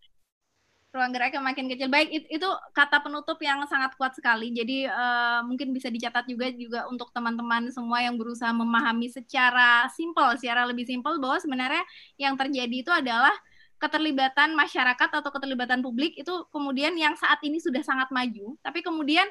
[0.89, 1.89] ruang geraknya makin kecil.
[1.93, 4.51] Baik, itu, itu kata penutup yang sangat kuat sekali.
[4.57, 10.33] Jadi uh, mungkin bisa dicatat juga juga untuk teman-teman semua yang berusaha memahami secara simpel,
[10.41, 11.85] secara lebih simpel bahwa sebenarnya
[12.17, 13.33] yang terjadi itu adalah
[13.79, 19.25] keterlibatan masyarakat atau keterlibatan publik itu kemudian yang saat ini sudah sangat maju, tapi kemudian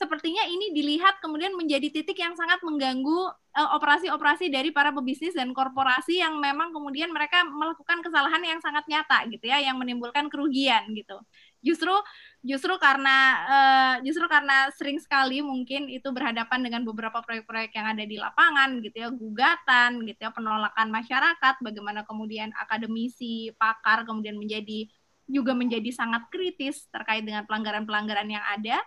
[0.00, 5.36] sepertinya ini dilihat kemudian menjadi titik yang sangat mengganggu eh, operasi-operasi uh, dari para pebisnis
[5.36, 10.32] dan korporasi yang memang kemudian mereka melakukan kesalahan yang sangat nyata gitu ya yang menimbulkan
[10.32, 11.20] kerugian gitu.
[11.60, 11.92] Justru
[12.40, 18.04] justru karena uh, justru karena sering sekali mungkin itu berhadapan dengan beberapa proyek-proyek yang ada
[18.08, 24.88] di lapangan gitu ya gugatan gitu ya penolakan masyarakat bagaimana kemudian akademisi pakar kemudian menjadi
[25.30, 28.80] juga menjadi sangat kritis terkait dengan pelanggaran-pelanggaran yang ada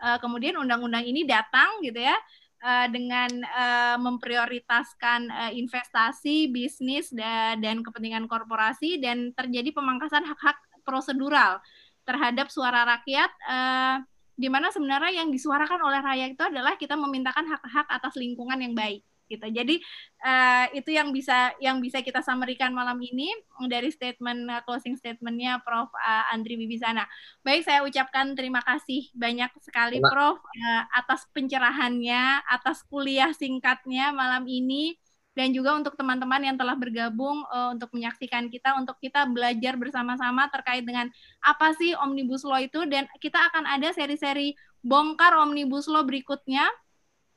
[0.00, 2.16] uh, kemudian undang-undang ini datang gitu ya
[2.62, 10.56] uh, dengan uh, memprioritaskan uh, investasi, bisnis dan, dan kepentingan korporasi dan terjadi pemangkasan hak-hak
[10.86, 11.58] prosedural
[12.06, 13.96] terhadap suara rakyat uh,
[14.36, 18.76] di mana sebenarnya yang disuarakan oleh rakyat itu adalah kita memintakan hak-hak atas lingkungan yang
[18.76, 19.46] baik gitu.
[19.46, 19.82] Jadi
[20.22, 23.30] uh, itu yang bisa yang bisa kita samerikan malam ini
[23.66, 27.04] dari statement uh, closing statementnya Prof uh, Andri Bibisana.
[27.42, 34.46] Baik, saya ucapkan terima kasih banyak sekali Prof uh, atas pencerahannya, atas kuliah singkatnya malam
[34.46, 34.96] ini
[35.36, 40.48] dan juga untuk teman-teman yang telah bergabung uh, untuk menyaksikan kita untuk kita belajar bersama-sama
[40.48, 41.12] terkait dengan
[41.44, 46.64] apa sih Omnibus Law itu dan kita akan ada seri-seri bongkar Omnibus Law berikutnya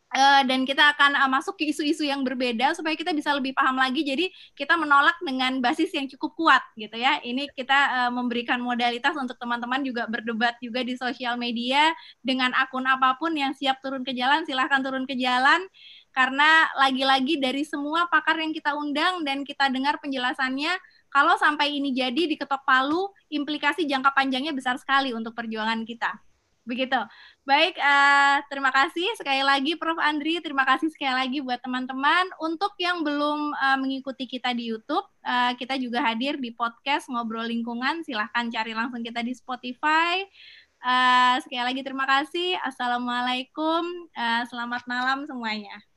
[0.09, 3.77] Uh, dan kita akan uh, masuk ke isu-isu yang berbeda supaya kita bisa lebih paham
[3.77, 4.01] lagi.
[4.01, 7.21] Jadi kita menolak dengan basis yang cukup kuat gitu ya.
[7.21, 11.93] Ini kita uh, memberikan modalitas untuk teman-teman juga berdebat juga di sosial media
[12.25, 15.61] dengan akun apa pun yang siap turun ke jalan silahkan turun ke jalan
[16.09, 20.73] karena lagi-lagi dari semua pakar yang kita undang dan kita dengar penjelasannya
[21.09, 26.21] kalau sampai ini jadi diketok palu implikasi jangka panjangnya besar sekali untuk perjuangan kita.
[26.69, 27.01] Begitu.
[27.47, 29.97] Baik, uh, terima kasih sekali lagi Prof.
[29.97, 32.29] Andri, terima kasih sekali lagi buat teman-teman.
[32.37, 37.49] Untuk yang belum uh, mengikuti kita di YouTube, uh, kita juga hadir di podcast Ngobrol
[37.49, 38.05] Lingkungan.
[38.05, 40.21] Silahkan cari langsung kita di Spotify.
[40.79, 42.55] Uh, sekali lagi terima kasih.
[42.61, 43.83] Assalamualaikum.
[44.13, 45.88] Uh, selamat malam semuanya.